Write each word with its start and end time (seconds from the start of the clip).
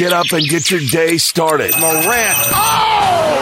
Get 0.00 0.14
up 0.14 0.32
and 0.32 0.48
get 0.48 0.70
your 0.70 0.80
day 0.80 1.18
started. 1.18 1.74
Morant. 1.78 2.34
Oh! 2.54 3.36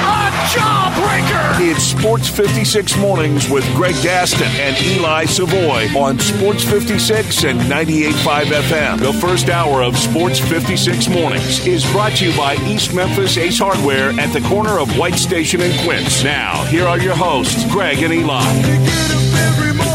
A 0.00 0.30
jawbreaker! 0.48 1.70
It's 1.70 1.82
Sports 1.82 2.26
56 2.26 2.96
Mornings 2.96 3.50
with 3.50 3.66
Greg 3.74 3.94
Gaston 4.02 4.46
and 4.46 4.74
Eli 4.82 5.26
Savoy 5.26 5.94
on 5.94 6.18
Sports 6.20 6.64
56 6.64 7.44
and 7.44 7.60
98.5 7.60 8.44
FM. 8.44 9.00
The 9.00 9.12
first 9.12 9.50
hour 9.50 9.82
of 9.82 9.98
Sports 9.98 10.38
56 10.38 11.08
Mornings 11.08 11.66
is 11.66 11.84
brought 11.92 12.12
to 12.12 12.30
you 12.30 12.34
by 12.34 12.54
East 12.64 12.94
Memphis 12.94 13.36
Ace 13.36 13.58
Hardware 13.58 14.18
at 14.18 14.32
the 14.32 14.40
corner 14.48 14.78
of 14.78 14.96
White 14.96 15.16
Station 15.16 15.60
and 15.60 15.78
Quince. 15.80 16.24
Now, 16.24 16.64
here 16.64 16.86
are 16.86 16.98
your 16.98 17.14
hosts, 17.14 17.70
Greg 17.70 18.02
and 18.02 18.14
Eli. 18.14 19.87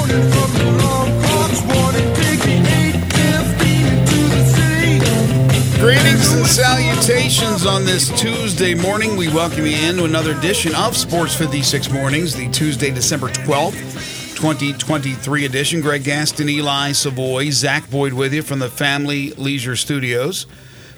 Greetings 5.84 6.32
and 6.32 6.48
salutations 6.48 7.66
on 7.66 7.84
this 7.84 8.08
Tuesday 8.18 8.74
morning. 8.74 9.18
We 9.18 9.28
welcome 9.28 9.66
you 9.66 9.76
into 9.76 10.06
another 10.06 10.32
edition 10.32 10.74
of 10.76 10.96
Sports 10.96 11.36
56 11.36 11.92
Mornings, 11.92 12.34
the 12.34 12.50
Tuesday, 12.52 12.90
December 12.90 13.28
12th, 13.28 14.38
2023 14.38 15.44
edition. 15.44 15.82
Greg 15.82 16.06
Gaston, 16.06 16.48
Eli 16.48 16.94
Savoy, 16.94 17.50
Zach 17.50 17.92
Boyd 17.92 18.14
with 18.14 18.34
you 18.34 18.44
from 18.44 18.60
the 18.60 18.70
Family 18.70 19.32
Leisure 19.32 19.76
Studios. 19.76 20.46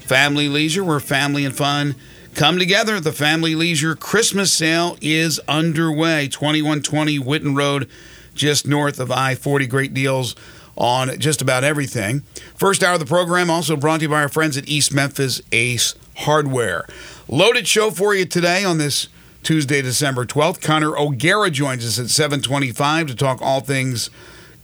Family 0.01 0.47
Leisure, 0.47 0.83
where 0.83 0.99
family 0.99 1.45
and 1.45 1.57
fun 1.57 1.95
come 2.35 2.59
together. 2.59 2.99
The 2.99 3.11
Family 3.11 3.55
Leisure 3.55 3.95
Christmas 3.95 4.53
sale 4.53 4.99
is 5.01 5.39
underway. 5.47 6.27
2120 6.27 7.17
Whitten 7.17 7.57
Road, 7.57 7.89
just 8.35 8.67
north 8.67 8.99
of 8.99 9.09
I 9.09 9.33
40. 9.33 9.65
Great 9.65 9.95
deals 9.95 10.35
on 10.77 11.19
just 11.19 11.41
about 11.41 11.63
everything. 11.63 12.21
First 12.55 12.83
hour 12.83 12.93
of 12.93 12.99
the 12.99 13.05
program 13.05 13.49
also 13.49 13.75
brought 13.75 13.97
to 13.97 14.03
you 14.03 14.09
by 14.09 14.21
our 14.21 14.29
friends 14.29 14.57
at 14.57 14.67
East 14.67 14.93
Memphis 14.93 15.41
Ace 15.51 15.95
Hardware. 16.17 16.85
Loaded 17.27 17.67
show 17.67 17.91
for 17.91 18.13
you 18.13 18.25
today 18.25 18.63
on 18.63 18.77
this 18.77 19.07
Tuesday, 19.43 19.81
December 19.81 20.25
12th. 20.25 20.61
Connor 20.61 20.97
O'Gara 20.97 21.51
joins 21.51 21.85
us 21.85 21.99
at 21.99 22.09
725 22.09 23.07
to 23.07 23.15
talk 23.15 23.41
all 23.41 23.61
things 23.61 24.09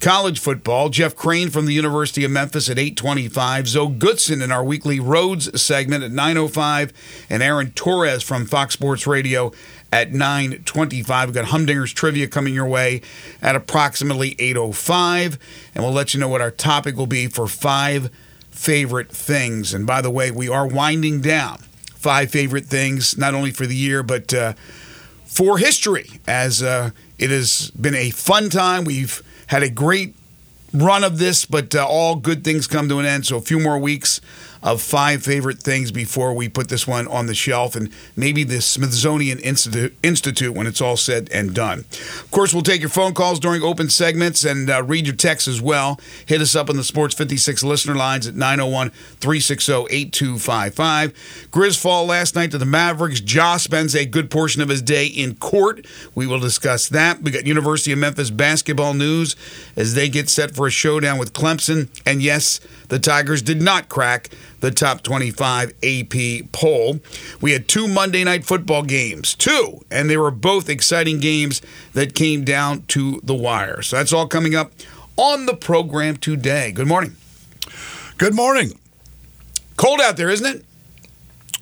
college 0.02 0.40
football. 0.40 0.90
Jeff 0.90 1.16
Crane 1.16 1.50
from 1.50 1.68
the 1.68 1.74
University 1.74 2.26
of 2.26 2.32
Memphis 2.32 2.70
at 2.70 2.80
825. 2.80 3.68
Zoe 3.68 3.92
Goodson 3.92 4.42
in 4.42 4.52
our 4.52 4.64
weekly 4.64 5.00
Roads 5.00 5.62
segment 5.62 6.04
at 6.04 6.12
905. 6.12 6.92
And 7.30 7.42
Aaron 7.42 7.72
Torres 7.72 8.24
from 8.24 8.46
Fox 8.46 8.74
Sports 8.74 9.08
Radio 9.08 9.52
at 9.92 10.12
925. 10.12 11.30
We've 11.30 11.36
got 11.36 11.46
Humdinger's 11.46 11.94
Trivia 11.94 12.28
coming 12.28 12.54
your 12.54 12.68
way 12.68 13.02
at 13.42 13.56
approximately 13.56 14.36
805. 14.40 15.38
And 15.76 15.84
we'll 15.84 15.94
let 15.94 16.14
you 16.14 16.20
know 16.20 16.30
what 16.30 16.42
our 16.42 16.52
topic 16.52 16.96
will 16.96 17.08
be 17.08 17.28
for 17.28 17.48
five 17.48 18.10
favorite 18.52 19.10
things. 19.12 19.74
And 19.74 19.86
by 19.86 20.02
the 20.02 20.12
way, 20.12 20.32
we 20.32 20.48
are 20.48 20.68
winding 20.68 21.22
down 21.22 21.60
five 21.96 22.32
favorite 22.32 22.66
things, 22.66 23.18
not 23.18 23.34
only 23.34 23.52
for 23.52 23.66
the 23.66 23.76
year, 23.76 24.02
but 24.04 24.34
uh, 24.34 24.54
for 25.26 25.58
history, 25.58 26.20
as 26.28 26.64
uh, 26.64 26.92
it 27.18 27.30
has 27.30 27.72
been 27.72 27.96
a 27.96 28.10
fun 28.10 28.50
time. 28.50 28.84
We've 28.84 29.22
had 29.48 29.64
a 29.64 29.70
great 29.70 30.16
run 30.74 31.04
of 31.04 31.20
this, 31.20 31.46
but 31.46 31.76
uh, 31.76 31.86
all 31.86 32.16
good 32.16 32.44
things 32.44 32.68
come 32.68 32.90
to 32.90 33.00
an 33.00 33.06
end. 33.06 33.26
So 33.26 33.38
a 33.38 33.42
few 33.42 33.60
more 33.60 33.78
weeks 33.78 34.22
of 34.64 34.82
five 34.82 35.24
favorite 35.24 35.60
things 35.60 35.92
before 35.92 36.34
we 36.34 36.48
put 36.48 36.70
this 36.70 36.88
one 36.88 37.08
on 37.08 37.26
the 37.26 37.34
shelf 37.34 37.76
and 37.76 37.90
maybe 38.16 38.44
the 38.44 38.62
Smithsonian 38.62 39.40
Institute, 39.40 39.96
Institute 40.04 40.54
when 40.54 40.68
it's 40.68 40.82
all 40.82 40.98
said 40.98 41.30
and 41.32 41.54
done. 41.54 41.80
Of 41.80 42.30
course, 42.32 42.54
we'll 42.54 42.64
take 42.64 42.82
your 42.82 42.90
phone 42.90 43.14
calls 43.14 43.40
during 43.40 43.64
open 43.64 43.90
segments 43.90 44.44
and 44.44 44.70
uh, 44.70 44.84
read 44.84 45.08
your 45.08 45.16
texts 45.16 45.48
as 45.48 45.62
well. 45.62 46.00
Hit 46.26 46.42
us 46.42 46.56
up 46.56 46.70
on 46.70 46.78
the 46.78 46.84
Sports 46.84 47.16
56 47.16 47.64
listener 47.64 47.96
lines 47.96 48.28
at 48.28 48.36
901 48.36 48.90
360 48.90 49.72
8255. 49.90 51.48
Grizz 51.52 51.82
fall 51.82 52.06
last 52.06 52.36
night 52.36 52.52
to 52.52 52.58
the 52.58 52.66
Mavericks. 52.66 53.22
Ja 53.22 53.58
spends 53.58 53.96
a 53.96 54.06
good 54.06 54.30
portion 54.30 54.62
of 54.62 54.70
his 54.70 54.82
day 54.82 55.08
in 55.08 55.36
court. 55.36 55.86
We 56.14 56.28
will 56.28 56.40
discuss 56.40 56.88
that. 56.90 57.22
We 57.22 57.32
got 57.32 57.46
University 57.46 57.92
of 57.92 58.00
Memphis 58.00 58.30
basketball 58.30 58.94
news 58.94 59.36
as 59.76 59.96
they 59.96 60.10
get 60.10 60.30
set 60.30 60.56
for 60.56 60.68
a 60.68 60.72
showdown 60.72 61.18
with 61.18 61.34
Clemson. 61.34 61.90
And 62.06 62.22
yes, 62.22 62.60
the 62.90 63.00
Tigers 63.00 63.42
did 63.42 63.62
not 63.62 63.90
crack 63.90 64.30
the 64.62 64.72
top 64.72 65.04
25 65.04 65.74
AP 65.84 66.52
poll. 66.52 67.00
We 67.42 67.52
had 67.52 67.68
two 67.68 67.88
Monday 67.88 68.24
night 68.24 68.46
football 68.46 68.84
games, 68.84 69.36
two, 69.36 69.82
and 69.92 70.10
they 70.10 70.18
were 70.18 70.32
both 70.32 70.70
exciting 70.70 71.20
games 71.20 71.62
that 71.94 72.16
came 72.16 72.44
down 72.44 72.84
to 72.90 73.20
the 73.24 73.36
wire. 73.36 73.82
So 73.82 73.98
that's 73.98 74.14
all 74.14 74.28
coming 74.28 74.56
up 74.56 74.72
on 75.18 75.46
the 75.46 75.56
program 75.56 76.16
today. 76.16 76.72
Good 76.72 76.88
morning. 76.88 77.16
Good 78.18 78.34
morning. 78.34 78.80
Cold 79.78 80.00
out 80.00 80.16
there, 80.16 80.30
isn't 80.30 80.46
it? 80.46 80.66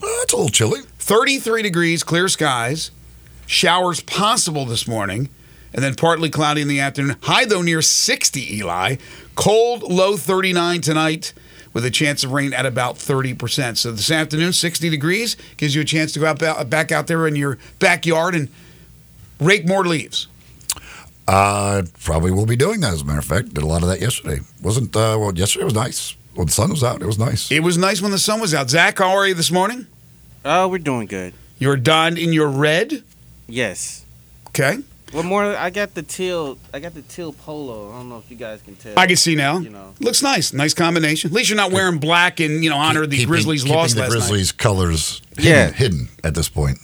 Uh, 0.01 0.07
it's 0.21 0.33
a 0.33 0.35
little 0.35 0.49
chilly. 0.49 0.81
33 0.99 1.61
degrees, 1.63 2.03
clear 2.03 2.27
skies, 2.27 2.91
showers 3.45 4.01
possible 4.01 4.65
this 4.65 4.87
morning, 4.87 5.29
and 5.73 5.83
then 5.83 5.95
partly 5.95 6.29
cloudy 6.29 6.61
in 6.61 6.67
the 6.67 6.79
afternoon. 6.79 7.15
High, 7.23 7.45
though, 7.45 7.61
near 7.61 7.81
60, 7.81 8.57
Eli. 8.57 8.97
Cold, 9.35 9.83
low 9.83 10.17
39 10.17 10.81
tonight 10.81 11.33
with 11.79 11.85
a 11.85 11.91
chance 11.91 12.25
of 12.25 12.33
rain 12.33 12.53
at 12.53 12.65
about 12.65 12.95
30%. 12.95 13.77
So 13.77 13.93
this 13.93 14.11
afternoon, 14.11 14.51
60 14.51 14.89
degrees 14.89 15.37
gives 15.55 15.73
you 15.73 15.81
a 15.81 15.85
chance 15.85 16.11
to 16.11 16.19
go 16.19 16.25
out, 16.25 16.69
back 16.69 16.91
out 16.91 17.07
there 17.07 17.25
in 17.25 17.37
your 17.37 17.57
backyard 17.79 18.35
and 18.35 18.49
rake 19.39 19.65
more 19.65 19.85
leaves. 19.85 20.27
Uh, 21.25 21.83
probably 22.01 22.31
will 22.31 22.45
be 22.45 22.57
doing 22.57 22.81
that. 22.81 22.91
As 22.91 23.01
a 23.01 23.05
matter 23.05 23.19
of 23.19 23.25
fact, 23.25 23.53
did 23.53 23.63
a 23.63 23.67
lot 23.67 23.81
of 23.81 23.87
that 23.87 24.01
yesterday. 24.01 24.41
Wasn't 24.61 24.93
uh, 24.93 25.15
well? 25.17 25.33
Yesterday 25.33 25.63
was 25.63 25.73
nice. 25.73 26.15
When 26.33 26.47
the 26.47 26.51
sun 26.51 26.69
was 26.69 26.83
out, 26.83 27.01
it 27.01 27.05
was 27.05 27.17
nice. 27.17 27.49
It 27.49 27.61
was 27.61 27.77
nice 27.77 28.01
when 28.01 28.11
the 28.11 28.19
sun 28.19 28.41
was 28.41 28.53
out. 28.53 28.69
Zach, 28.69 28.97
how 28.97 29.11
are 29.11 29.27
you 29.27 29.33
this 29.33 29.51
morning? 29.51 29.87
Oh, 30.43 30.67
we're 30.67 30.79
doing 30.79 31.07
good. 31.07 31.33
You're 31.59 31.77
donned 31.77 32.17
in 32.17 32.33
your 32.33 32.49
red. 32.49 33.03
Yes. 33.47 34.05
Okay. 34.49 34.79
Well, 35.13 35.23
more. 35.23 35.43
I 35.55 35.69
got 35.71 35.95
the 35.95 36.03
teal. 36.03 36.57
I 36.73 36.79
got 36.79 36.93
the 36.93 37.01
teal 37.01 37.33
polo. 37.33 37.89
I 37.91 37.93
don't 37.97 38.09
know 38.09 38.19
if 38.19 38.29
you 38.29 38.37
guys 38.37 38.61
can 38.61 38.75
tell. 38.75 38.97
I 38.97 39.07
can 39.07 39.15
see 39.15 39.35
now. 39.35 39.57
You 39.57 39.69
know. 39.71 39.93
Looks 39.99 40.21
nice. 40.21 40.53
Nice 40.53 40.73
combination. 40.73 41.31
At 41.31 41.35
least 41.35 41.49
you're 41.49 41.57
not 41.57 41.71
wearing 41.71 41.97
black 41.97 42.39
and 42.39 42.63
you 42.63 42.69
know 42.69 42.77
honor 42.77 43.05
the 43.07 43.17
Keeping- 43.17 43.29
Grizzlies 43.29 43.63
keeping 43.63 43.77
loss 43.77 43.93
the 43.93 44.01
last 44.01 44.11
Grizzlies 44.11 44.51
colors 44.51 45.21
hidden, 45.37 45.43
Yeah. 45.51 45.71
hidden 45.71 46.09
at 46.23 46.35
this 46.35 46.47
point. 46.49 46.77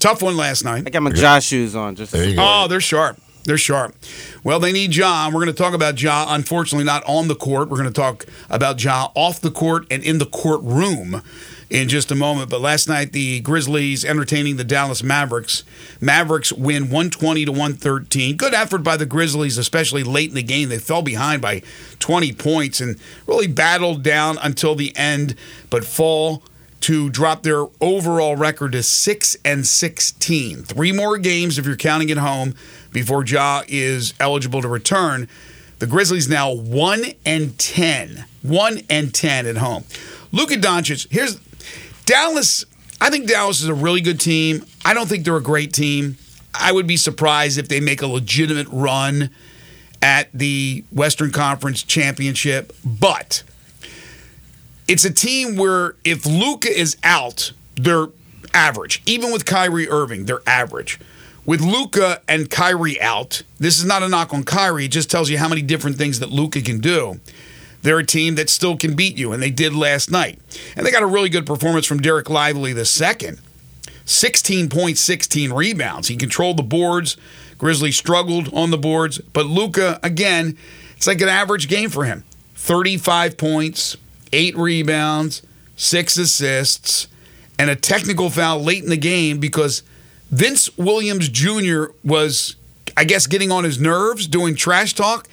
Tough 0.00 0.20
one 0.22 0.36
last 0.36 0.64
night. 0.64 0.84
I 0.86 0.90
got 0.90 1.02
my 1.02 1.12
Josh 1.12 1.46
shoes 1.46 1.74
on. 1.74 1.96
Just 1.96 2.12
There 2.12 2.28
you 2.28 2.36
go. 2.36 2.42
Oh, 2.44 2.68
they're 2.68 2.80
sharp. 2.82 3.18
They're 3.44 3.58
sharp. 3.58 3.94
Well, 4.42 4.58
they 4.58 4.72
need 4.72 4.94
Ja. 4.96 5.26
We're 5.26 5.44
going 5.44 5.46
to 5.46 5.52
talk 5.52 5.74
about 5.74 6.00
Ja. 6.00 6.26
Unfortunately, 6.28 6.84
not 6.84 7.04
on 7.06 7.28
the 7.28 7.34
court. 7.34 7.68
We're 7.68 7.76
going 7.76 7.92
to 7.92 8.00
talk 8.00 8.26
about 8.48 8.82
Ja 8.82 9.10
off 9.14 9.40
the 9.40 9.50
court 9.50 9.86
and 9.90 10.02
in 10.02 10.18
the 10.18 10.26
courtroom 10.26 11.22
in 11.70 11.88
just 11.88 12.10
a 12.10 12.14
moment. 12.14 12.50
But 12.50 12.60
last 12.60 12.88
night, 12.88 13.12
the 13.12 13.40
Grizzlies 13.40 14.04
entertaining 14.04 14.56
the 14.56 14.64
Dallas 14.64 15.02
Mavericks. 15.02 15.64
Mavericks 16.00 16.52
win 16.52 16.84
120 16.84 17.44
to 17.44 17.52
113. 17.52 18.36
Good 18.36 18.54
effort 18.54 18.78
by 18.78 18.96
the 18.96 19.06
Grizzlies, 19.06 19.58
especially 19.58 20.02
late 20.02 20.30
in 20.30 20.36
the 20.36 20.42
game. 20.42 20.68
They 20.68 20.78
fell 20.78 21.02
behind 21.02 21.42
by 21.42 21.62
20 21.98 22.32
points 22.32 22.80
and 22.80 22.98
really 23.26 23.46
battled 23.46 24.02
down 24.02 24.38
until 24.42 24.74
the 24.74 24.96
end, 24.96 25.34
but 25.68 25.84
fall 25.84 26.42
to 26.80 27.08
drop 27.08 27.42
their 27.42 27.64
overall 27.80 28.36
record 28.36 28.72
to 28.72 28.82
6 28.82 29.36
and 29.42 29.66
16. 29.66 30.64
Three 30.64 30.92
more 30.92 31.16
games 31.16 31.58
if 31.58 31.64
you're 31.64 31.76
counting 31.76 32.10
at 32.10 32.18
home 32.18 32.54
before 32.94 33.26
Ja 33.26 33.62
is 33.68 34.14
eligible 34.18 34.62
to 34.62 34.68
return. 34.68 35.28
The 35.80 35.86
Grizzlies 35.86 36.28
now 36.30 36.50
1 36.54 37.04
and 37.26 37.58
10. 37.58 38.24
1 38.40 38.80
and 38.88 39.12
10 39.12 39.46
at 39.46 39.58
home. 39.58 39.84
Luka 40.32 40.54
Doncic, 40.54 41.08
here's 41.10 41.36
Dallas. 42.06 42.64
I 43.02 43.10
think 43.10 43.28
Dallas 43.28 43.60
is 43.60 43.68
a 43.68 43.74
really 43.74 44.00
good 44.00 44.18
team. 44.18 44.64
I 44.84 44.94
don't 44.94 45.08
think 45.08 45.24
they're 45.24 45.36
a 45.36 45.42
great 45.42 45.74
team. 45.74 46.16
I 46.54 46.72
would 46.72 46.86
be 46.86 46.96
surprised 46.96 47.58
if 47.58 47.68
they 47.68 47.80
make 47.80 48.00
a 48.00 48.06
legitimate 48.06 48.68
run 48.70 49.28
at 50.00 50.28
the 50.32 50.84
Western 50.92 51.32
Conference 51.32 51.82
Championship, 51.82 52.72
but 52.84 53.42
it's 54.86 55.04
a 55.04 55.12
team 55.12 55.56
where 55.56 55.96
if 56.04 56.24
Luka 56.24 56.68
is 56.68 56.96
out, 57.02 57.52
they're 57.74 58.06
average. 58.52 59.02
Even 59.06 59.32
with 59.32 59.44
Kyrie 59.44 59.88
Irving, 59.88 60.26
they're 60.26 60.42
average. 60.46 61.00
With 61.46 61.60
Luka 61.60 62.22
and 62.26 62.48
Kyrie 62.50 63.00
out, 63.02 63.42
this 63.58 63.78
is 63.78 63.84
not 63.84 64.02
a 64.02 64.08
knock 64.08 64.32
on 64.32 64.44
Kyrie. 64.44 64.86
It 64.86 64.92
just 64.92 65.10
tells 65.10 65.28
you 65.28 65.36
how 65.36 65.48
many 65.48 65.60
different 65.60 65.98
things 65.98 66.20
that 66.20 66.30
Luka 66.30 66.62
can 66.62 66.80
do. 66.80 67.20
They're 67.82 67.98
a 67.98 68.06
team 68.06 68.36
that 68.36 68.48
still 68.48 68.78
can 68.78 68.96
beat 68.96 69.18
you, 69.18 69.32
and 69.32 69.42
they 69.42 69.50
did 69.50 69.74
last 69.74 70.10
night. 70.10 70.38
And 70.74 70.86
they 70.86 70.90
got 70.90 71.02
a 71.02 71.06
really 71.06 71.28
good 71.28 71.44
performance 71.44 71.84
from 71.84 72.00
Dereck 72.00 72.30
Lively 72.30 72.72
the 72.72 72.86
second. 72.86 73.40
16 74.06 74.70
points, 74.70 75.00
16 75.00 75.52
rebounds. 75.52 76.08
He 76.08 76.16
controlled 76.16 76.56
the 76.56 76.62
boards. 76.62 77.18
Grizzlies 77.58 77.96
struggled 77.96 78.52
on 78.54 78.70
the 78.70 78.78
boards, 78.78 79.18
but 79.18 79.46
Luka 79.46 80.00
again, 80.02 80.56
it's 80.96 81.06
like 81.06 81.20
an 81.20 81.28
average 81.28 81.68
game 81.68 81.90
for 81.90 82.04
him. 82.04 82.24
35 82.54 83.36
points, 83.36 83.96
8 84.32 84.56
rebounds, 84.56 85.42
6 85.76 86.16
assists, 86.16 87.06
and 87.58 87.68
a 87.68 87.76
technical 87.76 88.30
foul 88.30 88.62
late 88.62 88.82
in 88.82 88.88
the 88.88 88.96
game 88.96 89.38
because 89.38 89.82
Vince 90.34 90.76
Williams 90.76 91.28
Jr. 91.28 91.84
was 92.02 92.56
I 92.96 93.04
guess 93.04 93.28
getting 93.28 93.52
on 93.52 93.62
his 93.62 93.78
nerves, 93.78 94.26
doing 94.26 94.56
trash 94.56 94.92
talk. 94.94 95.28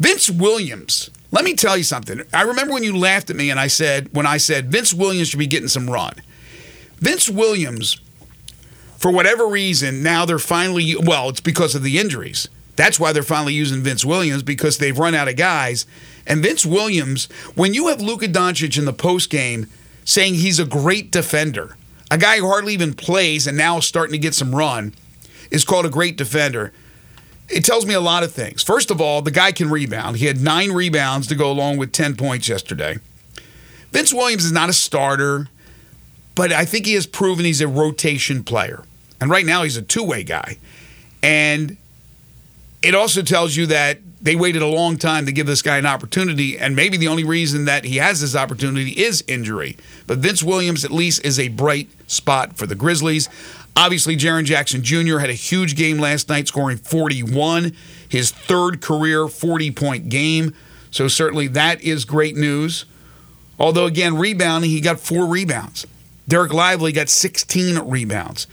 Vince 0.00 0.28
Williams 0.28 1.10
Let 1.30 1.44
me 1.44 1.54
tell 1.54 1.76
you 1.76 1.84
something. 1.84 2.22
I 2.32 2.42
remember 2.42 2.74
when 2.74 2.82
you 2.82 2.96
laughed 2.96 3.30
at 3.30 3.36
me 3.36 3.50
and 3.50 3.60
I 3.60 3.68
said, 3.68 4.08
when 4.12 4.26
I 4.26 4.38
said 4.38 4.72
Vince 4.72 4.92
Williams 4.92 5.28
should 5.28 5.38
be 5.38 5.46
getting 5.46 5.68
some 5.68 5.88
run. 5.88 6.14
Vince 6.96 7.28
Williams, 7.28 8.00
for 8.98 9.12
whatever 9.12 9.46
reason, 9.46 10.02
now 10.02 10.24
they're 10.24 10.38
finally, 10.40 10.96
well, 10.96 11.28
it's 11.28 11.40
because 11.40 11.74
of 11.76 11.82
the 11.84 11.98
injuries. 11.98 12.48
That's 12.76 12.98
why 12.98 13.12
they're 13.12 13.22
finally 13.22 13.54
using 13.54 13.82
Vince 13.82 14.04
Williams 14.04 14.42
because 14.42 14.78
they've 14.78 14.98
run 14.98 15.14
out 15.14 15.28
of 15.28 15.36
guys. 15.36 15.86
And 16.26 16.42
Vince 16.42 16.66
Williams, 16.66 17.26
when 17.54 17.72
you 17.72 17.86
have 17.88 18.00
Luka 18.00 18.26
Doncic 18.26 18.76
in 18.78 18.84
the 18.84 18.92
post 18.92 19.30
game 19.30 19.68
saying 20.04 20.34
he's 20.34 20.58
a 20.58 20.64
great 20.64 21.12
defender, 21.12 21.76
a 22.14 22.16
guy 22.16 22.38
who 22.38 22.46
hardly 22.46 22.72
even 22.72 22.94
plays 22.94 23.48
and 23.48 23.58
now 23.58 23.78
is 23.78 23.86
starting 23.86 24.12
to 24.12 24.18
get 24.18 24.36
some 24.36 24.54
run, 24.54 24.94
is 25.50 25.64
called 25.64 25.84
a 25.84 25.90
great 25.90 26.16
defender. 26.16 26.72
It 27.48 27.64
tells 27.64 27.84
me 27.86 27.92
a 27.92 28.00
lot 28.00 28.22
of 28.22 28.30
things. 28.30 28.62
First 28.62 28.92
of 28.92 29.00
all, 29.00 29.20
the 29.20 29.32
guy 29.32 29.50
can 29.50 29.68
rebound. 29.68 30.18
He 30.18 30.26
had 30.26 30.40
nine 30.40 30.70
rebounds 30.70 31.26
to 31.26 31.34
go 31.34 31.50
along 31.50 31.78
with 31.78 31.90
10 31.90 32.14
points 32.14 32.48
yesterday. 32.48 32.98
Vince 33.90 34.14
Williams 34.14 34.44
is 34.44 34.52
not 34.52 34.68
a 34.68 34.72
starter, 34.72 35.48
but 36.36 36.52
I 36.52 36.64
think 36.64 36.86
he 36.86 36.94
has 36.94 37.04
proven 37.04 37.44
he's 37.44 37.60
a 37.60 37.66
rotation 37.66 38.44
player. 38.44 38.84
And 39.20 39.28
right 39.28 39.44
now, 39.44 39.64
he's 39.64 39.76
a 39.76 39.82
two 39.82 40.04
way 40.04 40.22
guy. 40.22 40.58
And 41.20 41.76
it 42.80 42.94
also 42.94 43.22
tells 43.22 43.56
you 43.56 43.66
that 43.66 43.98
they 44.24 44.34
waited 44.34 44.62
a 44.62 44.66
long 44.66 44.96
time 44.96 45.26
to 45.26 45.32
give 45.32 45.46
this 45.46 45.60
guy 45.60 45.76
an 45.76 45.84
opportunity, 45.84 46.58
and 46.58 46.74
maybe 46.74 46.96
the 46.96 47.08
only 47.08 47.24
reason 47.24 47.66
that 47.66 47.84
he 47.84 47.98
has 47.98 48.22
this 48.22 48.34
opportunity 48.34 48.90
is 48.92 49.22
injury. 49.28 49.76
But 50.06 50.18
Vince 50.18 50.42
Williams, 50.42 50.82
at 50.82 50.90
least, 50.90 51.24
is 51.26 51.38
a 51.38 51.48
bright 51.48 51.90
spot 52.06 52.56
for 52.56 52.66
the 52.66 52.74
Grizzlies. 52.74 53.28
Obviously, 53.76 54.16
Jaren 54.16 54.44
Jackson 54.44 54.82
Jr. 54.82 55.18
had 55.18 55.28
a 55.28 55.34
huge 55.34 55.76
game 55.76 55.98
last 55.98 56.30
night, 56.30 56.48
scoring 56.48 56.78
41, 56.78 57.76
his 58.08 58.30
third 58.30 58.80
career 58.80 59.28
40 59.28 59.70
point 59.72 60.08
game. 60.08 60.54
So, 60.90 61.06
certainly, 61.06 61.46
that 61.48 61.82
is 61.82 62.06
great 62.06 62.34
news. 62.34 62.86
Although, 63.58 63.84
again, 63.84 64.16
rebounding, 64.16 64.70
he 64.70 64.80
got 64.80 65.00
four 65.00 65.26
rebounds. 65.26 65.86
Dereck 66.30 66.50
Lively 66.50 66.92
got 66.92 67.10
16 67.10 67.80
rebounds. 67.80 68.46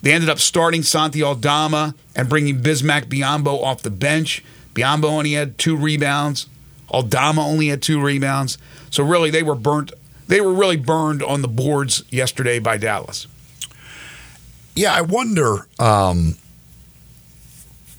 They 0.00 0.12
ended 0.12 0.30
up 0.30 0.38
starting 0.38 0.82
Santi 0.82 1.22
Aldama 1.22 1.94
and 2.16 2.30
bringing 2.30 2.62
Bismack 2.62 3.06
Biyombo 3.06 3.62
off 3.62 3.82
the 3.82 3.90
bench. 3.90 4.42
Biyombo 4.78 5.04
only 5.04 5.32
had 5.32 5.58
two 5.58 5.76
rebounds. 5.76 6.46
Aldama 6.90 7.44
only 7.44 7.68
had 7.68 7.82
two 7.82 8.00
rebounds. 8.00 8.58
So 8.90 9.04
really, 9.04 9.30
they 9.30 9.42
were 9.42 9.54
burnt. 9.54 9.92
They 10.26 10.40
were 10.40 10.52
really 10.52 10.76
burned 10.76 11.22
on 11.22 11.42
the 11.42 11.48
boards 11.48 12.04
yesterday 12.10 12.58
by 12.58 12.76
Dallas. 12.76 13.26
Yeah, 14.74 14.94
I 14.94 15.00
wonder 15.00 15.66
um, 15.78 16.36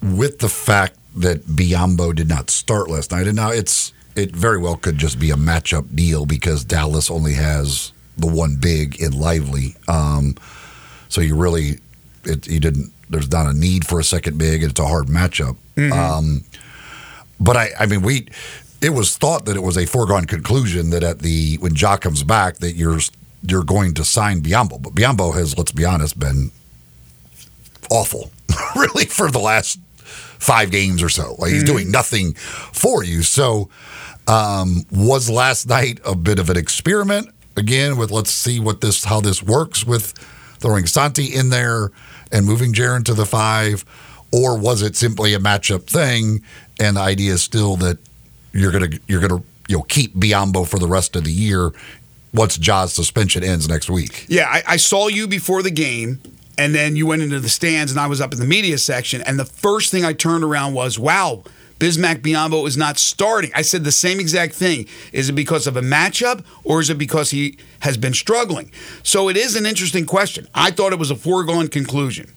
with 0.02 0.40
the 0.40 0.50
fact 0.50 0.96
that 1.16 1.46
Biyombo 1.46 2.16
did 2.16 2.30
not 2.30 2.50
start 2.50 2.90
last 2.90 3.12
night, 3.12 3.28
and 3.28 3.36
now 3.36 3.52
it's 3.52 3.94
it 4.16 4.36
very 4.36 4.58
well 4.58 4.76
could 4.76 4.98
just 4.98 5.20
be 5.20 5.32
a 5.32 5.36
matchup 5.36 5.96
deal 5.96 6.26
because 6.26 6.64
Dallas 6.64 7.10
only 7.12 7.34
has 7.34 7.92
the 8.18 8.28
one 8.28 8.56
big 8.56 9.00
in 9.02 9.18
Lively. 9.20 9.76
Um, 9.88 10.36
so 11.10 11.22
you 11.22 11.36
really, 11.36 11.80
it, 12.26 12.48
you 12.48 12.60
didn't. 12.60 12.92
There's 13.10 13.32
not 13.32 13.48
a 13.48 13.54
need 13.54 13.86
for 13.86 14.00
a 14.00 14.04
second 14.04 14.38
big, 14.38 14.62
and 14.62 14.72
it's 14.72 14.80
a 14.80 14.86
hard 14.86 15.08
matchup. 15.08 15.58
Mm-hmm. 15.76 15.94
Um, 15.94 16.44
but 17.40 17.58
I, 17.58 17.70
I 17.80 17.86
mean, 17.86 18.02
we. 18.02 18.28
It 18.82 18.92
was 18.92 19.18
thought 19.18 19.44
that 19.44 19.58
it 19.58 19.62
was 19.62 19.78
a 19.78 19.86
foregone 19.86 20.24
conclusion 20.24 20.92
that 20.92 21.04
at 21.04 21.20
the 21.20 21.58
when 21.58 21.76
Ja 21.76 21.98
comes 21.98 22.24
back 22.24 22.60
that 22.60 22.76
you're 22.76 23.00
you're 23.44 23.64
going 23.64 23.94
to 23.96 24.04
sign 24.04 24.42
Biyombo, 24.42 24.82
but 24.82 24.96
Biyombo 24.96 25.34
has, 25.36 25.58
let's 25.58 25.72
be 25.72 25.86
honest, 25.86 26.20
been 26.20 26.52
awful, 27.90 28.32
really, 28.76 29.06
for 29.06 29.30
the 29.32 29.40
last 29.40 29.80
five 29.98 30.72
games 30.72 31.04
or 31.04 31.10
so. 31.10 31.36
Like 31.38 31.52
he's 31.52 31.64
mm-hmm. 31.64 31.74
doing 31.74 31.92
nothing 31.92 32.34
for 32.34 33.04
you. 33.04 33.24
So, 33.24 33.70
um, 34.28 34.86
was 34.92 35.30
last 35.30 35.68
night 35.68 36.00
a 36.06 36.16
bit 36.16 36.40
of 36.40 36.50
an 36.50 36.58
experiment 36.58 37.30
again 37.58 37.98
with 37.98 38.12
let's 38.12 38.32
see 38.32 38.60
what 38.60 38.80
this 38.82 39.04
how 39.04 39.22
this 39.22 39.42
works 39.42 39.86
with 39.86 40.14
throwing 40.60 40.86
Santi 40.86 41.34
in 41.34 41.50
there 41.50 41.92
and 42.32 42.46
moving 42.46 42.74
Jaren 42.74 43.04
to 43.06 43.14
the 43.14 43.26
five, 43.26 43.86
or 44.32 44.58
was 44.58 44.82
it 44.82 44.96
simply 44.96 45.34
a 45.34 45.40
matchup 45.40 45.88
thing? 45.88 46.44
And 46.80 46.98
the 46.98 47.02
idea 47.02 47.34
is 47.34 47.44
still 47.44 47.76
that 47.78 47.98
you're 48.54 48.72
gonna 48.72 48.90
you're 49.08 49.22
gonna 49.22 49.44
you 49.68 49.78
know 49.78 49.84
keep 49.84 50.16
Biyombo 50.16 50.68
for 50.68 50.80
the 50.80 50.88
rest 50.88 51.16
of 51.16 51.24
the 51.24 51.32
year 51.32 51.72
once 52.34 52.58
Ja's 52.58 52.94
suspension 52.94 53.44
ends 53.44 53.68
next 53.68 53.90
week. 53.90 54.26
Yeah, 54.28 54.48
I, 54.48 54.64
I 54.68 54.78
saw 54.78 55.08
you 55.08 55.28
before 55.28 55.64
the 55.64 55.72
game 55.72 56.22
and 56.58 56.76
then 56.76 56.96
you 56.96 57.08
went 57.08 57.22
into 57.22 57.40
the 57.40 57.50
stands 57.50 57.92
and 57.92 58.00
I 58.00 58.08
was 58.08 58.22
up 58.22 58.34
in 58.34 58.40
the 58.40 58.46
media 58.46 58.78
section 58.78 59.22
and 59.22 59.40
the 59.40 59.46
first 59.46 59.92
thing 59.92 60.06
I 60.06 60.14
turned 60.14 60.44
around 60.44 60.74
was, 60.74 61.00
wow, 61.00 61.44
Bismack 61.80 62.22
Biyombo 62.22 62.68
is 62.68 62.76
not 62.76 63.00
starting. 63.00 63.52
I 63.56 63.62
said 63.62 63.84
the 63.86 63.92
same 63.92 64.20
exact 64.20 64.54
thing. 64.54 64.86
Is 65.14 65.30
it 65.30 65.34
because 65.34 65.66
of 65.66 65.78
a 65.78 65.82
matchup 65.82 66.44
or 66.64 66.82
is 66.82 66.90
it 66.90 66.98
because 66.98 67.32
he 67.32 67.58
has 67.80 67.98
been 67.98 68.14
struggling? 68.14 68.70
So 69.02 69.30
it 69.30 69.38
is 69.38 69.56
an 69.56 69.66
interesting 69.66 70.06
question. 70.06 70.48
I 70.54 70.72
thought 70.72 70.92
it 70.92 71.00
was 71.00 71.10
a 71.10 71.16
foregone 71.16 71.70
conclusion 71.70 72.30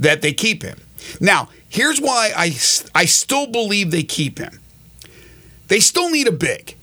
that 0.00 0.22
they 0.22 0.32
keep 0.32 0.62
him. 0.62 0.80
Now, 1.20 1.48
here's 1.68 2.00
why 2.00 2.32
I, 2.36 2.46
I 2.94 3.04
still 3.04 3.46
believe 3.46 3.90
they 3.90 4.02
keep 4.02 4.38
him. 4.38 4.60
They 5.68 5.80
still 5.80 6.10
need 6.10 6.28
a 6.28 6.32
big. 6.32 6.76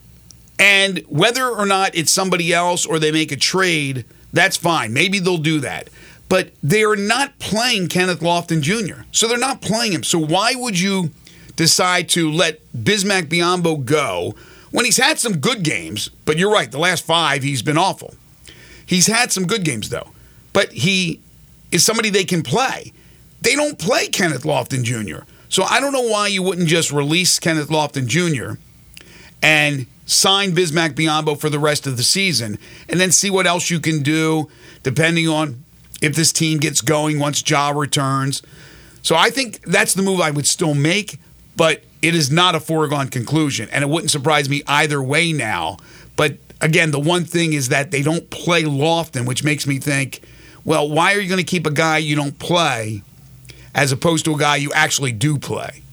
And 0.59 0.99
whether 1.07 1.47
or 1.47 1.65
not 1.65 1.95
it's 1.95 2.11
somebody 2.11 2.53
else 2.53 2.85
or 2.85 2.99
they 2.99 3.11
make 3.11 3.31
a 3.31 3.35
trade, 3.35 4.05
that's 4.33 4.57
fine. 4.57 4.93
Maybe 4.93 5.19
they'll 5.19 5.37
do 5.37 5.59
that 5.61 5.89
but 6.31 6.49
they 6.63 6.81
are 6.81 6.95
not 6.95 7.37
playing 7.39 7.89
Kenneth 7.89 8.21
Lofton 8.21 8.61
Jr. 8.61 9.01
So 9.11 9.27
they're 9.27 9.37
not 9.37 9.59
playing 9.61 9.91
him. 9.91 10.01
So 10.01 10.17
why 10.17 10.53
would 10.55 10.79
you 10.79 11.11
decide 11.57 12.07
to 12.11 12.31
let 12.31 12.61
Bismack 12.73 13.23
Biyombo 13.23 13.83
go 13.83 14.33
when 14.71 14.85
he's 14.85 14.95
had 14.95 15.19
some 15.19 15.39
good 15.39 15.61
games? 15.61 16.07
But 16.23 16.37
you're 16.37 16.49
right, 16.49 16.71
the 16.71 16.79
last 16.79 17.05
five, 17.05 17.43
he's 17.43 17.61
been 17.61 17.77
awful. 17.77 18.13
He's 18.85 19.07
had 19.07 19.33
some 19.33 19.45
good 19.45 19.65
games, 19.65 19.89
though. 19.89 20.11
But 20.53 20.71
he 20.71 21.19
is 21.69 21.83
somebody 21.83 22.09
they 22.09 22.23
can 22.23 22.43
play. 22.43 22.93
They 23.41 23.55
don't 23.55 23.77
play 23.77 24.07
Kenneth 24.07 24.43
Lofton 24.43 24.83
Jr. 24.83 25.23
So 25.49 25.63
I 25.63 25.79
don't 25.79 25.91
know 25.91 26.07
why 26.07 26.27
you 26.27 26.43
wouldn't 26.43 26.67
just 26.67 26.91
release 26.91 27.39
Kenneth 27.39 27.69
Lofton 27.69 28.07
Jr. 28.07 28.59
and 29.41 29.87
sign 30.05 30.53
Bismack 30.53 30.93
Biyombo 30.93 31.39
for 31.39 31.49
the 31.49 31.59
rest 31.59 31.87
of 31.87 31.97
the 31.97 32.03
season 32.03 32.57
and 32.87 32.99
then 32.99 33.11
see 33.11 33.29
what 33.29 33.47
else 33.47 33.69
you 33.69 33.79
can 33.79 34.03
do 34.03 34.49
depending 34.83 35.27
on 35.27 35.63
if 36.01 36.15
this 36.15 36.31
team 36.31 36.59
gets 36.59 36.81
going 36.81 37.19
once 37.19 37.47
Ja 37.47 37.69
returns. 37.69 38.41
So 39.01 39.15
I 39.15 39.29
think 39.29 39.61
that's 39.63 39.93
the 39.93 40.01
move 40.01 40.21
I 40.21 40.31
would 40.31 40.47
still 40.47 40.73
make, 40.73 41.19
but 41.55 41.83
it 42.01 42.15
is 42.15 42.31
not 42.31 42.55
a 42.55 42.59
foregone 42.59 43.09
conclusion. 43.09 43.69
And 43.71 43.83
it 43.83 43.89
wouldn't 43.89 44.11
surprise 44.11 44.49
me 44.49 44.63
either 44.67 45.01
way 45.01 45.33
now. 45.33 45.77
But 46.15 46.37
again, 46.59 46.91
the 46.91 46.99
one 46.99 47.25
thing 47.25 47.53
is 47.53 47.69
that 47.69 47.91
they 47.91 48.03
don't 48.03 48.29
play 48.29 48.63
Lofton, 48.63 49.25
which 49.25 49.43
makes 49.43 49.65
me 49.65 49.79
think, 49.79 50.21
well, 50.63 50.89
why 50.89 51.13
are 51.13 51.19
you 51.19 51.27
going 51.27 51.43
to 51.43 51.43
keep 51.43 51.65
a 51.65 51.71
guy 51.71 51.97
you 51.97 52.15
don't 52.15 52.37
play 52.37 53.03
as 53.73 53.91
opposed 53.91 54.25
to 54.25 54.35
a 54.35 54.37
guy 54.37 54.57
you 54.57 54.71
actually 54.73 55.11
do 55.11 55.37
play? 55.37 55.83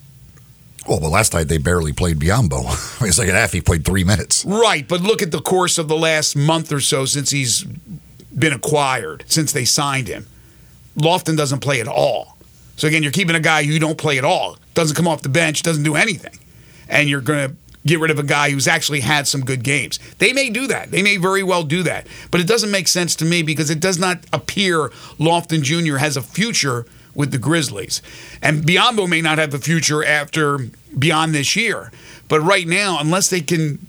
Well, 0.87 1.01
the 1.01 1.09
last 1.09 1.35
night 1.35 1.49
they 1.49 1.59
barely 1.59 1.93
played 1.93 2.19
Biyombo. 2.19 2.65
I 3.01 3.05
mean, 3.05 3.13
second 3.13 3.35
half 3.35 3.53
he 3.53 3.61
played 3.61 3.85
three 3.85 4.05
minutes. 4.05 4.45
Right, 4.45 4.87
but 4.89 5.01
look 5.03 5.23
at 5.23 5.31
the 5.31 5.41
course 5.41 5.77
of 5.77 5.89
the 5.89 5.97
last 5.97 6.35
month 6.35 6.73
or 6.73 6.81
so 6.81 7.05
since 7.05 7.31
he's 7.31 7.65
been 7.65 8.53
acquired 8.53 9.25
since 9.27 9.53
they 9.53 9.65
signed 9.65 10.09
him. 10.09 10.27
Lofton 10.97 11.37
doesn't 11.37 11.61
play 11.61 11.81
at 11.81 11.89
all. 11.89 12.39
So 12.77 12.89
again, 12.89 13.03
you're 13.03 13.13
keeping 13.13 13.37
a 13.37 13.41
guy 13.41 13.65
who 13.65 13.79
don't 13.79 13.99
play 13.99 14.19
at 14.19 14.25
all, 14.25 14.57
doesn't 14.75 14.97
come 14.97 15.09
off 15.09 15.23
the 15.23 15.29
bench, 15.29 15.63
doesn't 15.63 15.83
do 15.83 15.97
anything, 15.97 16.39
and 16.89 17.09
you're 17.09 17.21
going 17.21 17.51
to 17.51 17.57
get 17.87 18.01
rid 18.01 18.11
of 18.11 18.19
a 18.19 18.23
guy 18.23 18.51
who's 18.51 18.69
actually 18.69 19.01
had 19.01 19.27
some 19.27 19.45
good 19.45 19.63
games. 19.65 19.99
They 20.19 20.33
may 20.33 20.51
do 20.51 20.67
that. 20.69 20.91
They 20.91 21.03
may 21.03 21.17
very 21.17 21.43
well 21.43 21.65
do 21.65 21.83
that. 21.85 22.07
But 22.31 22.41
it 22.41 22.47
doesn't 22.47 22.71
make 22.71 22.87
sense 22.87 23.17
to 23.17 23.25
me 23.25 23.43
because 23.43 23.71
it 23.71 23.81
does 23.81 23.99
not 23.99 24.19
appear 24.33 24.89
Lofton 25.19 25.63
Jr. 25.63 25.97
has 25.97 26.17
a 26.17 26.23
future 26.23 26.87
with 27.19 27.33
the 27.33 27.39
Grizzlies. 27.39 28.01
And 28.41 28.63
Biyombo 28.63 29.09
may 29.09 29.21
not 29.21 29.39
have 29.39 29.53
a 29.53 29.59
future 29.59 30.05
after 30.05 30.59
beyond 30.97 31.35
this 31.35 31.57
year. 31.57 31.91
But 32.29 32.41
right 32.41 32.67
now, 32.67 32.99
unless 33.01 33.29
they 33.29 33.41
can 33.41 33.85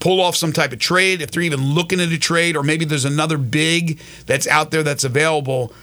pull 0.00 0.18
off 0.18 0.34
some 0.34 0.50
type 0.50 0.72
of 0.72 0.78
trade, 0.78 1.20
if 1.20 1.30
they're 1.30 1.42
even 1.42 1.74
looking 1.74 2.00
at 2.00 2.08
a 2.08 2.18
trade, 2.18 2.56
or 2.56 2.62
maybe 2.62 2.86
there's 2.86 3.04
another 3.04 3.36
big 3.36 4.00
that's 4.24 4.48
out 4.48 4.70
there 4.70 4.82
that's 4.82 5.04
available, 5.04 5.74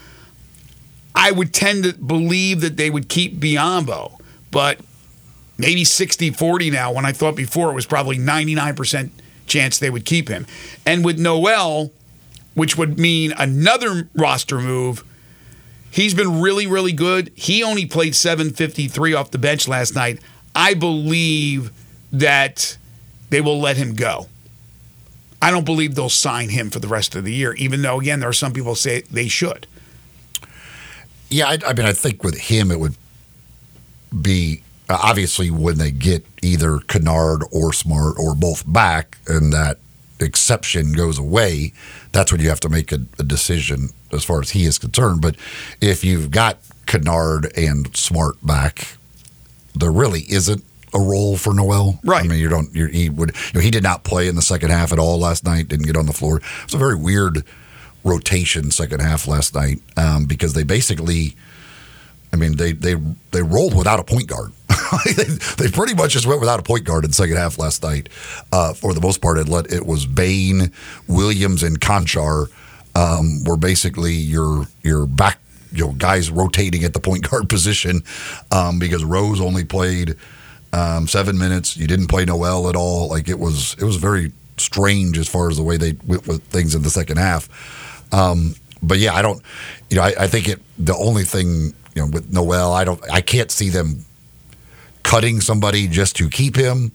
I 1.15 1.31
would 1.31 1.53
tend 1.53 1.83
to 1.83 1.93
believe 1.93 2.61
that 2.61 2.77
they 2.77 2.89
would 2.89 3.07
keep 3.09 3.39
Biyombo. 3.39 4.19
But 4.49 4.79
maybe 5.59 5.83
60 5.83 6.31
40 6.31 6.71
now, 6.71 6.91
when 6.91 7.05
I 7.05 7.11
thought 7.11 7.35
before 7.35 7.69
it 7.69 7.75
was 7.75 7.85
probably 7.85 8.17
99% 8.17 9.11
chance 9.45 9.77
they 9.77 9.91
would 9.91 10.05
keep 10.05 10.29
him. 10.29 10.47
And 10.83 11.05
with 11.05 11.19
Noel, 11.19 11.91
which 12.55 12.75
would 12.75 12.97
mean 12.97 13.33
another 13.37 14.09
roster 14.15 14.59
move, 14.59 15.03
he's 15.91 16.13
been 16.13 16.41
really, 16.41 16.65
really 16.65 16.93
good. 16.93 17.31
He 17.35 17.63
only 17.63 17.85
played 17.85 18.15
753 18.15 19.13
off 19.13 19.31
the 19.31 19.37
bench 19.37 19.67
last 19.67 19.93
night. 19.93 20.19
I 20.55 20.73
believe 20.73 21.71
that 22.11 22.77
they 23.29 23.41
will 23.41 23.59
let 23.59 23.77
him 23.77 23.95
go. 23.95 24.27
I 25.41 25.49
don't 25.51 25.65
believe 25.65 25.95
they'll 25.95 26.09
sign 26.09 26.49
him 26.49 26.69
for 26.69 26.79
the 26.79 26.87
rest 26.87 27.15
of 27.15 27.23
the 27.23 27.33
year, 27.33 27.53
even 27.53 27.81
though, 27.81 27.99
again, 27.99 28.19
there 28.19 28.29
are 28.29 28.33
some 28.33 28.53
people 28.53 28.75
say 28.75 29.01
they 29.01 29.27
should. 29.27 29.65
Yeah, 31.29 31.47
I, 31.47 31.57
I 31.65 31.73
mean, 31.73 31.85
I 31.85 31.93
think 31.93 32.23
with 32.23 32.37
him, 32.37 32.71
it 32.71 32.79
would 32.79 32.95
be 34.21 34.63
obviously 34.89 35.49
when 35.49 35.77
they 35.77 35.89
get 35.91 36.25
either 36.43 36.79
Kennard 36.79 37.43
or 37.51 37.73
Smart 37.73 38.15
or 38.19 38.35
both 38.35 38.63
back, 38.71 39.17
and 39.27 39.53
that 39.53 39.79
exception 40.21 40.93
goes 40.93 41.17
away, 41.17 41.73
that's 42.11 42.31
when 42.31 42.41
you 42.41 42.49
have 42.49 42.59
to 42.61 42.69
make 42.69 42.91
a, 42.91 42.99
a 43.19 43.23
decision 43.23 43.89
as 44.11 44.23
far 44.23 44.41
as 44.41 44.51
he 44.51 44.65
is 44.65 44.77
concerned. 44.77 45.21
But 45.21 45.35
if 45.81 46.03
you've 46.03 46.31
got 46.31 46.57
Kennard 46.85 47.51
and 47.57 47.95
Smart 47.95 48.35
back, 48.45 48.97
there 49.75 49.91
really 49.91 50.21
isn't 50.29 50.63
a 50.93 50.99
role 50.99 51.37
for 51.37 51.53
Noel. 51.53 51.99
Right. 52.03 52.25
I 52.25 52.27
mean, 52.27 52.39
you 52.39 52.49
don't. 52.49 52.73
You're, 52.75 52.89
he 52.89 53.09
would. 53.09 53.29
You 53.29 53.53
know, 53.55 53.61
he 53.61 53.71
did 53.71 53.83
not 53.83 54.03
play 54.03 54.27
in 54.27 54.35
the 54.35 54.41
second 54.41 54.71
half 54.71 54.91
at 54.91 54.99
all 54.99 55.17
last 55.17 55.45
night. 55.45 55.69
Didn't 55.69 55.85
get 55.85 55.95
on 55.95 56.05
the 56.05 56.13
floor. 56.13 56.37
It 56.37 56.43
was 56.65 56.73
a 56.73 56.77
very 56.77 56.95
weird 56.95 57.43
rotation 58.03 58.71
second 58.71 58.99
half 58.99 59.27
last 59.27 59.55
night 59.55 59.79
um, 59.97 60.25
because 60.25 60.53
they 60.53 60.63
basically. 60.63 61.35
I 62.33 62.37
mean, 62.37 62.55
they 62.55 62.71
they 62.71 62.95
they 63.31 63.41
rolled 63.41 63.75
without 63.75 63.99
a 63.99 64.03
point 64.03 64.27
guard. 64.27 64.51
they, 65.57 65.69
pretty 65.69 65.93
much 65.93 66.13
just 66.13 66.25
went 66.25 66.39
without 66.39 66.59
a 66.59 66.63
point 66.63 66.85
guard 66.85 67.03
in 67.03 67.11
the 67.11 67.15
second 67.15 67.37
half 67.37 67.57
last 67.57 67.83
night. 67.83 68.09
Uh, 68.51 68.73
for 68.73 68.93
the 68.93 69.01
most 69.01 69.21
part, 69.21 69.37
it 69.37 69.49
let 69.49 69.71
it 69.71 69.85
was 69.85 70.05
Bane, 70.05 70.71
Williams, 71.07 71.63
and 71.63 71.79
Konchar 71.79 72.47
um, 72.95 73.43
were 73.43 73.57
basically 73.57 74.13
your 74.13 74.67
your 74.81 75.05
back 75.05 75.39
you 75.71 75.85
know 75.85 75.93
guys 75.93 76.29
rotating 76.29 76.83
at 76.83 76.93
the 76.93 76.99
point 76.99 77.29
guard 77.29 77.49
position 77.49 78.03
um, 78.51 78.79
because 78.79 79.03
Rose 79.03 79.41
only 79.41 79.63
played 79.63 80.15
um, 80.73 81.07
seven 81.07 81.37
minutes. 81.37 81.75
You 81.77 81.87
didn't 81.87 82.07
play 82.07 82.25
Noel 82.25 82.69
at 82.69 82.75
all. 82.75 83.09
Like 83.09 83.29
it 83.29 83.39
was 83.39 83.75
it 83.79 83.83
was 83.83 83.97
very 83.97 84.31
strange 84.57 85.17
as 85.17 85.27
far 85.27 85.49
as 85.49 85.57
the 85.57 85.63
way 85.63 85.77
they 85.77 85.95
went 86.05 86.27
with 86.27 86.43
things 86.43 86.75
in 86.75 86.81
the 86.83 86.89
second 86.89 87.17
half. 87.17 87.49
Um, 88.13 88.55
but 88.83 88.97
yeah, 88.97 89.13
I 89.13 89.21
don't. 89.21 89.41
You 89.89 89.97
know, 89.97 90.03
I, 90.03 90.13
I 90.19 90.27
think 90.27 90.49
it. 90.49 90.61
The 90.77 90.95
only 90.95 91.23
thing 91.23 91.73
you 91.95 92.01
know 92.01 92.09
with 92.11 92.31
Noel, 92.31 92.73
I 92.73 92.83
don't. 92.83 93.01
I 93.11 93.21
can't 93.21 93.51
see 93.51 93.69
them 93.69 94.05
cutting 95.03 95.41
somebody 95.41 95.87
just 95.87 96.15
to 96.17 96.29
keep 96.29 96.55
him. 96.55 96.91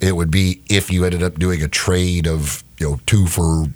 It 0.00 0.14
would 0.14 0.30
be 0.30 0.62
if 0.68 0.90
you 0.90 1.04
ended 1.04 1.22
up 1.22 1.38
doing 1.38 1.62
a 1.62 1.68
trade 1.68 2.26
of 2.26 2.62
you 2.78 2.88
know 2.88 3.00
two 3.06 3.26
for 3.26 3.66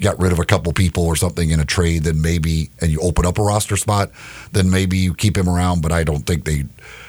got 0.00 0.18
rid 0.18 0.32
of 0.32 0.38
a 0.38 0.44
couple 0.44 0.72
people 0.72 1.06
or 1.06 1.16
something 1.16 1.50
in 1.50 1.60
a 1.60 1.64
trade, 1.64 2.04
then 2.04 2.20
maybe 2.20 2.70
and 2.80 2.90
you 2.90 3.00
open 3.00 3.26
up 3.26 3.38
a 3.38 3.42
roster 3.42 3.76
spot, 3.76 4.10
then 4.52 4.70
maybe 4.70 4.98
you 4.98 5.14
keep 5.14 5.36
him 5.36 5.48
around. 5.48 5.82
But 5.82 5.92
I 5.92 6.04
don't 6.04 6.26
think 6.26 6.44
they 6.44 6.64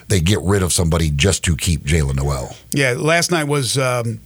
they 0.07 0.19
get 0.19 0.39
rid 0.41 0.63
of 0.63 0.73
somebody 0.73 1.09
just 1.09 1.43
to 1.45 1.55
keep 1.55 1.83
Jalen 1.83 2.15
Noel. 2.15 2.55
Yeah, 2.71 2.95
last 2.97 3.31
night 3.31 3.45
was 3.45 3.77
um, 3.77 4.19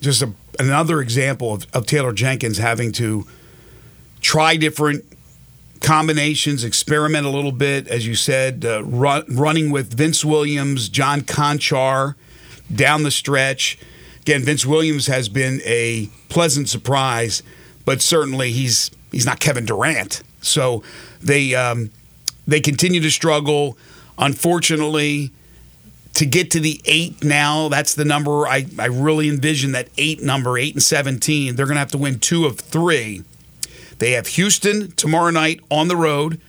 just 0.00 0.22
a, 0.22 0.32
another 0.58 1.00
example 1.00 1.54
of, 1.54 1.66
of 1.72 1.86
Taylor 1.86 2.12
Jenkins 2.12 2.58
having 2.58 2.92
to 2.92 3.26
try 4.20 4.56
different 4.56 5.04
combinations, 5.82 6.64
experiment 6.64 7.26
a 7.26 7.30
little 7.30 7.52
bit, 7.52 7.88
as 7.88 8.06
you 8.06 8.14
said, 8.14 8.64
uh, 8.64 8.82
run, 8.84 9.24
running 9.28 9.70
with 9.70 9.92
Vince 9.92 10.24
Williams, 10.24 10.88
John 10.88 11.22
Konchar 11.22 12.14
down 12.74 13.02
the 13.02 13.10
stretch. 13.10 13.78
Again, 14.20 14.42
Vince 14.42 14.64
Williams 14.64 15.08
has 15.08 15.28
been 15.28 15.60
a 15.64 16.08
pleasant 16.28 16.68
surprise, 16.68 17.42
but 17.84 18.00
certainly 18.00 18.52
he's 18.52 18.90
he's 19.10 19.26
not 19.26 19.40
Kevin 19.40 19.66
Durant. 19.66 20.22
So 20.40 20.82
they 21.20 21.54
um, 21.54 21.90
they 22.46 22.60
continue 22.60 23.00
to 23.00 23.10
struggle. 23.10 23.76
Unfortunately, 24.18 25.32
to 26.14 26.26
get 26.26 26.50
to 26.52 26.60
the 26.60 26.80
eight 26.84 27.24
now, 27.24 27.68
that's 27.68 27.94
the 27.94 28.04
number 28.04 28.46
I, 28.46 28.66
I 28.78 28.86
really 28.86 29.28
envision 29.28 29.72
that 29.72 29.88
eight 29.98 30.22
number, 30.22 30.56
eight 30.58 30.74
and 30.74 30.82
17. 30.82 31.56
They're 31.56 31.66
going 31.66 31.74
to 31.74 31.80
have 31.80 31.90
to 31.92 31.98
win 31.98 32.20
two 32.20 32.44
of 32.46 32.60
three. 32.60 33.24
They 34.02 34.12
have 34.12 34.26
Houston 34.26 34.90
tomorrow 34.90 35.30
night 35.30 35.60
on 35.70 35.86
the 35.86 35.94
road, 35.94 36.40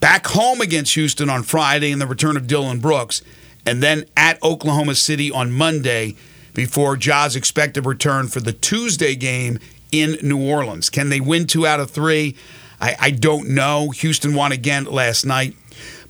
back 0.00 0.26
home 0.26 0.60
against 0.60 0.92
Houston 0.92 1.30
on 1.30 1.44
Friday, 1.44 1.92
and 1.92 1.98
the 1.98 2.06
return 2.06 2.36
of 2.36 2.46
Dillon 2.46 2.78
Brooks, 2.78 3.22
and 3.64 3.82
then 3.82 4.04
at 4.18 4.36
Oklahoma 4.42 4.94
City 4.94 5.30
on 5.30 5.50
Monday 5.50 6.14
before 6.52 6.98
Ja's 6.98 7.36
expected 7.36 7.86
return 7.86 8.28
for 8.28 8.40
the 8.40 8.52
Tuesday 8.52 9.14
game 9.14 9.58
in 9.90 10.18
New 10.22 10.46
Orleans. 10.46 10.90
Can 10.90 11.08
they 11.08 11.20
win 11.20 11.46
two 11.46 11.66
out 11.66 11.80
of 11.80 11.90
three? 11.90 12.36
I, 12.82 12.96
I 13.00 13.10
don't 13.12 13.48
know. 13.48 13.88
Houston 13.92 14.34
won 14.34 14.52
again 14.52 14.84
last 14.84 15.24
night. 15.24 15.56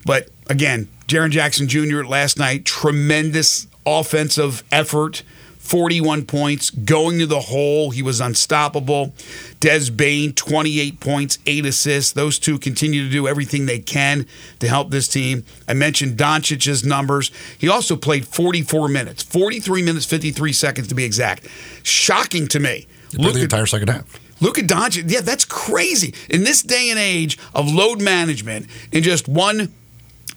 But 0.05 0.27
again, 0.47 0.89
Jaren 1.07 1.31
Jackson 1.31 1.69
Jr. 1.69 2.03
last 2.03 2.37
night, 2.37 2.65
tremendous 2.65 3.65
offensive 3.85 4.61
effort. 4.73 5.23
41 5.71 6.25
points, 6.25 6.69
going 6.69 7.17
to 7.19 7.25
the 7.25 7.39
hole. 7.39 7.91
He 7.91 8.01
was 8.01 8.19
unstoppable. 8.19 9.13
Des 9.61 9.89
Bane, 9.89 10.33
28 10.33 10.99
points, 10.99 11.39
8 11.45 11.65
assists. 11.65 12.11
Those 12.11 12.37
two 12.37 12.59
continue 12.59 13.05
to 13.05 13.09
do 13.09 13.25
everything 13.25 13.67
they 13.67 13.79
can 13.79 14.25
to 14.59 14.67
help 14.67 14.91
this 14.91 15.07
team. 15.07 15.45
I 15.69 15.73
mentioned 15.73 16.17
Doncic's 16.17 16.83
numbers. 16.83 17.31
He 17.57 17.69
also 17.69 17.95
played 17.95 18.27
44 18.27 18.89
minutes, 18.89 19.23
43 19.23 19.81
minutes, 19.81 20.05
53 20.05 20.51
seconds 20.51 20.89
to 20.89 20.95
be 20.95 21.05
exact. 21.05 21.47
Shocking 21.83 22.47
to 22.49 22.59
me. 22.59 22.85
Look 23.13 23.35
the 23.35 23.43
entire 23.43 23.65
second 23.65 23.91
half. 23.91 24.19
Luka 24.41 24.63
Doncic, 24.63 25.09
yeah, 25.09 25.21
that's 25.21 25.45
crazy. 25.45 26.13
In 26.29 26.43
this 26.43 26.63
day 26.63 26.89
and 26.89 26.99
age 26.99 27.37
of 27.55 27.71
load 27.71 28.01
management, 28.01 28.67
in 28.91 29.03
just 29.03 29.29
one 29.29 29.71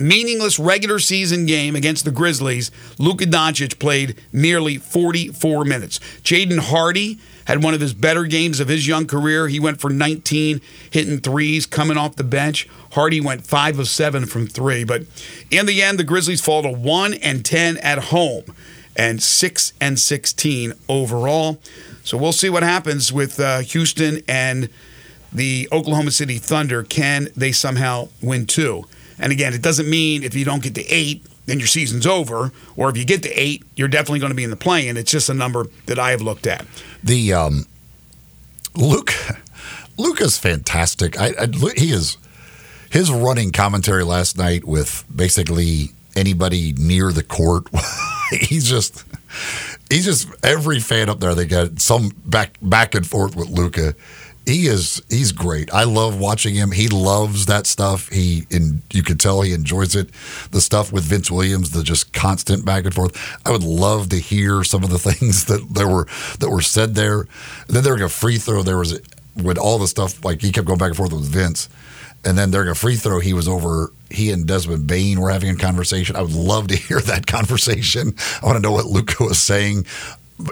meaningless 0.00 0.58
regular 0.58 0.98
season 0.98 1.46
game 1.46 1.76
against 1.76 2.04
the 2.04 2.10
Grizzlies, 2.10 2.70
Luka 2.98 3.24
Doncic 3.24 3.78
played 3.78 4.20
nearly 4.32 4.78
44 4.78 5.64
minutes. 5.64 5.98
Jaden 6.22 6.58
Hardy 6.58 7.18
had 7.46 7.62
one 7.62 7.74
of 7.74 7.80
his 7.80 7.94
better 7.94 8.24
games 8.24 8.60
of 8.60 8.68
his 8.68 8.86
young 8.86 9.06
career. 9.06 9.48
He 9.48 9.60
went 9.60 9.80
for 9.80 9.90
19 9.90 10.60
hitting 10.90 11.18
threes 11.18 11.66
coming 11.66 11.96
off 11.96 12.16
the 12.16 12.24
bench. 12.24 12.68
Hardy 12.92 13.20
went 13.20 13.46
5 13.46 13.78
of 13.78 13.88
7 13.88 14.26
from 14.26 14.46
3, 14.46 14.84
but 14.84 15.02
in 15.50 15.66
the 15.66 15.82
end 15.82 15.98
the 15.98 16.04
Grizzlies 16.04 16.40
fall 16.40 16.62
to 16.62 16.70
1 16.70 17.14
and 17.14 17.44
10 17.44 17.76
at 17.78 17.98
home 18.04 18.44
and 18.96 19.22
6 19.22 19.72
and 19.80 19.98
16 19.98 20.72
overall. 20.88 21.58
So 22.02 22.16
we'll 22.16 22.32
see 22.32 22.50
what 22.50 22.62
happens 22.62 23.12
with 23.12 23.40
uh, 23.40 23.60
Houston 23.60 24.22
and 24.28 24.68
the 25.32 25.68
Oklahoma 25.72 26.12
City 26.12 26.38
Thunder. 26.38 26.82
Can 26.82 27.28
they 27.36 27.52
somehow 27.52 28.08
win 28.22 28.46
two? 28.46 28.84
And 29.18 29.32
again, 29.32 29.54
it 29.54 29.62
doesn't 29.62 29.88
mean 29.88 30.22
if 30.22 30.34
you 30.34 30.44
don't 30.44 30.62
get 30.62 30.74
to 30.74 30.84
eight, 30.88 31.24
then 31.46 31.58
your 31.58 31.68
season's 31.68 32.06
over, 32.06 32.52
or 32.76 32.88
if 32.88 32.96
you 32.96 33.04
get 33.04 33.22
to 33.22 33.30
eight, 33.30 33.62
you're 33.76 33.88
definitely 33.88 34.18
going 34.18 34.30
to 34.30 34.36
be 34.36 34.44
in 34.44 34.50
the 34.50 34.56
play. 34.56 34.88
And 34.88 34.96
it's 34.98 35.10
just 35.10 35.28
a 35.28 35.34
number 35.34 35.66
that 35.86 35.98
I 35.98 36.10
have 36.10 36.22
looked 36.22 36.46
at. 36.46 36.64
The 37.02 37.32
um, 37.32 37.66
Luke, 38.74 39.12
Luka's 39.96 40.38
fantastic. 40.38 41.18
I, 41.20 41.32
I 41.38 41.46
he 41.76 41.90
is 41.92 42.16
his 42.90 43.10
running 43.10 43.52
commentary 43.52 44.04
last 44.04 44.38
night 44.38 44.64
with 44.64 45.04
basically 45.14 45.90
anybody 46.16 46.72
near 46.72 47.12
the 47.12 47.22
court. 47.22 47.66
he's 48.30 48.68
just 48.68 49.04
he's 49.90 50.04
just 50.04 50.28
every 50.44 50.80
fan 50.80 51.08
up 51.08 51.20
there. 51.20 51.34
They 51.34 51.46
got 51.46 51.80
some 51.80 52.10
back 52.24 52.56
back 52.62 52.94
and 52.94 53.06
forth 53.06 53.36
with 53.36 53.48
Luka 53.48 53.94
he 54.46 54.66
is 54.66 55.02
he's 55.08 55.32
great. 55.32 55.72
I 55.72 55.84
love 55.84 56.18
watching 56.18 56.54
him. 56.54 56.70
He 56.70 56.88
loves 56.88 57.46
that 57.46 57.66
stuff. 57.66 58.08
He 58.10 58.46
and 58.50 58.82
you 58.92 59.02
can 59.02 59.16
tell 59.16 59.42
he 59.42 59.52
enjoys 59.52 59.96
it. 59.96 60.10
The 60.50 60.60
stuff 60.60 60.92
with 60.92 61.04
Vince 61.04 61.30
Williams, 61.30 61.70
the 61.70 61.82
just 61.82 62.12
constant 62.12 62.64
back 62.64 62.84
and 62.84 62.94
forth. 62.94 63.16
I 63.46 63.50
would 63.50 63.62
love 63.62 64.10
to 64.10 64.16
hear 64.16 64.62
some 64.62 64.84
of 64.84 64.90
the 64.90 64.98
things 65.12 65.46
that 65.46 65.66
there 65.72 65.88
were 65.88 66.06
that 66.40 66.50
were 66.50 66.60
said 66.60 66.94
there. 66.94 67.20
And 67.20 67.76
then 67.76 67.84
during 67.84 68.02
a 68.02 68.08
free 68.08 68.38
throw, 68.38 68.62
there 68.62 68.78
was 68.78 69.00
with 69.42 69.58
all 69.58 69.78
the 69.78 69.88
stuff 69.88 70.24
like 70.24 70.42
he 70.42 70.52
kept 70.52 70.66
going 70.66 70.78
back 70.78 70.88
and 70.88 70.96
forth 70.96 71.12
with 71.12 71.24
Vince. 71.24 71.68
And 72.26 72.38
then 72.38 72.50
during 72.50 72.68
a 72.68 72.74
free 72.74 72.96
throw, 72.96 73.20
he 73.20 73.34
was 73.34 73.48
over. 73.48 73.92
He 74.10 74.30
and 74.30 74.46
Desmond 74.46 74.86
Bane 74.86 75.20
were 75.20 75.30
having 75.30 75.50
a 75.50 75.56
conversation. 75.56 76.16
I 76.16 76.22
would 76.22 76.32
love 76.32 76.68
to 76.68 76.76
hear 76.88 77.00
that 77.00 77.26
conversation. 77.26 78.14
I 78.42 78.46
want 78.46 78.56
to 78.56 78.62
know 78.62 78.72
what 78.72 78.86
Luka 78.86 79.24
was 79.24 79.38
saying 79.38 79.86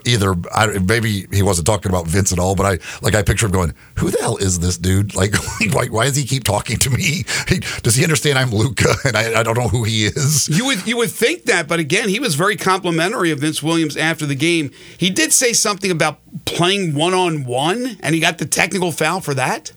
either 0.06 0.34
I, 0.52 0.78
maybe 0.78 1.26
he 1.32 1.42
wasn't 1.42 1.66
talking 1.66 1.90
about 1.90 2.06
Vince 2.06 2.32
at 2.32 2.38
all, 2.38 2.54
but 2.54 2.66
I 2.66 2.78
like 3.02 3.14
I 3.14 3.22
picture 3.22 3.46
him 3.46 3.52
going, 3.52 3.74
"Who 3.98 4.10
the 4.10 4.18
hell 4.20 4.36
is 4.36 4.60
this 4.60 4.78
dude? 4.78 5.12
Like, 5.22 5.36
why, 5.72 5.86
why 5.86 6.06
does 6.06 6.16
he 6.16 6.24
keep 6.24 6.42
talking 6.42 6.78
to 6.78 6.90
me? 6.90 7.24
He, 7.48 7.60
does 7.82 7.94
he 7.94 8.02
understand 8.02 8.38
I'm 8.38 8.50
Luka 8.50 8.94
and 9.04 9.16
I, 9.16 9.40
I, 9.40 9.42
don't 9.42 9.56
know 9.56 9.68
who 9.68 9.84
he 9.84 10.06
is?" 10.06 10.48
You 10.48 10.66
would 10.66 10.86
you 10.86 10.96
would 10.96 11.10
think 11.10 11.44
that, 11.44 11.68
but 11.68 11.78
again, 11.78 12.08
he 12.08 12.18
was 12.18 12.34
very 12.34 12.56
complimentary 12.56 13.30
of 13.30 13.40
Vince 13.40 13.62
Williams 13.62 13.96
after 13.96 14.26
the 14.26 14.34
game. 14.34 14.70
He 14.96 15.10
did 15.10 15.32
say 15.32 15.52
something 15.52 15.90
about 15.90 16.18
playing 16.44 16.94
one 16.94 17.14
on 17.14 17.44
one, 17.44 17.96
and 18.00 18.14
he 18.14 18.20
got 18.20 18.38
the 18.38 18.46
technical 18.46 18.90
foul 18.90 19.20
for 19.20 19.34
that. 19.34 19.72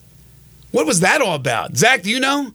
What 0.70 0.86
was 0.86 1.00
that 1.00 1.20
all 1.20 1.34
about, 1.34 1.76
Zach? 1.76 2.02
Do 2.02 2.10
you 2.10 2.20
know? 2.20 2.52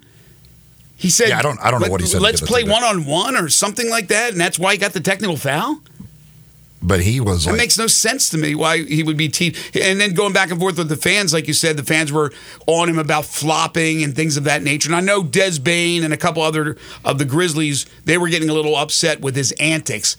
He 0.96 1.10
said, 1.10 1.29
yeah, 1.29 1.39
"I 1.39 1.41
don't, 1.41 1.60
I 1.60 1.72
don't 1.72 1.81
know 1.81 1.89
what 1.89 2.01
he 2.01 2.08
said." 2.08 2.22
Let's 2.22 2.41
play 2.41 2.63
one 2.63 2.84
on 2.84 3.05
one 3.05 3.36
or 3.36 3.50
something 3.50 3.89
like 3.89 4.08
that, 4.08 4.31
and 4.31 4.41
that's 4.41 4.60
why 4.60 4.74
he 4.74 4.77
got 4.77 4.93
the 4.93 5.01
technical 5.01 5.38
foul 5.38 5.81
but 6.81 7.01
he 7.01 7.19
was. 7.19 7.45
It 7.45 7.51
like, 7.51 7.57
makes 7.57 7.77
no 7.77 7.88
sense 7.88 8.29
to 8.29 8.38
me 8.38 8.55
why 8.55 8.83
he 8.83 9.03
would 9.03 9.17
be 9.17 9.29
te- 9.29 9.55
and 9.79 10.00
then 10.00 10.13
going 10.13 10.33
back 10.33 10.51
and 10.51 10.59
forth 10.59 10.77
with 10.77 10.89
the 10.89 10.95
fans, 10.95 11.33
like 11.33 11.47
you 11.47 11.53
said, 11.53 11.77
the 11.77 11.83
fans 11.83 12.11
were 12.11 12.31
on 12.67 12.89
him 12.89 13.00
about 13.00 13.25
flopping 13.25 14.03
and 14.03 14.15
things 14.15 14.38
of 14.38 14.43
that 14.45 14.63
nature. 14.63 14.89
And 14.89 14.95
I 14.95 15.01
know 15.01 15.23
Des 15.23 15.59
Bane 15.59 16.03
and 16.03 16.13
a 16.13 16.17
couple 16.17 16.41
other 16.41 16.77
of 17.03 17.17
the 17.17 17.25
Grizzlies, 17.25 17.85
they 18.05 18.17
were 18.17 18.29
getting 18.29 18.50
a 18.50 18.53
little 18.53 18.75
upset 18.75 19.21
with 19.21 19.35
his 19.35 19.51
antics. 19.53 20.17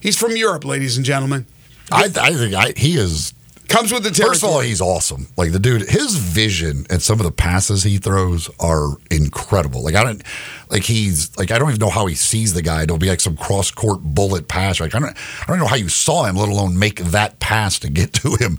He's 0.00 0.18
from 0.18 0.36
Europe, 0.36 0.64
ladies 0.64 0.96
and 0.96 1.06
gentlemen. 1.06 1.46
I, 1.90 2.04
I 2.04 2.32
think 2.32 2.54
I, 2.54 2.72
he 2.76 2.96
is 2.96 3.33
Comes 3.68 3.92
with 3.92 4.02
the 4.02 4.10
territory. 4.10 4.34
First 4.34 4.44
of 4.44 4.50
all, 4.50 4.60
he's 4.60 4.80
awesome. 4.80 5.28
Like 5.36 5.52
the 5.52 5.58
dude, 5.58 5.88
his 5.88 6.16
vision 6.16 6.86
and 6.90 7.00
some 7.00 7.18
of 7.18 7.24
the 7.24 7.32
passes 7.32 7.82
he 7.82 7.98
throws 7.98 8.50
are 8.60 8.90
incredible. 9.10 9.82
Like 9.82 9.94
I 9.94 10.04
don't, 10.04 10.22
like 10.70 10.84
he's 10.84 11.36
like 11.38 11.50
I 11.50 11.58
don't 11.58 11.70
even 11.70 11.80
know 11.80 11.90
how 11.90 12.06
he 12.06 12.14
sees 12.14 12.54
the 12.54 12.62
guy. 12.62 12.82
It'll 12.82 12.98
be 12.98 13.08
like 13.08 13.20
some 13.20 13.36
cross 13.36 13.70
court 13.70 14.00
bullet 14.02 14.48
pass. 14.48 14.80
Like 14.80 14.94
I 14.94 14.98
don't, 14.98 15.16
I 15.16 15.46
don't 15.46 15.58
know 15.58 15.66
how 15.66 15.76
you 15.76 15.88
saw 15.88 16.24
him, 16.24 16.36
let 16.36 16.48
alone 16.48 16.78
make 16.78 16.96
that 17.00 17.40
pass 17.40 17.78
to 17.80 17.90
get 17.90 18.12
to 18.24 18.36
him. 18.36 18.58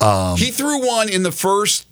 Um, 0.00 0.36
he 0.36 0.50
threw 0.50 0.86
one 0.86 1.08
in 1.08 1.22
the 1.22 1.32
first 1.32 1.86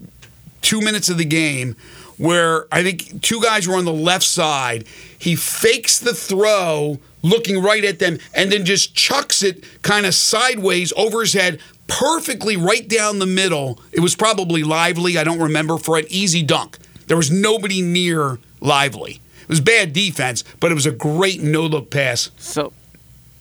two 0.63 0.81
minutes 0.81 1.09
of 1.11 1.19
the 1.19 1.25
game 1.25 1.77
where 2.17 2.67
I 2.73 2.83
think 2.83 3.23
two 3.23 3.41
guys 3.43 3.67
were 3.67 3.77
on 3.77 3.85
the 3.85 3.93
left 3.93 4.25
side. 4.25 4.85
He 5.19 5.37
fakes 5.37 5.99
the 5.99 6.15
throw, 6.15 6.99
looking 7.23 7.61
right 7.63 7.85
at 7.85 7.99
them, 7.99 8.19
and 8.35 8.53
then 8.53 8.65
just 8.65 8.95
chucks 8.95 9.43
it 9.43 9.65
kind 9.83 10.07
of 10.07 10.15
sideways 10.15 10.93
over 10.97 11.21
his 11.21 11.33
head, 11.33 11.61
perfectly 11.87 12.57
right 12.57 12.87
down 12.89 13.19
the 13.19 13.27
middle. 13.27 13.81
It 13.93 14.01
was 14.01 14.15
probably 14.15 14.63
lively, 14.63 15.19
I 15.19 15.25
don't 15.25 15.41
remember, 15.41 15.79
for 15.79 15.99
an 15.99 16.07
easy 16.09 16.43
dunk. 16.43 16.79
There 17.07 17.17
was 17.17 17.31
nobody 17.31 17.83
near 17.83 18.39
lively. 18.61 19.21
It 19.43 19.49
was 19.49 19.61
bad 19.61 19.93
defense, 19.93 20.43
but 20.61 20.71
it 20.71 20.75
was 20.75 20.87
a 20.87 20.91
great 20.91 21.43
no 21.43 21.67
look 21.67 21.91
pass. 21.91 22.31
So, 22.39 22.73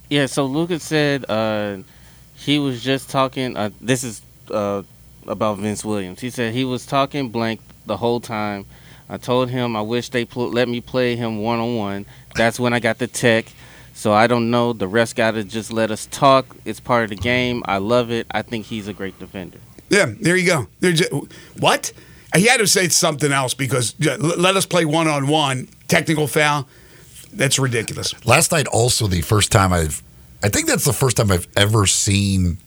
yeah, 0.10 0.26
so 0.26 0.46
Lucas 0.46 0.84
said 0.84 1.26
uh, 1.30 1.78
he 2.36 2.60
was 2.60 2.84
just 2.84 3.10
talking. 3.10 3.56
Uh, 3.56 3.70
this 3.80 4.04
is 4.04 4.22
uh, 4.52 4.84
about 5.28 5.60
Vince 5.60 5.86
Williams. 5.86 6.20
He 6.20 6.30
said 6.30 6.54
he 6.54 6.66
was 6.66 6.86
talking 6.86 7.30
blank 7.30 7.62
the 7.86 7.98
whole 7.98 8.20
time. 8.20 8.66
I 9.10 9.18
told 9.18 9.50
him 9.50 9.76
I 9.76 9.82
wish 9.82 10.10
they 10.10 10.26
pl- 10.26 10.50
let 10.50 10.68
me 10.68 10.82
play 10.82 11.16
him 11.16 11.40
one 11.42 11.60
on 11.60 11.76
one. 11.76 12.06
That's 12.36 12.60
when 12.60 12.74
I 12.74 12.80
got 12.80 12.98
the 12.98 13.08
tech. 13.08 13.46
So 13.94 14.12
I 14.12 14.28
don't 14.28 14.52
know. 14.52 14.74
The 14.74 14.88
rest 14.88 15.16
got 15.16 15.32
to 15.32 15.44
just 15.44 15.72
let 15.72 15.92
us 15.92 16.08
talk. 16.08 16.56
It's 16.66 16.80
part 16.80 17.06
of 17.06 17.10
the 17.12 17.16
game. 17.16 17.64
I 17.66 17.78
love 17.78 18.12
it. 18.12 18.28
I 18.32 18.42
think 18.42 18.66
he's 18.66 18.88
a 18.88 18.94
great 18.94 19.18
defender. 19.20 19.60
Yeah, 19.90 20.08
there 20.20 20.36
you 20.36 20.48
go. 20.48 20.68
Just, 20.82 21.12
what? 21.60 21.94
He 22.36 22.48
had 22.48 22.58
to 22.58 22.68
say 22.68 22.90
something 22.90 23.32
else 23.32 23.54
because 23.54 23.94
let 24.00 24.56
us 24.56 24.66
play 24.66 24.86
one 24.86 25.08
on 25.08 25.28
one. 25.28 25.68
Technical 25.88 26.26
foul. 26.28 26.68
That's 27.32 27.60
ridiculous. 27.60 28.26
Last 28.26 28.52
night, 28.52 28.68
also 28.68 29.08
the 29.08 29.22
first 29.22 29.52
time 29.52 29.72
I've, 29.72 30.04
I 30.44 30.50
think 30.50 30.68
that's 30.68 30.86
the 30.86 30.94
first 30.94 31.18
time 31.18 31.32
I've 31.32 31.48
ever 31.56 31.86
seen 31.86 32.58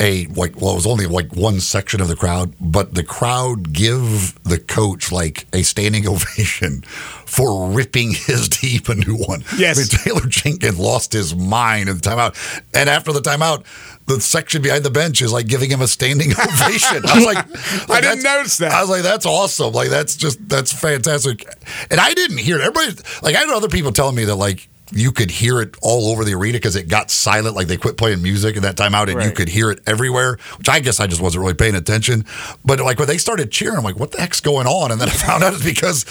a 0.00 0.26
like 0.28 0.60
well 0.60 0.72
it 0.72 0.76
was 0.76 0.86
only 0.86 1.06
like 1.06 1.34
one 1.34 1.60
section 1.60 2.00
of 2.00 2.08
the 2.08 2.14
crowd 2.14 2.54
but 2.60 2.94
the 2.94 3.02
crowd 3.02 3.72
give 3.72 4.38
the 4.44 4.58
coach 4.58 5.10
like 5.10 5.46
a 5.52 5.62
standing 5.62 6.06
ovation 6.08 6.82
for 7.28 7.68
ripping 7.70 8.12
his 8.12 8.48
deep 8.60 8.88
a 8.88 8.94
new 8.94 9.16
one. 9.16 9.44
Yes. 9.56 9.78
I 9.78 9.80
mean, 9.80 9.88
taylor 10.04 10.28
jenkins 10.28 10.78
lost 10.78 11.12
his 11.12 11.34
mind 11.34 11.88
in 11.88 11.96
the 11.96 12.02
timeout. 12.02 12.62
And 12.74 12.88
after 12.88 13.12
the 13.12 13.20
timeout 13.20 13.64
the 14.06 14.20
section 14.20 14.62
behind 14.62 14.84
the 14.84 14.90
bench 14.90 15.20
is 15.20 15.32
like 15.32 15.46
giving 15.46 15.70
him 15.70 15.82
a 15.82 15.88
standing 15.88 16.30
ovation. 16.32 17.02
I 17.04 17.14
was 17.14 17.26
like, 17.26 17.88
like 17.88 17.90
i 17.90 18.00
didn't 18.00 18.22
notice 18.22 18.56
that. 18.58 18.72
I 18.72 18.80
was 18.80 18.90
like 18.90 19.02
that's 19.02 19.26
awesome. 19.26 19.72
Like 19.72 19.90
that's 19.90 20.16
just 20.16 20.48
that's 20.48 20.72
fantastic. 20.72 21.44
And 21.90 22.00
i 22.00 22.14
didn't 22.14 22.38
hear 22.38 22.56
it. 22.56 22.62
Everybody 22.62 23.02
like 23.22 23.34
i 23.34 23.40
had 23.40 23.50
other 23.50 23.68
people 23.68 23.92
telling 23.92 24.14
me 24.14 24.24
that 24.24 24.36
like 24.36 24.68
you 24.92 25.12
could 25.12 25.30
hear 25.30 25.60
it 25.60 25.76
all 25.82 26.10
over 26.10 26.24
the 26.24 26.34
arena 26.34 26.58
because 26.58 26.76
it 26.76 26.88
got 26.88 27.10
silent, 27.10 27.56
like 27.56 27.66
they 27.66 27.76
quit 27.76 27.96
playing 27.96 28.22
music 28.22 28.56
in 28.56 28.62
that 28.62 28.76
timeout, 28.76 29.08
and 29.08 29.16
right. 29.16 29.26
you 29.26 29.32
could 29.32 29.48
hear 29.48 29.70
it 29.70 29.80
everywhere. 29.86 30.38
Which 30.56 30.68
I 30.68 30.80
guess 30.80 31.00
I 31.00 31.06
just 31.06 31.20
wasn't 31.20 31.42
really 31.42 31.54
paying 31.54 31.74
attention. 31.74 32.24
But 32.64 32.80
like 32.80 32.98
when 32.98 33.08
they 33.08 33.18
started 33.18 33.50
cheering, 33.50 33.76
I'm 33.76 33.84
like, 33.84 33.98
"What 33.98 34.12
the 34.12 34.20
heck's 34.20 34.40
going 34.40 34.66
on?" 34.66 34.90
And 34.90 35.00
then 35.00 35.08
I 35.08 35.12
found 35.26 35.44
out 35.44 35.54
it's 35.54 35.64
because, 35.64 36.04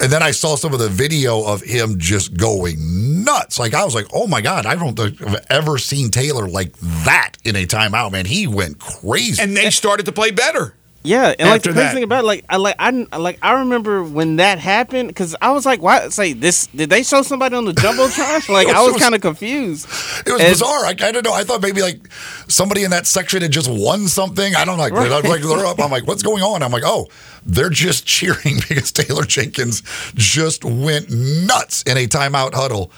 and 0.00 0.10
then 0.10 0.22
I 0.22 0.30
saw 0.30 0.56
some 0.56 0.72
of 0.72 0.78
the 0.78 0.88
video 0.88 1.44
of 1.44 1.62
him 1.62 1.98
just 1.98 2.36
going 2.36 3.24
nuts. 3.24 3.58
Like 3.58 3.74
I 3.74 3.84
was 3.84 3.94
like, 3.94 4.06
"Oh 4.12 4.26
my 4.26 4.40
god, 4.40 4.66
I 4.66 4.74
don't 4.76 4.96
think 4.96 5.20
I've 5.22 5.46
ever 5.50 5.78
seen 5.78 6.10
Taylor 6.10 6.48
like 6.48 6.76
that 7.04 7.32
in 7.44 7.56
a 7.56 7.66
timeout, 7.66 8.12
man. 8.12 8.26
He 8.26 8.46
went 8.46 8.78
crazy." 8.78 9.42
And 9.42 9.56
they 9.56 9.70
started 9.70 10.06
to 10.06 10.12
play 10.12 10.30
better. 10.30 10.74
Yeah, 11.04 11.34
and 11.36 11.48
like 11.48 11.62
the 11.62 11.72
crazy 11.72 11.94
thing 11.94 12.04
about 12.04 12.22
it, 12.22 12.26
like 12.26 12.44
I 12.48 12.58
like 12.58 12.76
I 12.78 12.90
like 13.16 13.38
I 13.42 13.60
remember 13.60 14.04
when 14.04 14.36
that 14.36 14.58
happened 14.60 15.08
because 15.08 15.34
I 15.42 15.50
was 15.50 15.66
like, 15.66 15.82
why? 15.82 16.08
Say 16.10 16.32
this? 16.32 16.68
Did 16.68 16.90
they 16.90 17.02
show 17.02 17.22
somebody 17.22 17.56
on 17.56 17.64
the 17.64 17.72
jumbotron? 17.72 18.48
Like 18.52 18.66
was, 18.66 18.76
I 18.76 18.82
was, 18.82 18.92
was 18.94 19.02
kind 19.02 19.14
of 19.14 19.20
confused. 19.20 19.86
It 20.26 20.32
was 20.32 20.40
and, 20.40 20.50
bizarre. 20.50 20.84
I, 20.84 20.90
I 20.90 21.12
don't 21.12 21.24
know. 21.24 21.32
I 21.32 21.42
thought 21.42 21.62
maybe 21.62 21.80
like 21.80 22.12
somebody 22.48 22.84
in 22.84 22.90
that 22.90 23.06
section 23.06 23.42
had 23.42 23.50
just 23.50 23.70
won 23.70 24.08
something. 24.08 24.54
I 24.54 24.64
don't 24.64 24.76
know. 24.76 24.82
Like, 24.82 24.92
right. 24.92 25.24
like 25.24 25.42
they're 25.42 25.66
up. 25.66 25.80
I'm 25.80 25.90
like, 25.90 26.06
what's 26.06 26.22
going 26.22 26.42
on? 26.42 26.62
I'm 26.62 26.70
like, 26.70 26.82
oh, 26.84 27.08
they're 27.44 27.70
just 27.70 28.06
cheering 28.12 28.56
because 28.68 28.92
Taylor 28.92 29.24
Jenkins 29.24 29.82
just 30.14 30.64
went 30.64 31.10
nuts 31.10 31.82
in 31.82 31.96
a 31.96 32.06
timeout 32.06 32.54
huddle. 32.54 32.92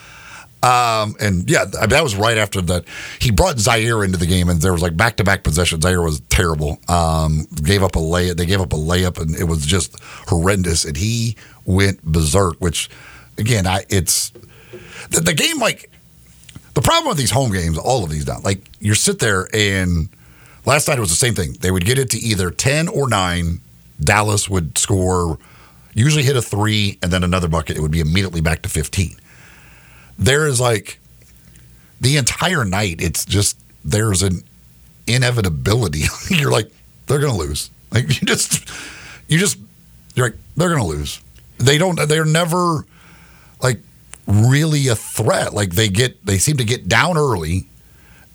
Um, 0.65 1.15
and 1.19 1.47
yeah, 1.47 1.65
that 1.65 2.01
was 2.01 2.15
right 2.15 2.39
after 2.39 2.59
that. 2.59 2.85
He 3.19 3.29
brought 3.29 3.57
Ziaire 3.57 4.03
into 4.03 4.17
the 4.17 4.25
game, 4.25 4.49
and 4.49 4.59
there 4.59 4.73
was 4.73 4.81
like 4.81 4.97
back 4.97 5.17
to 5.17 5.23
back 5.23 5.43
possessions. 5.43 5.85
Ziaire 5.85 6.03
was 6.03 6.21
terrible. 6.21 6.79
Um, 6.87 7.45
gave 7.63 7.83
up 7.83 7.95
a 7.95 7.99
layup. 7.99 8.37
They 8.37 8.47
gave 8.47 8.59
up 8.59 8.73
a 8.73 8.75
layup, 8.75 9.21
and 9.21 9.35
it 9.35 9.43
was 9.43 9.63
just 9.63 9.95
horrendous. 10.27 10.83
And 10.83 10.97
he 10.97 11.35
went 11.65 12.01
berserk. 12.03 12.57
Which, 12.57 12.89
again, 13.37 13.67
I 13.67 13.85
it's 13.89 14.31
the, 15.11 15.21
the 15.21 15.35
game. 15.35 15.59
Like 15.59 15.91
the 16.73 16.81
problem 16.81 17.09
with 17.09 17.19
these 17.19 17.31
home 17.31 17.51
games, 17.51 17.77
all 17.77 18.03
of 18.03 18.09
these 18.09 18.25
now, 18.25 18.39
like 18.43 18.67
you 18.79 18.95
sit 18.95 19.19
there 19.19 19.47
and 19.53 20.09
last 20.65 20.87
night 20.87 20.97
it 20.97 21.01
was 21.01 21.11
the 21.11 21.15
same 21.15 21.35
thing. 21.35 21.53
They 21.59 21.69
would 21.69 21.85
get 21.85 21.99
it 21.99 22.09
to 22.09 22.17
either 22.17 22.49
ten 22.49 22.87
or 22.87 23.07
nine. 23.07 23.61
Dallas 24.03 24.49
would 24.49 24.79
score, 24.79 25.37
usually 25.93 26.23
hit 26.23 26.35
a 26.35 26.41
three, 26.41 26.97
and 27.03 27.13
then 27.13 27.23
another 27.23 27.47
bucket. 27.47 27.77
It 27.77 27.81
would 27.81 27.91
be 27.91 27.99
immediately 27.99 28.41
back 28.41 28.63
to 28.63 28.69
fifteen 28.69 29.15
there 30.17 30.47
is 30.47 30.59
like 30.59 30.99
the 32.01 32.17
entire 32.17 32.65
night, 32.65 33.01
it's 33.01 33.25
just 33.25 33.57
there's 33.83 34.21
an 34.21 34.43
inevitability. 35.07 36.03
you're 36.29 36.51
like, 36.51 36.71
they're 37.07 37.19
to 37.19 37.31
lose. 37.31 37.69
Like 37.91 38.07
you 38.21 38.27
just, 38.27 38.69
you 39.27 39.37
just, 39.37 39.57
you're 40.15 40.27
like, 40.27 40.37
they're 40.55 40.75
to 40.75 40.83
lose. 40.83 41.21
They 41.57 41.77
don't, 41.77 42.07
they're 42.07 42.25
never 42.25 42.85
like 43.61 43.79
really 44.27 44.87
a 44.87 44.95
threat. 44.95 45.53
Like 45.53 45.75
they 45.75 45.89
get, 45.89 46.25
they 46.25 46.37
seem 46.37 46.57
to 46.57 46.63
get 46.65 46.87
down 46.87 47.17
early 47.17 47.67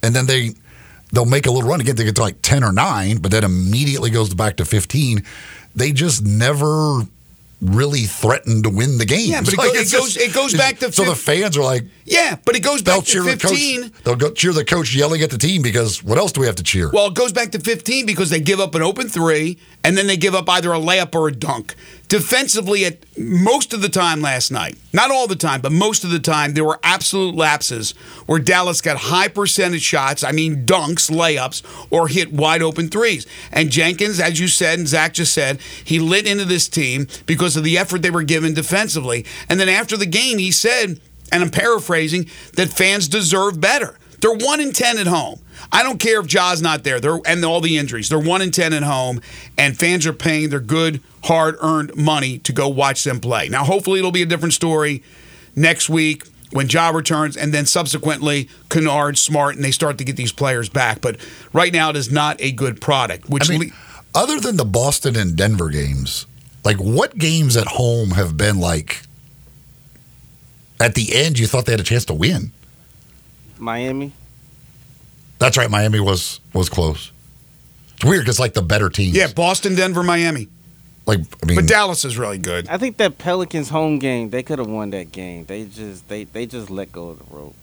and 0.03 0.14
then 0.14 0.27
they, 0.27 0.55
they'll 1.12 1.27
make 1.27 1.47
a 1.47 1.51
little 1.51 1.69
run 1.69 1.81
again. 1.81 1.97
They 1.97 2.05
get 2.05 2.16
to 2.16 2.23
like 2.23 2.40
10 2.43 2.64
or 2.64 2.73
9, 2.73 3.19
but 3.19 3.31
then 3.31 3.45
immediately 3.45 4.11
goes 4.11 4.33
back 4.35 4.57
to 4.57 4.64
15. 4.64 5.25
They 5.75 5.93
just 5.93 6.25
never 6.25 7.03
really 7.61 8.05
threatened 8.05 8.64
to 8.64 8.70
win 8.70 8.99
the 8.99 9.05
game. 9.05 9.31
Yeah, 9.31 9.40
but 9.42 9.55
it, 9.55 9.59
like 9.59 9.73
goes, 9.73 9.92
it 9.92 9.96
goes, 9.96 10.16
it 10.16 10.35
goes 10.35 10.55
back 10.55 10.79
to 10.79 10.92
so 10.92 11.05
the 11.05 11.14
fans 11.14 11.57
are 11.57 11.62
like, 11.62 11.85
yeah, 12.05 12.37
but 12.44 12.57
it 12.57 12.61
goes 12.61 12.83
back 12.83 13.05
to 13.05 13.25
fifteen. 13.25 13.83
The 13.83 13.88
coach, 13.88 14.03
they'll 14.05 14.16
go 14.16 14.31
cheer 14.31 14.53
the 14.53 14.64
coach 14.64 14.94
yelling 14.94 15.23
at 15.23 15.31
the 15.31 15.38
team 15.38 15.62
because 15.62 16.03
what 16.03 16.18
else 16.18 16.33
do 16.33 16.40
we 16.40 16.46
have 16.46 16.57
to 16.57 16.62
cheer? 16.62 16.90
Well, 16.90 17.09
it 17.09 17.14
goes 17.14 17.33
back 17.33 17.53
to 17.53 17.61
fifteen 17.61 18.07
because 18.07 18.31
they 18.31 18.40
give 18.40 18.61
up 18.61 18.75
an 18.75 18.83
open 18.83 19.09
three 19.09 19.59
and 19.85 19.96
then 19.96 20.07
they 20.07 20.16
give 20.16 20.35
up 20.35 20.49
either 20.49 20.73
a 20.73 20.79
layup 20.79 21.14
or 21.14 21.29
a 21.29 21.33
dunk. 21.33 21.75
Defensively, 22.09 22.85
at 22.85 22.99
most 23.16 23.73
of 23.73 23.83
the 23.83 23.88
time 23.88 24.20
last 24.20 24.51
night, 24.51 24.77
not 24.92 25.12
all 25.12 25.29
the 25.29 25.37
time, 25.37 25.61
but 25.61 25.70
most 25.70 26.03
of 26.03 26.11
the 26.11 26.18
time, 26.18 26.55
there 26.55 26.64
were 26.64 26.81
absolute 26.83 27.37
lapses 27.37 27.92
where 28.27 28.40
Dallas 28.40 28.81
got 28.81 28.96
high 28.96 29.29
percentage 29.29 29.83
shots. 29.83 30.25
I 30.25 30.33
mean, 30.33 30.66
dunks, 30.66 31.09
layups, 31.09 31.62
or 31.88 32.09
hit 32.09 32.33
wide 32.33 32.62
open 32.62 32.88
threes. 32.88 33.29
And 33.53 33.70
Jenkins, 33.70 34.18
as 34.18 34.40
you 34.40 34.49
said, 34.49 34.81
and 34.81 34.88
Zach 34.88 35.14
just 35.14 35.33
said, 35.33 35.61
he 35.85 36.01
lit 36.01 36.27
into 36.27 36.44
this 36.44 36.68
team 36.68 37.07
because 37.27 37.50
of 37.57 37.65
the 37.65 37.79
effort 37.79 38.03
they 38.03 38.11
were 38.11 38.23
given 38.23 38.55
defensively. 38.55 39.25
And 39.49 39.59
then 39.59 39.69
after 39.69 39.97
the 39.97 40.07
game, 40.07 40.39
he 40.39 40.51
said, 40.51 41.01
and 41.33 41.43
I'm 41.43 41.51
paraphrasing, 41.51 42.27
that 42.55 42.69
fans 42.69 43.09
deserve 43.09 43.61
better. 43.61 43.97
They're 44.21 44.35
one 44.35 44.61
in 44.61 44.73
ten 44.73 44.99
at 44.99 45.07
home. 45.07 45.41
I 45.73 45.83
don't 45.83 45.99
care 45.99 46.21
if 46.21 46.27
Ja's 46.27 46.61
not 46.61 46.85
there. 46.85 47.01
They're 47.01 47.21
and 47.25 47.45
all 47.45 47.61
the 47.61 47.79
injuries. 47.79 48.09
They're 48.09 48.19
one 48.19 48.43
in 48.43 48.51
ten 48.51 48.73
at 48.73 48.83
home, 48.83 49.21
and 49.57 49.79
fans 49.79 50.07
are 50.07 50.13
paying 50.13 50.51
their 50.51 50.61
good, 50.61 51.01
hard-earned 51.25 51.97
money 51.97 52.39
to 52.41 52.53
go 52.53 52.69
watch 52.69 53.05
them 53.05 53.21
play. 53.21 53.49
Now, 53.49 53.65
hopefully, 53.65 53.99
it'll 53.99 54.11
be 54.11 54.23
a 54.23 54.27
different 54.27 54.55
story 54.55 55.03
next 55.57 55.89
week 55.89 56.27
when 56.53 56.69
Ja 56.69 56.91
returns, 56.91 57.37
and 57.37 57.55
then 57.55 57.65
subsequently 57.65 58.49
Kennard, 58.69 59.17
Smart, 59.17 59.55
and 59.55 59.65
they 59.65 59.71
start 59.71 59.97
to 59.99 60.05
get 60.05 60.17
these 60.17 60.33
players 60.33 60.69
back. 60.69 61.01
But 61.01 61.17
right 61.53 61.73
now, 61.73 61.91
it 61.91 61.97
is 61.97 62.11
not 62.11 62.41
a 62.41 62.53
good 62.53 62.81
product. 62.81 63.31
Which 63.31 63.49
I 63.49 63.57
mean, 63.57 63.69
le- 63.69 64.21
other 64.21 64.41
than 64.41 64.57
the 64.57 64.65
Boston 64.65 65.17
and 65.17 65.37
Denver 65.37 65.71
games, 65.71 66.27
like 66.64 66.77
what 66.77 67.16
games 67.16 67.57
at 67.57 67.66
home 67.66 68.11
have 68.12 68.37
been 68.37 68.59
like? 68.61 69.03
At 70.81 70.94
the 70.94 71.14
end, 71.14 71.38
you 71.38 71.46
thought 71.46 71.66
they 71.66 71.73
had 71.73 71.81
a 71.81 71.85
chance 71.85 72.07
to 72.07 72.14
win. 72.14 72.53
Miami. 73.59 74.12
That's 75.38 75.57
right. 75.57 75.70
Miami 75.70 76.01
was 76.01 76.40
was 76.53 76.68
close. 76.68 77.12
It's 77.94 78.05
weird 78.05 78.23
because 78.23 78.40
like 78.40 78.55
the 78.55 78.62
better 78.62 78.88
teams. 78.88 79.16
Yeah, 79.16 79.29
Boston, 79.33 79.75
Denver, 79.75 80.03
Miami. 80.03 80.49
Like 81.07 81.20
I 81.42 81.46
mean, 81.46 81.57
but 81.57 81.66
Dallas 81.66 82.05
is 82.05 82.16
really 82.16 82.38
good. 82.38 82.68
I 82.68 82.79
think 82.79 82.99
that 82.99 83.18
Pelicans 83.18 83.68
home 83.68 83.99
game 83.99 84.31
they 84.31 84.42
could 84.42 84.59
have 84.59 84.68
won 84.68 84.90
that 84.90 85.12
game. 85.12 85.44
They 85.44 85.64
just 85.64 86.09
they 86.09 86.25
they 86.25 86.46
just 86.46 86.70
let 86.70 86.92
go 86.92 87.11
of 87.11 87.18
the 87.18 87.35
rope. 87.35 87.57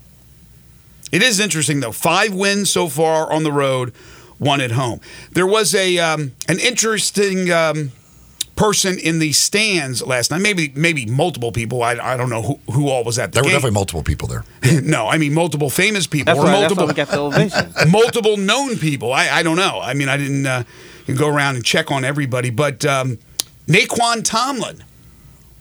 It 1.12 1.24
is 1.24 1.40
interesting 1.40 1.80
though. 1.80 1.92
Five 1.92 2.34
wins 2.34 2.70
so 2.70 2.88
far 2.88 3.32
on 3.32 3.44
the 3.44 3.52
road, 3.52 3.94
one 4.38 4.60
at 4.60 4.72
home. 4.72 5.00
There 5.32 5.48
was 5.48 5.74
a 5.74 5.98
um, 6.00 6.34
an 6.50 6.60
interesting 6.60 7.52
um, 7.52 7.92
person 8.58 8.98
in 9.00 9.20
the 9.20 9.32
stands 9.32 10.02
last 10.06 10.32
night. 10.32 10.42
Maybe 10.42 10.74
maybe 10.76 11.06
multiple 11.06 11.54
people. 11.54 11.82
I, 11.82 11.92
I 11.94 12.18
don't 12.18 12.30
know 12.30 12.42
who, 12.42 12.60
who 12.72 12.90
all 12.90 13.06
was 13.06 13.18
at 13.18 13.32
the 13.32 13.36
There 13.36 13.44
were 13.44 13.52
definitely 13.52 13.76
multiple 13.76 14.04
people 14.04 14.28
there. 14.28 14.44
no, 14.82 15.08
I 15.08 15.18
mean 15.18 15.34
multiple 15.34 15.70
famous 15.70 16.08
people 16.08 16.34
That's 16.34 16.40
or 16.40 16.44
why, 16.44 16.62
that's 16.62 16.76
why 16.76 16.86
multiple 16.86 17.06
we 17.22 17.32
the 17.32 17.38
ovation. 17.54 17.74
multiple 17.92 18.38
known 18.38 18.78
people. 18.78 19.14
I, 19.14 19.30
I 19.30 19.44
don't 19.44 19.56
know. 19.56 19.80
I 19.82 19.94
mean, 19.94 20.10
I 20.10 20.18
didn't 20.18 20.46
uh, 20.46 20.64
go 21.16 21.28
around 21.28 21.56
and 21.56 21.64
check 21.64 21.92
on 21.92 22.04
everybody, 22.04 22.50
but 22.50 22.84
um, 22.84 23.20
Nae'Qwan 23.68 24.24
Tomlin 24.24 24.84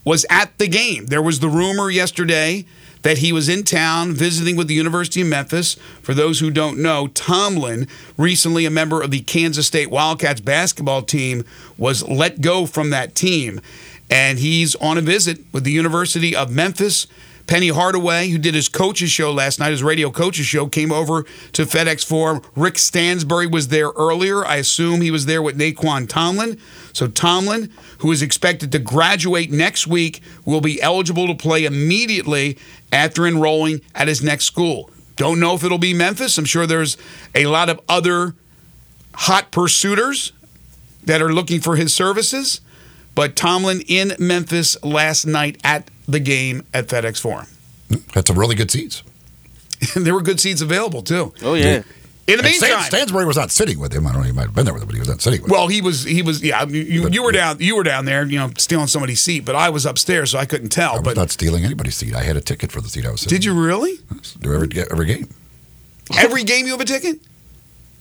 was 0.04 0.24
at 0.30 0.56
the 0.58 0.66
game. 0.66 1.06
There 1.06 1.22
was 1.22 1.40
the 1.40 1.48
rumor 1.48 1.90
yesterday 1.90 2.64
that 3.06 3.18
he 3.18 3.32
was 3.32 3.48
in 3.48 3.62
town 3.62 4.12
visiting 4.12 4.56
with 4.56 4.66
the 4.66 4.74
University 4.74 5.20
of 5.20 5.28
Memphis. 5.28 5.74
For 6.02 6.12
those 6.12 6.40
who 6.40 6.50
don't 6.50 6.82
know, 6.82 7.06
Tomlin, 7.06 7.86
recently 8.16 8.66
a 8.66 8.70
member 8.70 9.00
of 9.00 9.12
the 9.12 9.20
Kansas 9.20 9.68
State 9.68 9.92
Wildcats 9.92 10.40
basketball 10.40 11.02
team, 11.02 11.44
was 11.78 12.02
let 12.08 12.40
go 12.40 12.66
from 12.66 12.90
that 12.90 13.14
team. 13.14 13.60
And 14.10 14.40
he's 14.40 14.74
on 14.76 14.98
a 14.98 15.02
visit 15.02 15.38
with 15.52 15.62
the 15.62 15.70
University 15.70 16.34
of 16.34 16.50
Memphis. 16.50 17.06
Penny 17.46 17.68
Hardaway, 17.68 18.26
who 18.30 18.38
did 18.38 18.54
his 18.56 18.68
coaches 18.68 19.12
show 19.12 19.32
last 19.32 19.60
night, 19.60 19.70
his 19.70 19.84
radio 19.84 20.10
coaches 20.10 20.46
show, 20.46 20.66
came 20.66 20.90
over 20.90 21.22
to 21.52 21.62
FedEx 21.62 22.04
Forum. 22.04 22.42
Rick 22.56 22.76
Stansbury 22.76 23.46
was 23.46 23.68
there 23.68 23.90
earlier. 23.90 24.44
I 24.44 24.56
assume 24.56 25.00
he 25.00 25.12
was 25.12 25.26
there 25.26 25.42
with 25.42 25.56
Nae'Qwan 25.56 26.08
Tomlin. 26.08 26.58
So 26.96 27.06
Tomlin, 27.06 27.70
who 27.98 28.10
is 28.10 28.22
expected 28.22 28.72
to 28.72 28.78
graduate 28.78 29.52
next 29.52 29.86
week, 29.86 30.22
will 30.46 30.62
be 30.62 30.80
eligible 30.80 31.26
to 31.26 31.34
play 31.34 31.66
immediately 31.66 32.56
after 32.90 33.26
enrolling 33.26 33.82
at 33.94 34.08
his 34.08 34.22
next 34.22 34.46
school. 34.46 34.88
Don't 35.16 35.38
know 35.38 35.54
if 35.54 35.62
it'll 35.62 35.76
be 35.76 35.92
Memphis. 35.92 36.38
I'm 36.38 36.46
sure 36.46 36.66
there's 36.66 36.96
a 37.34 37.44
lot 37.44 37.68
of 37.68 37.78
other 37.86 38.34
hot 39.12 39.52
pursuiters 39.52 40.32
that 41.04 41.20
are 41.20 41.34
looking 41.34 41.60
for 41.60 41.76
his 41.76 41.92
services. 41.92 42.62
But 43.14 43.36
Tomlin 43.36 43.82
in 43.86 44.14
Memphis 44.18 44.82
last 44.82 45.26
night 45.26 45.60
at 45.62 45.90
the 46.08 46.18
game 46.18 46.64
at 46.72 46.86
FedEx 46.86 47.20
Forum. 47.20 47.46
Had 48.14 48.26
some 48.26 48.38
really 48.38 48.54
good 48.54 48.70
seats. 48.70 49.02
And 49.94 50.06
there 50.06 50.14
were 50.14 50.22
good 50.22 50.40
seats 50.40 50.62
available 50.62 51.02
too. 51.02 51.34
Oh 51.42 51.52
yeah. 51.52 51.82
In 52.28 52.38
the 52.38 52.44
And 52.44 52.54
Stan- 52.54 52.70
meantime, 52.70 52.84
Stansbury 52.86 53.24
was 53.24 53.36
not 53.36 53.52
sitting 53.52 53.78
with 53.78 53.92
him. 53.92 54.04
I 54.06 54.12
don't 54.12 54.22
know. 54.22 54.26
He 54.26 54.32
might 54.32 54.46
have 54.46 54.54
been 54.54 54.64
there 54.64 54.74
with 54.74 54.82
him, 54.82 54.88
but 54.88 54.94
he 54.94 54.98
was 55.00 55.08
not 55.08 55.22
sitting 55.22 55.42
with 55.42 55.48
him. 55.50 55.54
well, 55.56 55.68
he 55.68 55.80
was 55.80 56.02
he 56.02 56.22
was 56.22 56.42
yeah. 56.42 56.64
You, 56.66 56.80
you, 56.82 57.02
But- 57.02 57.14
you 57.14 57.22
were 57.22 57.30
down 57.32 57.58
you 57.60 57.76
were 57.76 57.84
down 57.84 58.04
there, 58.04 58.24
you 58.24 58.38
know, 58.38 58.50
stealing 58.58 58.88
somebody's 58.88 59.20
seat, 59.20 59.44
but 59.44 59.54
I 59.54 59.68
was 59.70 59.86
upstairs, 59.86 60.32
so 60.32 60.38
I 60.38 60.44
couldn't 60.44 60.70
tell. 60.70 60.90
I 60.92 60.94
was 60.94 61.02
But 61.02 61.16
not 61.16 61.30
stealing 61.30 61.64
anybody's 61.64 61.94
seat. 61.96 62.14
I 62.14 62.24
had 62.24 62.36
a 62.36 62.40
ticket 62.40 62.72
for 62.72 62.80
the 62.80 62.88
seat 62.88 63.06
I 63.06 63.10
was 63.12 63.20
sitting. 63.20 63.36
did 63.36 63.44
you 63.44 63.54
really? 63.54 63.98
do 64.40 64.52
every 64.54 64.68
every 64.90 65.06
game? 65.06 65.28
Every 66.18 66.42
game 66.44 66.66
you 66.66 66.72
have 66.72 66.80
a 66.80 66.84
ticket? 66.84 67.20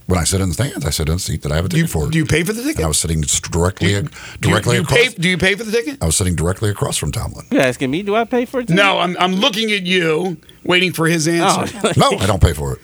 When 0.07 0.19
I 0.19 0.23
sit 0.23 0.39
in 0.39 0.49
the 0.49 0.53
stands, 0.53 0.85
I 0.85 0.91
sit 0.91 1.07
in 1.07 1.15
the 1.15 1.19
seat 1.19 1.41
that 1.41 1.51
I 1.51 1.55
have 1.55 1.65
a 1.65 1.69
Do 1.69 1.77
you, 1.77 1.83
ticket 1.83 1.91
for. 1.93 2.09
do 2.11 2.17
you 2.19 2.25
pay 2.25 2.43
for 2.43 2.53
the 2.53 2.61
ticket? 2.61 2.77
and 2.77 2.85
I 2.85 2.87
was 2.87 2.99
sitting 2.99 3.21
directly 3.21 3.87
do 3.87 3.93
you, 3.93 4.09
directly 4.39 4.73
do 4.73 4.77
you 4.77 4.83
across. 4.83 4.99
pay, 4.99 5.09
do 5.21 5.29
you 5.29 5.37
pay 5.39 5.55
for 5.55 5.63
the 5.63 5.71
ticket? 5.71 5.97
I 6.01 6.05
was 6.05 6.15
sitting 6.15 6.35
directly 6.35 6.69
across 6.69 6.97
from 6.97 7.11
Tomlin. 7.11 7.45
You're 7.49 7.61
asking 7.63 7.89
me? 7.89 8.03
Do 8.03 8.15
I 8.15 8.23
pay 8.25 8.45
for 8.45 8.59
it? 8.59 8.67
too? 8.67 8.75
No, 8.75 8.99
I'm, 8.99 9.17
I'm 9.17 9.33
looking 9.33 9.71
at 9.71 9.81
you, 9.83 10.37
waiting 10.63 10.93
for 10.93 11.07
his 11.07 11.27
oh, 11.27 11.31
answer. 11.31 11.79
Oh. 11.83 11.91
No, 11.97 12.17
I 12.19 12.27
don't 12.27 12.41
pay 12.41 12.53
for 12.53 12.73
it. 12.73 12.81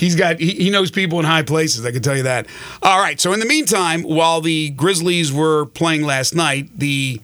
He's 0.00 0.16
got 0.16 0.40
he, 0.40 0.52
he 0.52 0.70
knows 0.70 0.90
people 0.90 1.18
in 1.18 1.26
high 1.26 1.42
places. 1.42 1.84
I 1.84 1.92
can 1.92 2.00
tell 2.00 2.16
you 2.16 2.22
that. 2.22 2.46
All 2.82 2.98
right. 2.98 3.20
So 3.20 3.34
in 3.34 3.40
the 3.40 3.44
meantime, 3.44 4.02
while 4.02 4.40
the 4.40 4.70
Grizzlies 4.70 5.30
were 5.30 5.66
playing 5.66 6.04
last 6.04 6.34
night, 6.34 6.70
the 6.74 7.20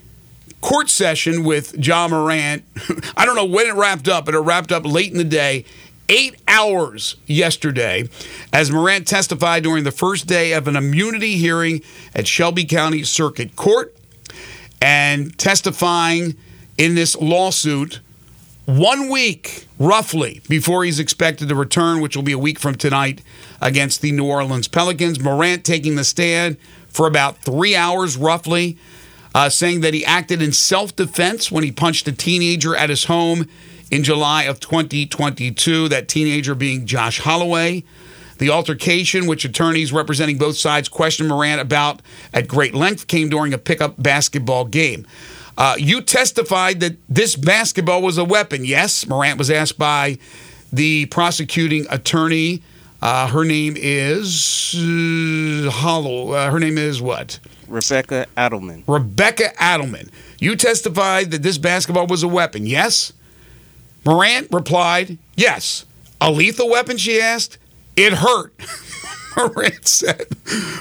court 0.61 0.91
session 0.91 1.43
with 1.43 1.79
John 1.81 2.11
Morant. 2.11 2.65
I 3.17 3.25
don't 3.25 3.35
know 3.35 3.47
when 3.47 3.67
it 3.67 3.75
wrapped 3.75 4.09
up, 4.09 4.27
but 4.27 4.35
it 4.35 4.41
wrapped 4.41 4.73
up 4.73 4.85
late 4.85 5.11
in 5.11 5.17
the 5.17 5.25
day. 5.25 5.65
Eight 6.11 6.37
hours 6.47 7.17
yesterday, 7.27 8.11
as 8.53 8.71
Morant 8.71 9.09
testified 9.09 9.62
during 9.62 9.85
the 9.85 9.91
first 9.91 10.27
day 10.27 10.53
of 10.53 10.69
an 10.69 10.77
immunity 10.77 11.37
hearing 11.37 11.81
at 12.15 12.29
Shelby 12.29 12.65
County 12.67 13.05
Circuit 13.05 13.57
Court, 13.57 13.97
and 14.83 15.37
testifying 15.39 16.37
in 16.77 16.95
this 16.95 17.17
lawsuit 17.17 18.01
one 18.66 19.09
week, 19.09 19.66
roughly, 19.79 20.42
before 20.48 20.85
he's 20.85 20.98
expected 20.98 21.48
to 21.48 21.55
return, 21.55 22.00
which 22.00 22.16
will 22.16 22.24
be 22.24 22.33
a 22.33 22.38
week 22.38 22.59
from 22.59 22.74
tonight 22.74 23.22
against 23.61 24.02
the 24.02 24.11
New 24.11 24.26
Orleans 24.26 24.66
Pelicans. 24.68 25.20
Morant 25.20 25.64
taking 25.64 25.94
the 25.94 26.05
stand 26.05 26.57
for 26.88 27.07
about 27.07 27.38
three 27.38 27.76
hours, 27.76 28.16
roughly, 28.16 28.76
uh, 29.35 29.48
saying 29.48 29.83
that 29.83 29.94
he 29.94 30.05
acted 30.05 30.42
in 30.42 30.52
self 30.52 30.94
defense 30.96 31.50
when 31.50 31.62
he 31.62 31.70
punched 31.70 32.09
a 32.09 32.12
teenager 32.12 32.74
at 32.74 32.90
his 32.90 33.05
home 33.05 33.48
in 33.90 34.02
July 34.02 34.42
of 34.44 34.59
2022, 34.59 35.88
that 35.88 36.09
teenager 36.09 36.55
being 36.55 36.87
Josh 36.87 37.20
Holloway. 37.20 37.85
The 38.38 38.50
altercation, 38.50 39.26
which 39.26 39.46
attorneys 39.46 39.92
representing 39.92 40.37
both 40.37 40.59
sides 40.59 40.88
questioned 40.90 41.29
Morant 41.31 41.61
about 41.61 42.02
at 42.35 42.48
great 42.48 42.74
length, 42.74 43.07
came 43.07 43.31
during 43.31 43.55
a 43.55 43.59
pickup 43.59 43.94
basketball 43.96 44.66
game. 44.66 45.07
Uh, 45.57 45.75
you 45.79 46.01
testified 46.01 46.81
that 46.81 46.97
this 47.09 47.35
basketball 47.35 48.03
was 48.03 48.19
a 48.19 48.25
weapon. 48.25 48.64
Yes, 48.64 49.07
Morant 49.07 49.38
was 49.38 49.51
asked 49.51 49.79
by 49.79 50.19
the 50.73 51.07
prosecuting 51.07 51.87
attorney. 51.90 52.62
Uh, 53.01 53.29
her 53.29 53.45
name 53.45 53.75
is 53.77 54.75
uh, 54.77 55.71
Hollow. 55.71 56.33
Uh, 56.33 56.51
her 56.51 56.61
name 56.61 56.77
is 56.79 57.01
what? 57.01 57.38
Rebecca 57.69 58.27
Adelman. 58.37 58.85
Rebecca 58.87 59.51
Adelman. 59.59 60.11
You 60.38 60.57
testified 60.57 61.31
that 61.31 61.42
this 61.42 61.59
basketball 61.59 62.07
was 62.07 62.23
a 62.23 62.29
weapon. 62.29 62.66
Yes. 62.66 63.12
Morant 64.05 64.49
replied, 64.53 65.19
"Yes." 65.37 65.85
A 66.21 66.31
lethal 66.31 66.71
weapon? 66.71 66.97
She 66.97 67.21
asked. 67.21 67.59
It 67.97 68.12
hurt. 68.14 68.55
Morant 69.37 69.87
said. 69.87 70.27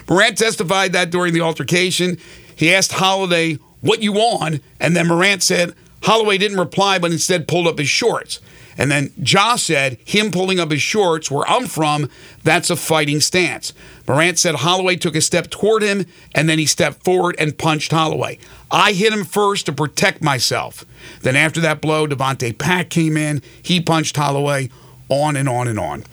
Morant 0.09 0.37
testified 0.37 0.93
that 0.93 1.11
during 1.11 1.33
the 1.33 1.41
altercation, 1.41 2.17
he 2.55 2.73
asked 2.73 2.93
Holiday, 2.93 3.57
"What 3.85 4.03
you 4.03 4.15
on?" 4.15 4.59
And 4.79 4.95
then 4.95 5.07
Morant 5.07 5.43
said, 5.43 5.73
Holloway 6.05 6.37
didn't 6.37 6.59
reply, 6.59 6.99
but 6.99 7.11
instead 7.11 7.47
pulled 7.47 7.67
up 7.67 7.79
his 7.79 7.89
shorts. 7.89 8.39
And 8.77 8.91
then 8.91 9.11
Ja 9.17 9.55
said, 9.55 9.97
him 10.05 10.31
pulling 10.31 10.59
up 10.59 10.69
his 10.69 10.81
shorts, 10.81 11.31
where 11.31 11.49
I'm 11.49 11.65
from, 11.65 12.09
that's 12.43 12.69
a 12.69 12.75
fighting 12.75 13.21
stance. 13.21 13.73
Morant 14.07 14.37
said 14.37 14.55
Holloway 14.55 14.97
took 14.97 15.15
a 15.15 15.21
step 15.21 15.49
toward 15.49 15.81
him, 15.81 16.05
and 16.35 16.47
then 16.47 16.59
he 16.59 16.67
stepped 16.67 17.03
forward 17.03 17.35
and 17.39 17.57
punched 17.57 17.91
Holloway. 17.91 18.37
I 18.69 18.91
hit 18.91 19.13
him 19.13 19.23
first 19.23 19.65
to 19.65 19.73
protect 19.73 20.21
myself. 20.21 20.85
Then 21.21 21.35
after 21.35 21.59
that 21.61 21.81
blow, 21.81 22.05
Davonte 22.05 22.55
Pack 22.57 22.89
came 22.89 23.17
in. 23.17 23.41
He 23.63 23.81
punched 23.81 24.15
Holloway, 24.15 24.69
on 25.09 25.35
and 25.35 25.49
on 25.49 25.67
and 25.67 25.79
on. 25.79 26.03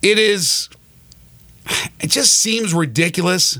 It 0.00 0.18
is, 0.18 0.68
it 2.00 2.10
just 2.10 2.34
seems 2.34 2.72
ridiculous 2.72 3.58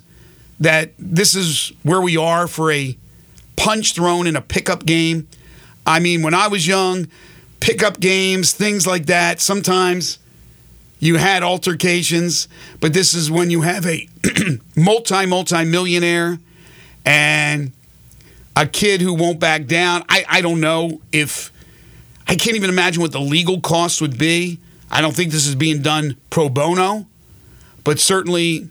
that 0.61 0.93
this 0.99 1.35
is 1.35 1.73
where 1.83 2.01
we 2.01 2.17
are 2.17 2.47
for 2.47 2.71
a 2.71 2.97
punch 3.59 3.95
thrown 3.95 4.27
in 4.27 4.37
a 4.37 4.41
pickup 4.41 4.87
game. 4.87 5.27
I 5.85 5.99
mean, 5.99 6.23
when 6.23 6.33
I 6.33 6.47
was 6.47 6.67
young, 6.67 7.09
pickup 7.61 7.99
games, 7.99 8.53
things 8.53 8.87
like 8.87 9.07
that, 9.07 9.41
sometimes 9.41 10.19
you 11.01 11.17
had 11.17 11.43
altercations, 11.43 12.49
but 12.81 12.93
this 12.93 13.15
is 13.15 13.31
when 13.31 13.51
you 13.51 13.63
have 13.63 13.85
a 13.85 14.09
multi, 14.77 15.27
multi 15.27 15.65
millionaire 15.65 16.39
and 17.05 17.73
a 18.55 18.67
kid 18.67 19.01
who 19.01 19.15
won't 19.15 19.41
back 19.41 19.67
down. 19.67 20.05
I, 20.09 20.25
I 20.29 20.41
don't 20.41 20.61
know 20.61 21.01
if, 21.11 21.53
I 22.29 22.37
can't 22.37 22.57
even 22.57 22.71
imagine 22.71 23.03
what 23.03 23.13
the 23.13 23.21
legal 23.21 23.61
costs 23.61 24.01
would 24.01 24.19
be. 24.19 24.61
I 24.91 25.01
don't 25.01 25.15
think 25.15 25.33
this 25.33 25.47
is 25.47 25.57
being 25.57 25.83
done 25.83 26.17
pro 26.31 26.49
bono, 26.49 27.07
but 27.83 27.99
certainly 27.99 28.69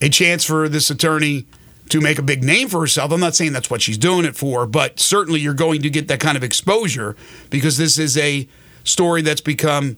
a 0.00 0.08
chance 0.08 0.44
for 0.44 0.68
this 0.68 0.90
attorney 0.90 1.46
to 1.88 2.00
make 2.00 2.18
a 2.18 2.22
big 2.22 2.44
name 2.44 2.68
for 2.68 2.80
herself. 2.80 3.12
I'm 3.12 3.20
not 3.20 3.34
saying 3.34 3.52
that's 3.52 3.70
what 3.70 3.82
she's 3.82 3.98
doing 3.98 4.24
it 4.24 4.36
for, 4.36 4.66
but 4.66 5.00
certainly 5.00 5.40
you're 5.40 5.54
going 5.54 5.82
to 5.82 5.90
get 5.90 6.08
that 6.08 6.20
kind 6.20 6.36
of 6.36 6.44
exposure 6.44 7.16
because 7.50 7.76
this 7.76 7.98
is 7.98 8.16
a 8.16 8.48
story 8.84 9.22
that's 9.22 9.40
become 9.40 9.96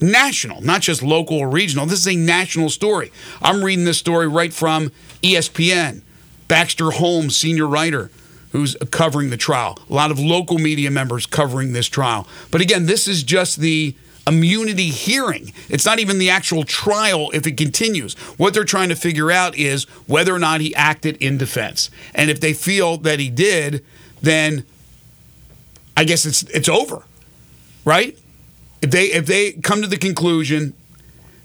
national, 0.00 0.60
not 0.62 0.80
just 0.82 1.02
local 1.02 1.38
or 1.38 1.48
regional. 1.48 1.86
This 1.86 2.00
is 2.00 2.08
a 2.08 2.16
national 2.16 2.70
story. 2.70 3.12
I'm 3.40 3.62
reading 3.62 3.84
this 3.84 3.98
story 3.98 4.28
right 4.28 4.52
from 4.52 4.90
ESPN. 5.22 6.02
Baxter 6.48 6.90
Holmes, 6.90 7.36
senior 7.36 7.66
writer, 7.66 8.10
who's 8.50 8.76
covering 8.90 9.30
the 9.30 9.36
trial. 9.36 9.78
A 9.88 9.94
lot 9.94 10.10
of 10.10 10.18
local 10.18 10.58
media 10.58 10.90
members 10.90 11.24
covering 11.24 11.72
this 11.72 11.86
trial. 11.86 12.26
But 12.50 12.60
again, 12.60 12.86
this 12.86 13.08
is 13.08 13.22
just 13.22 13.58
the 13.60 13.94
immunity 14.26 14.88
hearing. 14.88 15.52
It's 15.68 15.84
not 15.84 15.98
even 15.98 16.18
the 16.18 16.30
actual 16.30 16.64
trial 16.64 17.30
if 17.32 17.46
it 17.46 17.56
continues. 17.56 18.14
What 18.38 18.54
they're 18.54 18.64
trying 18.64 18.88
to 18.90 18.96
figure 18.96 19.30
out 19.30 19.56
is 19.56 19.84
whether 20.06 20.34
or 20.34 20.38
not 20.38 20.60
he 20.60 20.74
acted 20.74 21.16
in 21.16 21.38
defense. 21.38 21.90
And 22.14 22.30
if 22.30 22.40
they 22.40 22.52
feel 22.52 22.98
that 22.98 23.18
he 23.18 23.30
did, 23.30 23.84
then 24.20 24.64
I 25.96 26.04
guess 26.04 26.24
it's 26.24 26.42
it's 26.44 26.68
over. 26.68 27.02
Right? 27.84 28.16
If 28.80 28.90
they 28.90 29.06
if 29.06 29.26
they 29.26 29.52
come 29.52 29.82
to 29.82 29.88
the 29.88 29.98
conclusion 29.98 30.74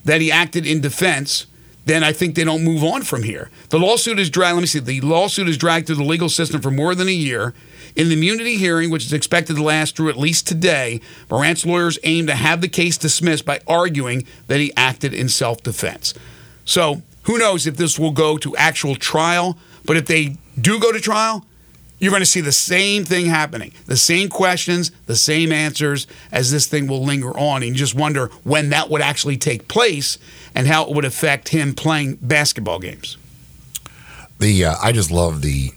that 0.05 0.21
he 0.21 0.31
acted 0.31 0.65
in 0.65 0.81
defense, 0.81 1.47
then 1.87 2.03
I 2.03 2.11
think 2.11 2.35
they 2.35 2.43
don't 2.43 2.63
move 2.63 2.83
on 2.83 3.03
from 3.03 3.23
here. 3.23 3.49
The 3.69 3.79
lawsuit 3.79 4.19
is 4.19 4.29
dragged. 4.29 4.55
Let 4.55 4.61
me 4.61 4.67
see. 4.67 4.79
The 4.79 5.01
lawsuit 5.01 5.47
is 5.47 5.57
dragged 5.57 5.87
through 5.87 5.95
the 5.95 6.03
legal 6.03 6.29
system 6.29 6.61
for 6.61 6.69
more 6.69 6.93
than 6.95 7.07
a 7.07 7.11
year. 7.11 7.53
In 7.95 8.09
the 8.09 8.13
immunity 8.13 8.57
hearing, 8.57 8.91
which 8.91 9.05
is 9.05 9.13
expected 9.13 9.55
to 9.55 9.63
last 9.63 9.95
through 9.95 10.09
at 10.09 10.17
least 10.17 10.47
today, 10.47 11.01
Morant's 11.31 11.65
lawyers 11.65 11.97
aim 12.03 12.27
to 12.27 12.35
have 12.35 12.61
the 12.61 12.67
case 12.67 12.97
dismissed 12.97 13.45
by 13.45 13.59
arguing 13.67 14.27
that 14.47 14.59
he 14.59 14.71
acted 14.75 15.13
in 15.13 15.29
self 15.29 15.63
defense. 15.63 16.13
So 16.65 17.01
who 17.23 17.37
knows 17.37 17.65
if 17.65 17.77
this 17.77 17.97
will 17.97 18.11
go 18.11 18.37
to 18.37 18.55
actual 18.55 18.95
trial, 18.95 19.57
But 19.85 19.95
if 19.95 20.05
they 20.05 20.35
do 20.59 20.79
go 20.79 20.91
to 20.91 20.99
trial, 20.99 21.45
you're 21.99 22.11
going 22.11 22.21
to 22.21 22.25
see 22.25 22.41
the 22.41 22.51
same 22.51 23.03
thing 23.03 23.25
happening, 23.25 23.73
the 23.85 23.97
same 23.97 24.29
questions, 24.29 24.91
the 25.07 25.15
same 25.15 25.51
answers, 25.51 26.07
as 26.31 26.51
this 26.51 26.67
thing 26.67 26.87
will 26.87 27.03
linger 27.03 27.37
on. 27.37 27.63
And 27.63 27.71
you 27.71 27.75
just 27.75 27.95
wonder 27.95 28.27
when 28.43 28.69
that 28.69 28.89
would 28.89 29.01
actually 29.01 29.37
take 29.37 29.67
place 29.67 30.17
and 30.53 30.67
how 30.67 30.83
it 30.83 30.93
would 30.93 31.05
affect 31.05 31.49
him 31.49 31.73
playing 31.73 32.19
basketball 32.21 32.79
games. 32.79 33.17
The 34.39 34.65
uh, 34.65 34.75
I 34.81 34.91
just 34.91 35.09
love 35.09 35.41
the 35.41 35.71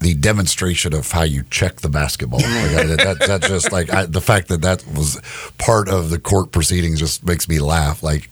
the 0.00 0.14
demonstration 0.14 0.94
of 0.94 1.10
how 1.10 1.22
you 1.22 1.44
check 1.50 1.76
the 1.76 1.88
basketball. 1.88 2.40
Like, 2.70 2.86
that, 2.96 3.18
that's 3.26 3.48
just 3.48 3.72
like 3.72 3.92
I, 3.92 4.06
the 4.06 4.20
fact 4.20 4.48
that 4.48 4.62
that 4.62 4.84
was 4.96 5.20
part 5.58 5.88
of 5.88 6.10
the 6.10 6.18
court 6.18 6.52
proceedings 6.52 7.00
just 7.00 7.24
makes 7.26 7.48
me 7.48 7.58
laugh. 7.58 8.02
Like 8.02 8.30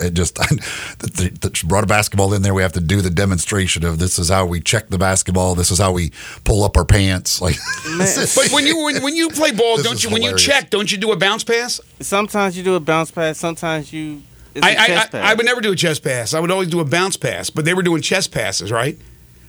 it 0.00 0.14
just 0.14 0.34
that 0.36 1.62
brought 1.66 1.84
a 1.84 1.86
basketball 1.86 2.32
in 2.34 2.42
there. 2.42 2.54
We 2.54 2.62
have 2.62 2.72
to 2.72 2.80
do 2.80 3.00
the 3.00 3.10
demonstration 3.10 3.84
of 3.84 3.98
this 3.98 4.18
is 4.18 4.28
how 4.28 4.46
we 4.46 4.60
check 4.60 4.88
the 4.88 4.98
basketball. 4.98 5.54
This 5.54 5.70
is 5.70 5.78
how 5.78 5.92
we 5.92 6.12
pull 6.44 6.64
up 6.64 6.76
our 6.76 6.84
pants. 6.84 7.40
Like, 7.40 7.56
but 7.98 8.48
when 8.52 8.66
you 8.66 8.82
when, 8.82 9.02
when 9.02 9.16
you 9.16 9.28
play 9.30 9.52
ball, 9.52 9.82
don't 9.82 10.02
you 10.02 10.10
when 10.10 10.22
you 10.22 10.36
check, 10.36 10.70
don't 10.70 10.90
you 10.90 10.98
do 10.98 11.12
a 11.12 11.16
bounce 11.16 11.44
pass? 11.44 11.80
Sometimes 12.00 12.56
you 12.56 12.62
do 12.62 12.74
a 12.74 12.80
bounce 12.80 13.10
pass. 13.10 13.38
Sometimes 13.38 13.92
you. 13.92 14.22
I, 14.60 15.06
I, 15.14 15.18
I, 15.30 15.34
would 15.34 15.46
never 15.46 15.60
do 15.60 15.70
a 15.70 15.76
chest 15.76 16.02
pass. 16.02 16.34
I 16.34 16.40
would 16.40 16.50
always 16.50 16.66
do 16.66 16.80
a 16.80 16.84
bounce 16.84 17.16
pass. 17.16 17.50
But 17.50 17.64
they 17.64 17.72
were 17.72 17.84
doing 17.84 18.02
chest 18.02 18.32
passes, 18.32 18.72
right? 18.72 18.98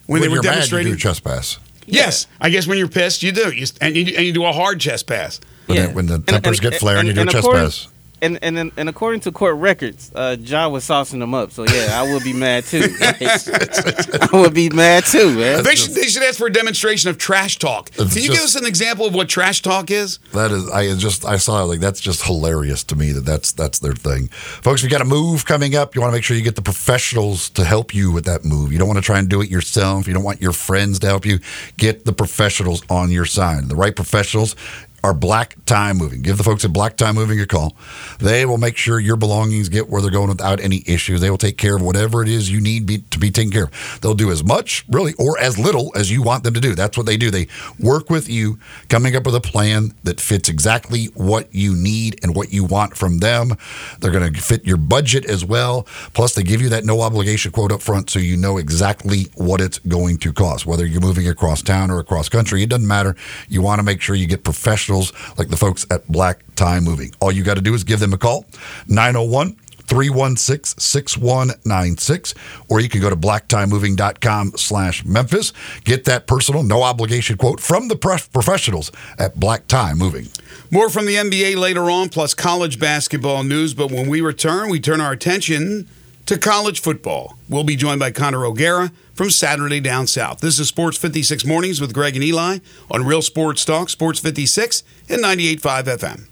When, 0.05 0.21
when 0.21 0.21
they 0.21 0.27
were 0.27 0.43
demonstrating. 0.43 0.91
Mad, 0.91 0.91
you 0.91 0.95
do 0.95 1.01
chest 1.01 1.23
pass. 1.23 1.57
Yes, 1.87 2.27
yeah. 2.29 2.45
I 2.45 2.49
guess 2.51 2.67
when 2.67 2.77
you're 2.77 2.87
pissed, 2.87 3.23
you 3.23 3.31
do, 3.31 3.51
you, 3.51 3.65
and 3.81 3.95
you 3.95 4.15
and 4.15 4.25
you 4.25 4.31
do 4.31 4.45
a 4.45 4.51
hard 4.51 4.79
chest 4.79 5.07
pass. 5.07 5.41
But 5.65 5.77
yeah. 5.77 5.87
when 5.87 6.05
the 6.05 6.19
tempers 6.19 6.59
and, 6.59 6.65
and, 6.65 6.71
get 6.73 6.79
flaring, 6.79 6.99
and, 6.99 7.07
you 7.07 7.13
do 7.15 7.21
a 7.21 7.25
chest 7.25 7.49
pass 7.49 7.87
and 8.21 8.39
and 8.41 8.71
and 8.77 8.89
according 8.89 9.21
to 9.21 9.31
court 9.31 9.55
records, 9.55 10.11
uh, 10.13 10.35
John 10.35 10.71
was 10.71 10.83
saucing 10.83 11.19
them 11.19 11.33
up. 11.33 11.51
So 11.51 11.65
yeah, 11.65 11.89
I 11.93 12.11
would 12.11 12.23
be 12.23 12.33
mad 12.33 12.65
too. 12.65 12.81
I 13.01 14.29
would 14.33 14.53
be 14.53 14.69
mad 14.69 15.05
too, 15.05 15.37
man. 15.37 15.63
They 15.63 15.75
should, 15.75 15.93
they 15.93 16.07
should 16.07 16.23
ask 16.23 16.37
for 16.37 16.47
a 16.47 16.53
demonstration 16.53 17.09
of 17.09 17.17
trash 17.17 17.57
talk. 17.57 17.91
Can 17.91 18.05
you 18.05 18.07
just, 18.07 18.29
give 18.29 18.41
us 18.41 18.55
an 18.55 18.65
example 18.65 19.05
of 19.05 19.13
what 19.13 19.29
trash 19.29 19.61
talk 19.61 19.91
is? 19.91 20.19
That 20.33 20.51
is, 20.51 20.69
I 20.69 20.95
just 20.95 21.25
I 21.25 21.37
saw 21.37 21.63
like 21.63 21.79
that's 21.79 21.99
just 21.99 22.23
hilarious 22.23 22.83
to 22.85 22.95
me 22.95 23.11
that 23.11 23.25
that's 23.25 23.51
that's 23.51 23.79
their 23.79 23.93
thing, 23.93 24.27
folks. 24.27 24.83
We 24.83 24.89
got 24.89 25.01
a 25.01 25.05
move 25.05 25.45
coming 25.45 25.75
up. 25.75 25.95
You 25.95 26.01
want 26.01 26.11
to 26.11 26.17
make 26.17 26.23
sure 26.23 26.37
you 26.37 26.43
get 26.43 26.55
the 26.55 26.61
professionals 26.61 27.49
to 27.51 27.63
help 27.63 27.93
you 27.93 28.11
with 28.11 28.25
that 28.25 28.45
move. 28.45 28.71
You 28.71 28.79
don't 28.79 28.87
want 28.87 28.97
to 28.97 29.05
try 29.05 29.19
and 29.19 29.29
do 29.29 29.41
it 29.41 29.49
yourself. 29.49 30.07
You 30.07 30.13
don't 30.13 30.23
want 30.23 30.41
your 30.41 30.53
friends 30.53 30.99
to 30.99 31.07
help 31.07 31.25
you. 31.25 31.39
Get 31.77 32.05
the 32.05 32.13
professionals 32.13 32.83
on 32.89 33.11
your 33.11 33.25
side. 33.25 33.67
The 33.67 33.75
right 33.75 33.95
professionals 33.95 34.55
are 35.03 35.13
Black 35.13 35.55
Tie 35.65 35.93
Moving. 35.93 36.21
Give 36.21 36.37
the 36.37 36.43
folks 36.43 36.63
at 36.63 36.71
Black 36.71 36.95
Tie 36.95 37.11
Moving 37.11 37.39
a 37.39 37.47
call. 37.47 37.75
They 38.19 38.45
will 38.45 38.57
make 38.57 38.77
sure 38.77 38.99
your 38.99 39.15
belongings 39.15 39.69
get 39.69 39.89
where 39.89 40.01
they're 40.01 40.11
going 40.11 40.29
without 40.29 40.59
any 40.59 40.83
issues. 40.85 41.21
They 41.21 41.29
will 41.29 41.37
take 41.37 41.57
care 41.57 41.75
of 41.75 41.81
whatever 41.81 42.21
it 42.21 42.29
is 42.29 42.51
you 42.51 42.61
need 42.61 42.85
be, 42.85 42.99
to 42.99 43.17
be 43.17 43.31
taken 43.31 43.51
care 43.51 43.63
of. 43.65 43.99
They'll 44.01 44.13
do 44.13 44.31
as 44.31 44.43
much, 44.43 44.85
really, 44.89 45.13
or 45.17 45.39
as 45.39 45.57
little 45.57 45.91
as 45.95 46.11
you 46.11 46.21
want 46.21 46.43
them 46.43 46.53
to 46.53 46.59
do. 46.59 46.75
That's 46.75 46.97
what 46.97 47.05
they 47.05 47.17
do. 47.17 47.31
They 47.31 47.47
work 47.79 48.09
with 48.09 48.29
you, 48.29 48.59
coming 48.89 49.15
up 49.15 49.25
with 49.25 49.35
a 49.35 49.41
plan 49.41 49.93
that 50.03 50.21
fits 50.21 50.49
exactly 50.49 51.05
what 51.15 51.53
you 51.53 51.75
need 51.75 52.19
and 52.23 52.35
what 52.35 52.53
you 52.53 52.63
want 52.63 52.95
from 52.95 53.19
them. 53.19 53.53
They're 53.99 54.11
going 54.11 54.31
to 54.31 54.41
fit 54.41 54.65
your 54.65 54.77
budget 54.77 55.25
as 55.25 55.43
well. 55.43 55.87
Plus, 56.13 56.35
they 56.35 56.43
give 56.43 56.61
you 56.61 56.69
that 56.69 56.85
no 56.85 57.01
obligation 57.01 57.51
quote 57.51 57.71
up 57.71 57.81
front 57.81 58.09
so 58.09 58.19
you 58.19 58.37
know 58.37 58.57
exactly 58.57 59.27
what 59.35 59.61
it's 59.61 59.79
going 59.79 60.17
to 60.17 60.31
cost. 60.31 60.65
Whether 60.65 60.85
you're 60.85 61.01
moving 61.01 61.27
across 61.27 61.61
town 61.61 61.89
or 61.89 61.99
across 61.99 62.29
country, 62.29 62.61
it 62.61 62.69
doesn't 62.69 62.87
matter. 62.87 63.15
You 63.49 63.61
want 63.61 63.79
to 63.79 63.83
make 63.83 64.01
sure 64.01 64.15
you 64.15 64.27
get 64.27 64.43
professional 64.43 64.90
professionals 64.91 65.37
like 65.37 65.49
the 65.49 65.57
folks 65.57 65.85
at 65.89 66.07
Black 66.07 66.43
Tie 66.55 66.79
Moving. 66.79 67.13
All 67.19 67.31
you 67.31 67.43
got 67.43 67.55
to 67.55 67.61
do 67.61 67.73
is 67.73 67.83
give 67.83 67.99
them 67.99 68.13
a 68.13 68.17
call, 68.17 68.45
901 68.87 69.55
316 69.87 70.79
6196, 70.79 72.33
or 72.69 72.79
you 72.79 72.87
can 72.87 73.01
go 73.01 73.09
to 73.09 73.15
blacktiemoving.com 73.15 74.53
slash 74.55 75.03
Memphis. 75.03 75.53
Get 75.83 76.05
that 76.05 76.27
personal, 76.27 76.63
no 76.63 76.83
obligation 76.83 77.37
quote 77.37 77.59
from 77.59 77.87
the 77.87 77.95
professionals 77.95 78.91
at 79.17 79.39
Black 79.39 79.67
Tie 79.67 79.93
Moving. 79.93 80.27
More 80.69 80.89
from 80.89 81.05
the 81.05 81.15
NBA 81.15 81.57
later 81.57 81.89
on, 81.89 82.09
plus 82.09 82.33
college 82.33 82.79
basketball 82.79 83.43
news. 83.43 83.73
But 83.73 83.91
when 83.91 84.07
we 84.07 84.21
return, 84.21 84.69
we 84.69 84.79
turn 84.79 85.01
our 85.01 85.11
attention 85.11 85.89
to 86.25 86.37
college 86.37 86.79
football. 86.79 87.37
We'll 87.49 87.63
be 87.63 87.75
joined 87.75 87.99
by 87.99 88.11
Connor 88.11 88.45
O'Gara 88.45 88.91
from 89.13 89.29
Saturday 89.29 89.79
Down 89.79 90.07
South. 90.07 90.39
This 90.39 90.59
is 90.59 90.67
Sports 90.67 90.97
56 90.97 91.45
Mornings 91.45 91.79
with 91.81 91.93
Greg 91.93 92.15
and 92.15 92.23
Eli 92.23 92.59
on 92.89 93.05
Real 93.05 93.21
Sports 93.21 93.65
Talk, 93.65 93.89
Sports 93.89 94.19
56 94.19 94.83
and 95.09 95.23
98.5 95.23 95.83
FM. 95.83 96.27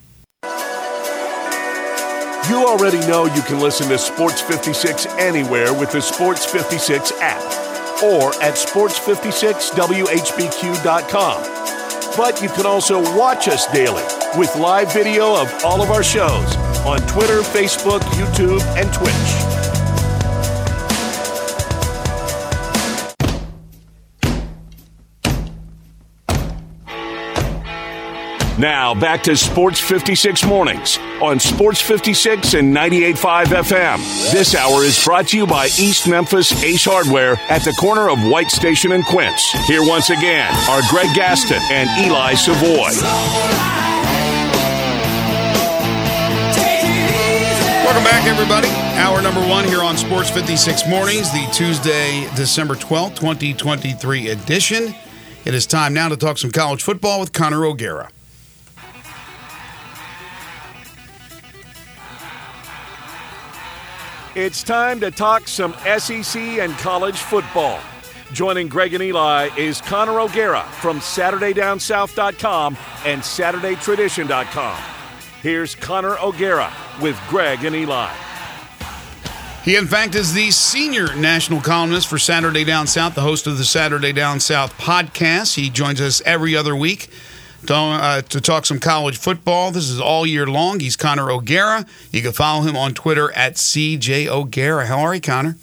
You 2.50 2.66
already 2.66 3.00
know 3.02 3.26
you 3.26 3.42
can 3.44 3.60
listen 3.60 3.90
to 3.90 3.98
Sports 4.00 4.42
56 4.42 5.06
anywhere 5.18 5.72
with 5.74 5.92
the 5.92 6.02
Sports 6.02 6.46
56 6.46 7.12
app 7.20 7.44
or 8.02 8.30
at 8.42 8.56
sports56whbq.com. 8.56 11.56
But 12.18 12.42
you 12.42 12.50
can 12.50 12.66
also 12.66 13.02
watch 13.16 13.48
us 13.48 13.68
daily 13.72 14.02
with 14.36 14.56
live 14.56 14.92
video 14.92 15.40
of 15.40 15.54
all 15.64 15.80
of 15.82 15.92
our 15.92 16.04
shows 16.04 16.56
on 16.86 17.00
Twitter, 17.08 17.42
Facebook, 17.42 18.02
YouTube, 18.18 18.62
and 18.76 18.92
Twitch. 18.94 19.59
Now 28.60 28.94
back 28.94 29.24
to 29.24 29.38
Sports 29.38 29.80
56 29.80 30.46
Mornings 30.46 30.98
on 31.22 31.40
Sports 31.40 31.80
56 31.80 32.56
and 32.56 32.76
98.5 32.76 33.46
FM. 33.46 34.32
This 34.34 34.54
hour 34.54 34.84
is 34.84 35.02
brought 35.02 35.30
to 35.30 35.38
you 35.38 35.48
by 35.48 35.68
East 35.80 36.10
Memphis 36.10 36.62
Ace 36.62 36.84
Hardware 36.84 37.40
at 37.48 37.64
the 37.64 37.72
corner 37.80 38.10
of 38.10 38.22
White 38.22 38.52
Station 38.52 38.92
and 38.92 39.06
Quince. 39.06 39.50
Here 39.66 39.82
once 39.82 40.10
again 40.10 40.54
are 40.70 40.82
Greg 40.90 41.08
Gaston 41.16 41.62
and 41.72 41.90
Eli 42.06 42.34
Savoy. 42.34 42.92
Welcome 47.86 48.04
back, 48.04 48.28
everybody. 48.28 48.68
Hour 49.00 49.22
number 49.22 49.40
one 49.48 49.64
here 49.64 49.84
on 49.84 49.96
Sports 49.96 50.30
56 50.32 50.86
Mornings, 50.90 51.32
the 51.32 51.48
Tuesday, 51.54 52.28
December 52.36 52.76
12th, 52.76 53.16
2023 53.16 54.28
edition. 54.28 54.94
It 55.46 55.54
is 55.54 55.66
time 55.66 55.94
now 55.94 56.10
to 56.10 56.18
talk 56.18 56.38
some 56.38 56.52
college 56.52 56.84
football 56.84 57.22
with 57.22 57.32
Connor 57.32 57.64
O'Gara. 57.64 58.10
It's 64.36 64.62
time 64.62 65.00
to 65.00 65.10
talk 65.10 65.48
some 65.48 65.74
SEC 65.98 66.40
and 66.40 66.72
college 66.74 67.18
football. 67.18 67.80
Joining 68.32 68.68
Greg 68.68 68.94
and 68.94 69.02
Eli 69.02 69.50
is 69.58 69.82
Connor 69.82 70.20
O'Gara 70.20 70.62
from 70.74 71.00
SaturdayDownSouth.com 71.00 72.78
and 73.06 73.24
SaturdayTradition.com. 73.24 74.78
Here's 75.42 75.74
Connor 75.74 76.16
O'Gara 76.20 76.72
with 77.02 77.20
Greg 77.28 77.66
and 77.66 77.76
Eli. 77.76 78.14
He, 79.64 79.76
in 79.76 79.88
fact, 79.88 80.14
is 80.14 80.32
the 80.34 80.52
senior 80.52 81.16
national 81.16 81.62
columnist 81.62 82.08
for 82.08 82.20
Saturday 82.20 82.64
Down 82.64 82.86
South, 82.86 83.16
the 83.16 83.22
host 83.22 83.48
of 83.48 83.58
the 83.58 83.66
Saturday 83.66 84.14
Down 84.14 84.40
South 84.40 84.78
podcast. 84.78 85.56
He 85.56 85.72
joins 85.72 86.00
us 86.00 86.22
every 86.24 86.56
other 86.56 86.76
week 86.76 87.10
to, 87.68 87.74
uh, 87.76 88.22
to 88.22 88.42
talk 88.42 88.66
some 88.66 88.80
college 88.80 89.18
football. 89.18 89.72
This 89.72 89.90
is 89.90 90.00
all 90.00 90.26
year 90.26 90.46
long. 90.46 90.80
He's 90.80 90.96
Connor 90.96 91.32
O'Gara. 91.32 91.86
You 92.12 92.22
can 92.22 92.32
follow 92.32 92.64
him 92.64 92.76
on 92.76 92.94
Twitter 92.94 93.32
at 93.34 93.56
CJ 93.56 94.28
O'Gara. 94.28 94.86
How 94.86 95.00
are 95.00 95.16
you, 95.16 95.22
Connor? 95.22 95.58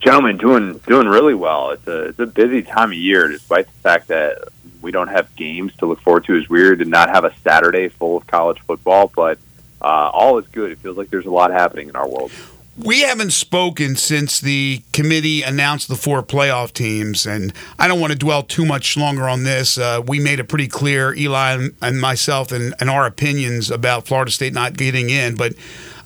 Gentlemen, 0.00 0.36
doing 0.36 0.78
doing 0.86 1.08
really 1.08 1.34
well. 1.34 1.70
It's 1.70 1.86
a 1.88 2.02
it's 2.04 2.18
a 2.20 2.26
busy 2.26 2.62
time 2.62 2.90
of 2.90 2.98
year, 2.98 3.26
despite 3.26 3.66
the 3.66 3.78
fact 3.80 4.08
that 4.08 4.48
we 4.80 4.92
don't 4.92 5.08
have 5.08 5.34
games 5.34 5.74
to 5.78 5.86
look 5.86 6.00
forward 6.00 6.24
to. 6.26 6.34
It's 6.36 6.48
weird 6.48 6.78
to 6.78 6.84
not 6.84 7.10
have 7.10 7.24
a 7.24 7.34
Saturday 7.42 7.88
full 7.88 8.16
of 8.16 8.26
college 8.28 8.60
football, 8.60 9.10
but 9.14 9.38
uh, 9.82 10.10
all 10.12 10.38
is 10.38 10.46
good. 10.48 10.70
It 10.70 10.78
feels 10.78 10.96
like 10.96 11.10
there's 11.10 11.26
a 11.26 11.30
lot 11.30 11.50
happening 11.50 11.88
in 11.88 11.96
our 11.96 12.08
world 12.08 12.30
we 12.78 13.00
haven't 13.00 13.32
spoken 13.32 13.96
since 13.96 14.40
the 14.40 14.82
committee 14.92 15.42
announced 15.42 15.88
the 15.88 15.96
four 15.96 16.22
playoff 16.22 16.72
teams, 16.72 17.26
and 17.26 17.52
I 17.78 17.88
don't 17.88 18.00
want 18.00 18.12
to 18.12 18.18
dwell 18.18 18.42
too 18.42 18.64
much 18.64 18.96
longer 18.96 19.28
on 19.28 19.42
this. 19.42 19.78
Uh, 19.78 20.00
we 20.06 20.20
made 20.20 20.38
it 20.38 20.44
pretty 20.44 20.68
clear, 20.68 21.12
Eli 21.14 21.70
and, 21.82 22.00
myself, 22.00 22.52
and, 22.52 22.74
and, 22.80 22.88
our 22.88 23.04
opinions 23.04 23.70
about 23.70 24.06
Florida 24.06 24.30
State 24.30 24.54
not 24.54 24.76
getting 24.76 25.10
in. 25.10 25.34
But 25.34 25.54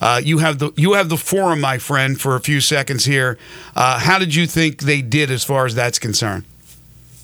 uh, 0.00 0.20
you 0.24 0.38
have 0.38 0.58
the 0.58 0.72
you 0.76 0.94
have 0.94 1.10
the 1.10 1.18
forum, 1.18 1.60
my 1.60 1.76
friend, 1.78 2.18
for 2.18 2.36
a 2.36 2.40
few 2.40 2.60
seconds 2.60 3.04
here. 3.04 3.38
Uh, 3.76 3.98
how 3.98 4.18
did 4.18 4.34
you 4.34 4.46
think 4.46 4.80
they 4.80 5.02
did 5.02 5.30
as 5.30 5.44
far 5.44 5.66
as 5.66 5.74
that's 5.74 5.98
concerned? 5.98 6.44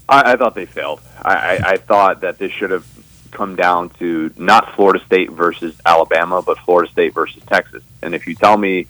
I, 0.09 0.33
I 0.33 0.37
thought 0.37 0.55
they 0.55 0.67
failed. 0.67 1.01
I, 1.23 1.35
I, 1.35 1.71
I 1.73 1.77
thought 1.79 2.21
that 2.21 2.39
this 2.39 2.53
should 2.53 2.71
have 2.71 2.87
come 3.31 3.57
down 3.57 3.91
to 3.91 4.31
not 4.37 4.75
Florida 4.75 5.05
State 5.05 5.31
versus 5.31 5.75
Alabama, 5.87 6.43
but 6.43 6.59
Florida 6.59 6.91
State 6.91 7.15
versus 7.15 7.43
Texas. 7.47 7.83
And 8.03 8.15
if 8.15 8.27
you 8.27 8.35
tell 8.35 8.57
me 8.57 8.87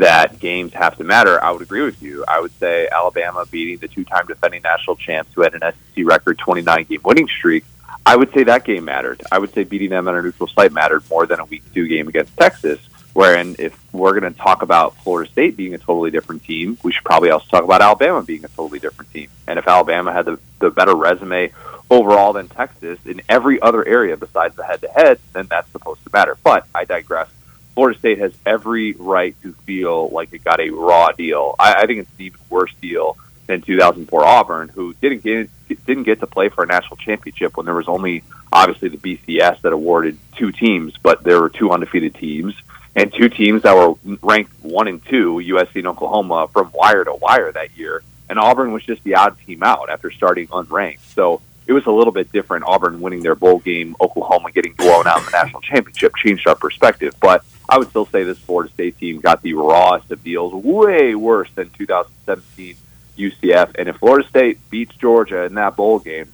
that 0.00 0.38
games 0.38 0.72
have 0.72 0.96
to 0.98 1.04
matter, 1.04 1.42
I 1.42 1.50
would 1.50 1.62
agree 1.62 1.82
with 1.82 2.02
you. 2.02 2.24
I 2.26 2.40
would 2.40 2.52
say 2.58 2.88
Alabama 2.90 3.44
beating 3.50 3.78
the 3.78 3.88
two-time 3.88 4.26
defending 4.26 4.62
national 4.62 4.96
champs 4.96 5.32
who 5.34 5.42
had 5.42 5.54
an 5.54 5.60
SEC 5.60 6.04
record 6.06 6.38
29 6.38 6.84
game 6.84 7.00
winning 7.04 7.28
streak. 7.28 7.64
I 8.06 8.16
would 8.16 8.32
say 8.32 8.44
that 8.44 8.64
game 8.64 8.84
mattered. 8.84 9.22
I 9.32 9.38
would 9.38 9.54
say 9.54 9.64
beating 9.64 9.90
them 9.90 10.08
on 10.08 10.16
a 10.16 10.22
neutral 10.22 10.48
site 10.48 10.72
mattered 10.72 11.08
more 11.08 11.26
than 11.26 11.40
a 11.40 11.44
week 11.44 11.62
two 11.72 11.88
game 11.88 12.08
against 12.08 12.36
Texas. 12.36 12.80
Wherein, 13.14 13.54
if 13.60 13.78
we're 13.92 14.18
going 14.18 14.32
to 14.32 14.38
talk 14.38 14.62
about 14.62 14.96
Florida 14.96 15.30
State 15.30 15.56
being 15.56 15.72
a 15.72 15.78
totally 15.78 16.10
different 16.10 16.42
team, 16.42 16.76
we 16.82 16.92
should 16.92 17.04
probably 17.04 17.30
also 17.30 17.46
talk 17.46 17.62
about 17.62 17.80
Alabama 17.80 18.22
being 18.24 18.44
a 18.44 18.48
totally 18.48 18.80
different 18.80 19.12
team. 19.12 19.30
And 19.46 19.56
if 19.56 19.68
Alabama 19.68 20.12
had 20.12 20.24
the, 20.24 20.40
the 20.58 20.70
better 20.70 20.96
resume 20.96 21.52
overall 21.90 22.32
than 22.32 22.48
Texas 22.48 22.98
in 23.06 23.22
every 23.28 23.62
other 23.62 23.86
area 23.86 24.16
besides 24.16 24.56
the 24.56 24.64
head 24.64 24.80
to 24.80 24.88
head, 24.88 25.20
then 25.32 25.46
that's 25.48 25.70
supposed 25.70 26.02
to 26.02 26.10
matter. 26.12 26.36
But 26.42 26.66
I 26.74 26.84
digress. 26.84 27.28
Florida 27.74 27.98
State 27.98 28.18
has 28.18 28.32
every 28.46 28.92
right 28.92 29.34
to 29.42 29.52
feel 29.64 30.08
like 30.10 30.32
it 30.32 30.44
got 30.44 30.60
a 30.60 30.70
raw 30.70 31.12
deal. 31.12 31.54
I, 31.58 31.74
I 31.74 31.86
think 31.86 32.00
it's 32.00 32.10
an 32.18 32.24
even 32.26 32.40
worse 32.48 32.72
deal 32.80 33.16
than 33.46 33.60
2004 33.60 34.24
Auburn, 34.24 34.68
who 34.68 34.94
didn't 34.94 35.22
get 35.22 35.50
didn't 35.86 36.04
get 36.04 36.20
to 36.20 36.26
play 36.26 36.48
for 36.48 36.64
a 36.64 36.66
national 36.66 36.96
championship 36.96 37.56
when 37.56 37.66
there 37.66 37.74
was 37.74 37.88
only 37.88 38.22
obviously 38.52 38.88
the 38.88 38.96
BCS 38.96 39.60
that 39.62 39.72
awarded 39.72 40.18
two 40.36 40.52
teams, 40.52 40.94
but 41.02 41.24
there 41.24 41.40
were 41.40 41.50
two 41.50 41.70
undefeated 41.70 42.14
teams 42.14 42.54
and 42.96 43.12
two 43.12 43.28
teams 43.28 43.62
that 43.62 43.74
were 43.74 43.94
ranked 44.22 44.52
one 44.62 44.88
and 44.88 45.04
two, 45.04 45.34
USC 45.34 45.76
and 45.76 45.88
Oklahoma, 45.88 46.48
from 46.52 46.70
wire 46.72 47.04
to 47.04 47.14
wire 47.14 47.50
that 47.52 47.76
year. 47.76 48.02
And 48.28 48.38
Auburn 48.38 48.72
was 48.72 48.84
just 48.84 49.02
the 49.02 49.16
odd 49.16 49.36
team 49.40 49.62
out 49.62 49.90
after 49.90 50.10
starting 50.10 50.46
unranked. 50.48 51.00
So 51.14 51.42
it 51.66 51.72
was 51.72 51.86
a 51.86 51.90
little 51.90 52.12
bit 52.12 52.30
different. 52.32 52.64
Auburn 52.66 53.00
winning 53.00 53.22
their 53.22 53.34
bowl 53.34 53.58
game, 53.58 53.96
Oklahoma 54.00 54.52
getting 54.52 54.74
blown 54.74 55.06
out 55.06 55.18
in 55.18 55.24
the 55.26 55.30
national 55.30 55.62
championship 55.62 56.14
changed 56.16 56.46
our 56.46 56.54
perspective. 56.54 57.14
But 57.20 57.44
I 57.68 57.78
would 57.78 57.88
still 57.88 58.06
say 58.06 58.24
this 58.24 58.38
Florida 58.38 58.72
State 58.72 58.98
team 58.98 59.20
got 59.20 59.42
the 59.42 59.54
rawest 59.54 60.10
of 60.10 60.22
deals, 60.22 60.52
way 60.52 61.14
worse 61.14 61.48
than 61.54 61.70
2017 61.70 62.76
UCF. 63.16 63.74
And 63.78 63.88
if 63.88 63.96
Florida 63.96 64.28
State 64.28 64.58
beats 64.70 64.94
Georgia 64.96 65.44
in 65.44 65.54
that 65.54 65.76
bowl 65.76 65.98
game, 65.98 66.32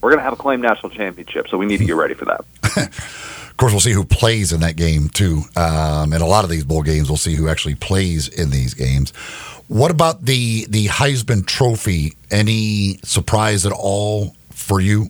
we're 0.00 0.10
going 0.10 0.18
to 0.18 0.24
have 0.24 0.32
a 0.32 0.36
claim 0.36 0.60
national 0.60 0.90
championship. 0.90 1.48
So 1.48 1.58
we 1.58 1.66
need 1.66 1.78
to 1.78 1.84
get 1.84 1.96
ready 1.96 2.14
for 2.14 2.26
that. 2.26 2.44
of 3.50 3.56
course, 3.56 3.72
we'll 3.72 3.80
see 3.80 3.92
who 3.92 4.04
plays 4.04 4.52
in 4.52 4.60
that 4.60 4.76
game 4.76 5.08
too. 5.08 5.42
Um, 5.56 6.12
and 6.12 6.22
a 6.22 6.26
lot 6.26 6.44
of 6.44 6.50
these 6.50 6.64
bowl 6.64 6.82
games, 6.82 7.08
we'll 7.08 7.16
see 7.16 7.34
who 7.34 7.48
actually 7.48 7.74
plays 7.74 8.28
in 8.28 8.50
these 8.50 8.74
games. 8.74 9.10
What 9.66 9.90
about 9.90 10.24
the 10.24 10.66
the 10.68 10.86
Heisman 10.86 11.46
Trophy? 11.46 12.16
Any 12.28 12.98
surprise 13.04 13.66
at 13.66 13.72
all 13.72 14.34
for 14.50 14.80
you? 14.80 15.08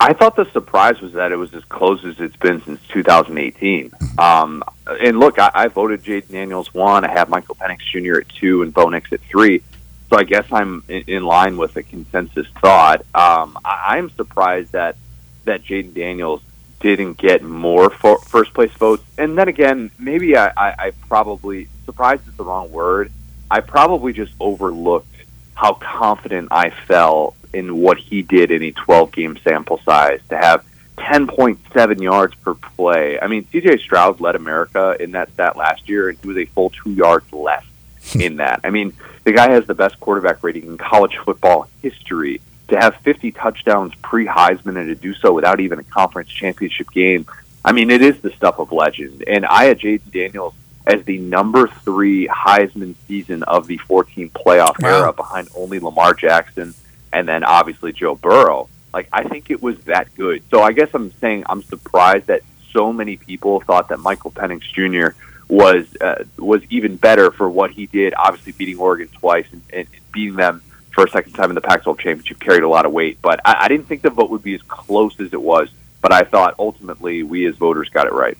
I 0.00 0.12
thought 0.12 0.36
the 0.36 0.44
surprise 0.50 1.00
was 1.00 1.12
that 1.12 1.32
it 1.32 1.36
was 1.36 1.54
as 1.54 1.64
close 1.64 2.04
as 2.04 2.20
it's 2.20 2.36
been 2.36 2.60
since 2.62 2.80
2018. 2.88 3.92
Um, 4.18 4.62
and 4.86 5.18
look, 5.18 5.38
I, 5.38 5.50
I 5.54 5.68
voted 5.68 6.02
Jayden 6.02 6.28
Daniels 6.28 6.74
one. 6.74 7.04
I 7.04 7.10
have 7.10 7.28
Michael 7.28 7.54
Penix 7.54 7.78
Jr. 7.90 8.20
at 8.20 8.28
two 8.28 8.62
and 8.62 8.74
Bo 8.74 8.88
Nix 8.88 9.12
at 9.12 9.20
three. 9.20 9.62
So 10.10 10.18
I 10.18 10.24
guess 10.24 10.46
I'm 10.52 10.84
in, 10.88 11.04
in 11.06 11.24
line 11.24 11.56
with 11.56 11.74
the 11.74 11.82
consensus 11.82 12.46
thought. 12.60 13.00
Um, 13.14 13.58
I, 13.64 13.96
I'm 13.96 14.10
surprised 14.10 14.72
that 14.72 14.96
that 15.44 15.64
Jayden 15.64 15.94
Daniels 15.94 16.42
didn't 16.80 17.16
get 17.16 17.42
more 17.42 17.88
for, 17.88 18.18
first 18.18 18.52
place 18.52 18.72
votes. 18.72 19.02
And 19.16 19.38
then 19.38 19.48
again, 19.48 19.90
maybe 19.98 20.36
I, 20.36 20.48
I, 20.48 20.74
I 20.78 20.90
probably 21.08 21.68
surprised 21.86 22.26
is 22.28 22.34
the 22.34 22.44
wrong 22.44 22.70
word. 22.70 23.10
I 23.50 23.60
probably 23.60 24.12
just 24.12 24.34
overlooked 24.40 25.08
how 25.54 25.74
confident 25.74 26.48
I 26.50 26.70
felt 26.70 27.36
in 27.54 27.76
what 27.76 27.98
he 27.98 28.22
did 28.22 28.50
in 28.50 28.62
a 28.62 28.72
12 28.72 29.12
game 29.12 29.38
sample 29.44 29.80
size 29.84 30.20
to 30.28 30.36
have 30.36 30.64
10.7 30.96 32.00
yards 32.00 32.34
per 32.36 32.54
play. 32.54 33.18
I 33.20 33.26
mean, 33.26 33.44
CJ 33.44 33.80
Stroud 33.80 34.20
led 34.20 34.36
America 34.36 34.96
in 35.00 35.12
that 35.12 35.32
stat 35.32 35.56
last 35.56 35.88
year, 35.88 36.08
and 36.08 36.18
he 36.20 36.28
was 36.28 36.36
a 36.36 36.44
full 36.46 36.70
two 36.70 36.90
yards 36.90 37.32
less 37.32 37.64
hmm. 38.12 38.20
in 38.20 38.36
that. 38.36 38.60
I 38.64 38.70
mean, 38.70 38.92
the 39.24 39.32
guy 39.32 39.50
has 39.50 39.66
the 39.66 39.74
best 39.74 39.98
quarterback 40.00 40.42
rating 40.42 40.64
in 40.64 40.78
college 40.78 41.16
football 41.24 41.68
history. 41.82 42.40
To 42.68 42.78
have 42.78 42.96
50 42.96 43.32
touchdowns 43.32 43.94
pre 43.96 44.26
Heisman 44.26 44.78
and 44.78 44.88
to 44.88 44.94
do 44.94 45.12
so 45.14 45.34
without 45.34 45.60
even 45.60 45.78
a 45.78 45.82
conference 45.82 46.30
championship 46.30 46.90
game, 46.90 47.26
I 47.62 47.72
mean, 47.72 47.90
it 47.90 48.00
is 48.00 48.18
the 48.20 48.30
stuff 48.30 48.58
of 48.58 48.72
legend. 48.72 49.22
And 49.26 49.44
I 49.44 49.64
had 49.64 49.80
Jayden 49.80 50.10
Daniels 50.10 50.54
as 50.86 51.02
the 51.04 51.18
number 51.18 51.66
three 51.66 52.26
Heisman 52.28 52.94
season 53.06 53.42
of 53.42 53.66
the 53.66 53.76
14 53.78 54.30
playoff 54.30 54.80
wow. 54.82 55.00
era 55.02 55.12
behind 55.12 55.48
only 55.54 55.78
Lamar 55.78 56.14
Jackson 56.14 56.74
and 57.14 57.28
then 57.28 57.44
obviously 57.44 57.92
Joe 57.92 58.16
Burrow. 58.16 58.68
Like 58.92 59.08
I 59.12 59.22
think 59.24 59.50
it 59.50 59.62
was 59.62 59.78
that 59.84 60.14
good. 60.14 60.42
So 60.50 60.60
I 60.60 60.72
guess 60.72 60.90
I'm 60.92 61.12
saying 61.20 61.44
I'm 61.48 61.62
surprised 61.62 62.26
that 62.26 62.42
so 62.72 62.92
many 62.92 63.16
people 63.16 63.60
thought 63.60 63.88
that 63.88 64.00
Michael 64.00 64.32
Penix 64.32 64.62
Jr. 64.62 65.16
was 65.48 65.86
uh, 66.00 66.24
was 66.36 66.62
even 66.70 66.96
better 66.96 67.30
for 67.30 67.48
what 67.48 67.70
he 67.70 67.86
did. 67.86 68.14
Obviously 68.14 68.52
beating 68.52 68.78
Oregon 68.78 69.08
twice 69.08 69.46
and, 69.52 69.62
and 69.72 69.88
beating 70.12 70.36
them 70.36 70.60
for 70.92 71.04
a 71.04 71.10
second 71.10 71.32
time 71.32 71.50
in 71.50 71.54
the 71.56 71.60
Pac-12 71.60 71.98
championship 71.98 72.38
carried 72.38 72.62
a 72.62 72.68
lot 72.68 72.86
of 72.86 72.92
weight. 72.92 73.18
But 73.22 73.40
I, 73.44 73.64
I 73.64 73.68
didn't 73.68 73.86
think 73.86 74.02
the 74.02 74.10
vote 74.10 74.30
would 74.30 74.42
be 74.42 74.54
as 74.54 74.62
close 74.62 75.18
as 75.20 75.32
it 75.32 75.40
was. 75.40 75.70
But 76.00 76.12
I 76.12 76.22
thought 76.22 76.54
ultimately 76.58 77.22
we 77.22 77.46
as 77.46 77.56
voters 77.56 77.88
got 77.88 78.06
it 78.06 78.12
right. 78.12 78.36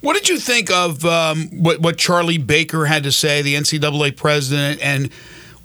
What 0.00 0.14
did 0.14 0.28
you 0.28 0.38
think 0.38 0.70
of 0.70 1.04
um, 1.04 1.48
what 1.48 1.80
what 1.80 1.98
Charlie 1.98 2.38
Baker 2.38 2.84
had 2.84 3.02
to 3.02 3.12
say, 3.12 3.42
the 3.42 3.56
NCAA 3.56 4.16
president, 4.16 4.80
and 4.80 5.10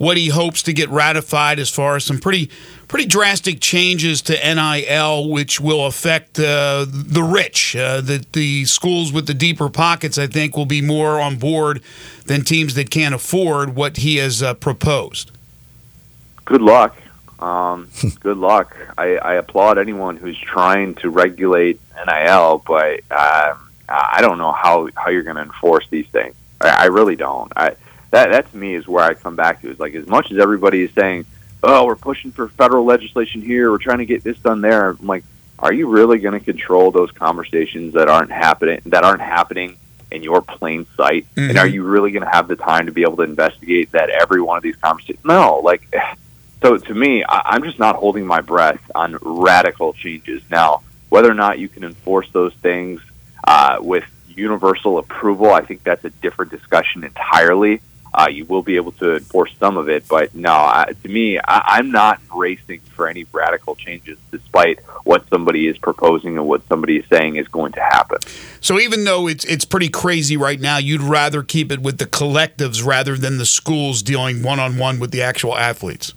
what 0.03 0.17
he 0.17 0.27
hopes 0.27 0.61
to 0.63 0.73
get 0.73 0.89
ratified 0.89 1.59
as 1.59 1.69
far 1.69 1.95
as 1.95 2.03
some 2.03 2.19
pretty 2.19 2.49
pretty 2.89 3.05
drastic 3.05 3.59
changes 3.59 4.21
to 4.21 4.33
NIL, 4.33 5.29
which 5.29 5.59
will 5.59 5.85
affect 5.85 6.37
uh, 6.37 6.85
the 6.87 7.23
rich. 7.23 7.75
Uh, 7.75 8.01
the 8.01 8.25
the 8.33 8.65
schools 8.65 9.13
with 9.13 9.25
the 9.25 9.33
deeper 9.33 9.69
pockets, 9.69 10.17
I 10.17 10.27
think, 10.27 10.57
will 10.57 10.65
be 10.65 10.81
more 10.81 11.19
on 11.19 11.37
board 11.37 11.81
than 12.25 12.43
teams 12.43 12.75
that 12.75 12.89
can't 12.89 13.15
afford 13.15 13.75
what 13.75 13.97
he 13.97 14.17
has 14.17 14.43
uh, 14.43 14.53
proposed. 14.53 15.31
Good 16.45 16.61
luck. 16.61 16.97
Um, 17.39 17.89
good 18.19 18.37
luck. 18.37 18.75
I, 18.97 19.17
I, 19.17 19.33
applaud 19.35 19.77
anyone 19.77 20.15
who's 20.15 20.39
trying 20.39 20.95
to 20.95 21.09
regulate 21.09 21.79
NIL, 22.07 22.63
but 22.65 22.99
um, 23.11 23.69
I 23.89 24.19
don't 24.21 24.37
know 24.37 24.51
how 24.51 24.89
how 24.95 25.09
you're 25.09 25.23
going 25.23 25.35
to 25.37 25.41
enforce 25.43 25.87
these 25.89 26.07
things. 26.07 26.35
I, 26.61 26.69
I 26.69 26.85
really 26.85 27.15
don't. 27.15 27.51
I 27.55 27.75
that 28.13 28.29
that 28.29 28.49
to 28.51 28.57
me 28.57 28.75
is 28.75 28.87
where 28.87 29.03
I 29.03 29.15
come 29.15 29.35
back 29.35 29.61
to. 29.61 29.71
Is 29.71 29.79
like 29.79 29.95
as 29.95 30.07
much 30.07 30.31
as 30.31 30.37
everybody 30.37 30.83
is 30.83 30.91
saying, 30.91 31.25
"Oh, 31.63 31.85
we're 31.85 31.95
pushing 31.95 32.31
for 32.31 32.47
federal 32.47 32.85
legislation 32.85 33.41
here. 33.41 33.71
We're 33.71 33.79
trying 33.79 33.97
to 33.97 34.05
get 34.05 34.23
this 34.23 34.37
done 34.37 34.61
there." 34.61 34.91
I'm 34.91 35.07
like, 35.07 35.23
are 35.57 35.73
you 35.73 35.87
really 35.87 36.19
going 36.19 36.39
to 36.39 36.45
control 36.45 36.91
those 36.91 37.11
conversations 37.11 37.95
that 37.95 38.07
aren't 38.07 38.31
happening 38.31 38.81
that 38.85 39.03
aren't 39.03 39.21
happening 39.21 39.77
in 40.11 40.21
your 40.21 40.41
plain 40.43 40.85
sight? 40.95 41.25
Mm-hmm. 41.35 41.49
And 41.49 41.57
are 41.57 41.67
you 41.67 41.83
really 41.83 42.11
going 42.11 42.23
to 42.23 42.29
have 42.29 42.47
the 42.47 42.55
time 42.55 42.85
to 42.85 42.91
be 42.91 43.01
able 43.01 43.17
to 43.17 43.23
investigate 43.23 43.91
that 43.93 44.09
every 44.09 44.41
one 44.41 44.57
of 44.57 44.63
these 44.63 44.77
conversations? 44.77 45.25
No, 45.25 45.59
like. 45.63 45.93
So 46.61 46.77
to 46.77 46.95
me, 46.95 47.25
I, 47.27 47.41
I'm 47.43 47.63
just 47.63 47.77
not 47.77 47.97
holding 47.97 48.25
my 48.25 48.39
breath 48.39 48.79
on 48.95 49.17
radical 49.21 49.91
changes. 49.91 50.41
Now, 50.49 50.81
whether 51.09 51.29
or 51.29 51.33
not 51.33 51.59
you 51.59 51.67
can 51.67 51.83
enforce 51.83 52.31
those 52.31 52.53
things 52.53 53.01
uh, 53.45 53.79
with 53.81 54.05
universal 54.29 54.97
approval, 54.97 55.51
I 55.51 55.59
think 55.59 55.83
that's 55.83 56.05
a 56.05 56.09
different 56.09 56.51
discussion 56.51 57.03
entirely 57.03 57.81
uh, 58.13 58.27
you 58.29 58.45
will 58.45 58.61
be 58.61 58.75
able 58.75 58.91
to 58.93 59.15
enforce 59.15 59.51
some 59.59 59.77
of 59.77 59.89
it. 59.89 60.07
But 60.07 60.35
no, 60.35 60.51
I, 60.51 60.93
to 61.01 61.09
me, 61.09 61.39
I, 61.39 61.77
I'm 61.77 61.91
not 61.91 62.25
bracing 62.27 62.81
for 62.95 63.07
any 63.07 63.25
radical 63.31 63.75
changes, 63.75 64.17
despite 64.31 64.79
what 65.03 65.27
somebody 65.29 65.67
is 65.67 65.77
proposing 65.77 66.37
and 66.37 66.47
what 66.47 66.65
somebody 66.67 66.97
is 66.97 67.05
saying 67.09 67.37
is 67.37 67.47
going 67.47 67.71
to 67.73 67.81
happen. 67.81 68.19
So 68.61 68.79
even 68.79 69.03
though 69.03 69.27
it's 69.27 69.45
it's 69.45 69.65
pretty 69.65 69.89
crazy 69.89 70.37
right 70.37 70.59
now, 70.59 70.77
you'd 70.77 71.01
rather 71.01 71.41
keep 71.41 71.71
it 71.71 71.81
with 71.81 71.97
the 71.97 72.05
collectives 72.05 72.85
rather 72.85 73.17
than 73.17 73.37
the 73.37 73.45
schools 73.45 74.03
dealing 74.03 74.43
one 74.43 74.59
on 74.59 74.77
one 74.77 74.99
with 74.99 75.11
the 75.11 75.21
actual 75.21 75.57
athletes. 75.57 76.13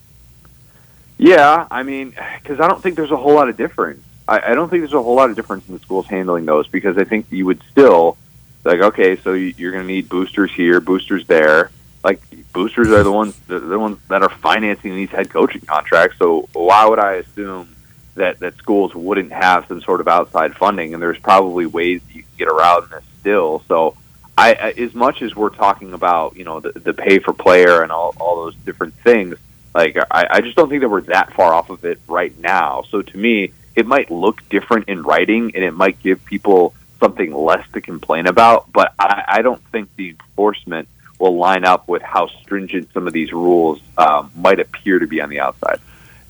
Yeah, 1.19 1.67
I 1.71 1.83
mean, 1.83 2.15
because 2.43 2.61
I 2.61 2.69
don't 2.69 2.83
think 2.83 2.97
there's 2.97 3.11
a 3.11 3.17
whole 3.17 3.35
lot 3.35 3.49
of 3.49 3.57
difference. 3.57 4.05
I, 4.29 4.53
I 4.53 4.55
don't 4.55 4.69
think 4.69 4.83
there's 4.83 4.93
a 4.93 5.03
whole 5.03 5.15
lot 5.15 5.31
of 5.31 5.37
difference 5.37 5.67
in 5.67 5.75
the 5.75 5.81
schools 5.81 6.07
handling 6.07 6.45
those 6.45 6.69
because 6.69 6.99
I 6.99 7.05
think 7.05 7.27
you 7.31 7.47
would 7.47 7.63
still 7.71 8.19
like 8.65 8.81
okay, 8.81 9.17
so 9.17 9.33
you're 9.33 9.73
going 9.73 9.85
to 9.85 9.93
need 9.93 10.11
boosters 10.11 10.53
here, 10.53 10.81
boosters 10.81 11.27
there 11.27 11.71
like 12.07 12.23
boosters 12.53 12.89
are 12.91 13.03
the 13.03 13.11
ones 13.11 13.37
the, 13.49 13.59
the 13.59 13.77
ones 13.77 13.99
that 14.09 14.23
are 14.23 14.29
financing 14.29 14.95
these 14.95 15.11
head 15.11 15.29
coaching 15.29 15.63
contracts. 15.63 16.17
So 16.19 16.49
why 16.53 16.87
would 16.87 17.01
I 17.01 17.15
assume 17.15 17.75
that 18.15 18.39
that 18.39 18.57
schools 18.59 18.95
wouldn't 18.95 19.33
have 19.33 19.67
some 19.67 19.81
sort 19.83 20.01
of 20.01 20.07
outside 20.07 20.55
funding? 20.55 20.95
And 20.95 21.03
there's 21.03 21.19
probably 21.19 21.67
ways 21.67 22.01
you 22.15 22.23
can 22.23 22.31
get 22.39 22.47
around 22.47 22.91
this 22.91 23.03
still. 23.19 23.65
So 23.67 23.97
I, 24.39 24.53
as 24.55 24.95
much 24.95 25.21
as 25.21 25.35
we're 25.35 25.51
talking 25.51 25.95
about 25.95 26.37
you 26.37 26.45
know 26.45 26.61
the, 26.61 26.79
the 26.79 26.95
pay 26.95 27.19
for 27.19 27.33
player 27.33 27.83
and 27.83 27.91
all 27.91 28.15
all 28.21 28.37
those 28.45 28.55
different 28.55 28.95
things, 28.95 29.35
like 29.75 29.97
I, 30.09 30.29
I 30.31 30.41
just 30.43 30.57
don't 30.57 30.69
think 30.69 30.83
that 30.83 30.89
we're 30.89 31.01
that 31.03 31.33
far 31.33 31.53
off 31.53 31.71
of 31.71 31.85
it 31.85 31.99
right 32.07 32.39
now. 32.39 32.85
So 32.89 33.03
to 33.03 33.19
me, 33.19 33.53
it 33.75 33.85
might 33.85 34.13
look 34.13 34.49
different 34.49 34.89
in 34.89 35.03
writing, 35.03 35.57
and 35.57 35.65
it 35.65 35.73
might 35.73 36.01
give 36.01 36.25
people 36.25 36.73
something 37.01 37.35
less 37.35 37.67
to 37.73 37.81
complain 37.81 38.29
about. 38.29 38.71
But 38.73 38.95
I, 38.97 39.25
I 39.27 39.43
don't 39.43 39.63
think 39.73 39.89
the 39.97 40.11
enforcement 40.11 40.89
will 41.19 41.37
line 41.37 41.65
up 41.65 41.89
with 41.89 42.03
how 42.03 42.27
stringent 42.43 42.93
some 42.93 43.07
of 43.07 43.13
these 43.13 43.33
rules 43.33 43.81
um, 43.97 44.31
might 44.37 44.61
appear 44.61 44.99
to 44.99 45.07
be 45.07 45.21
on 45.21 45.29
the 45.29 45.41
outside. 45.41 45.81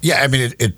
Yeah, 0.00 0.22
I 0.22 0.26
mean 0.28 0.42
it. 0.42 0.54
it, 0.60 0.74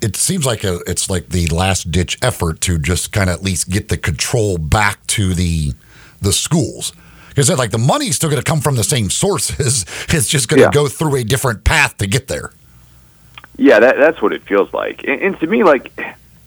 it 0.00 0.16
seems 0.16 0.44
like 0.44 0.64
a, 0.64 0.80
it's 0.86 1.08
like 1.08 1.30
the 1.30 1.46
last 1.46 1.90
ditch 1.90 2.18
effort 2.20 2.60
to 2.62 2.78
just 2.78 3.10
kind 3.10 3.30
of 3.30 3.36
at 3.36 3.42
least 3.42 3.70
get 3.70 3.88
the 3.88 3.96
control 3.96 4.58
back 4.58 5.06
to 5.06 5.32
the 5.32 5.72
the 6.20 6.32
schools 6.32 6.92
because 7.34 7.50
like 7.50 7.70
the 7.70 7.78
money's 7.78 8.16
still 8.16 8.30
going 8.30 8.40
to 8.40 8.48
come 8.48 8.60
from 8.60 8.76
the 8.76 8.84
same 8.84 9.10
sources. 9.10 9.84
It's 10.14 10.28
just 10.28 10.48
going 10.48 10.58
to 10.58 10.66
yeah. 10.66 10.70
go 10.70 10.86
through 10.86 11.16
a 11.16 11.24
different 11.24 11.64
path 11.64 11.96
to 11.98 12.06
get 12.06 12.28
there. 12.28 12.52
Yeah, 13.56 13.80
that, 13.80 13.96
that's 13.96 14.22
what 14.22 14.32
it 14.32 14.42
feels 14.42 14.72
like. 14.72 15.02
And, 15.04 15.20
and, 15.20 15.40
to 15.40 15.46
me, 15.46 15.64
like, 15.64 15.92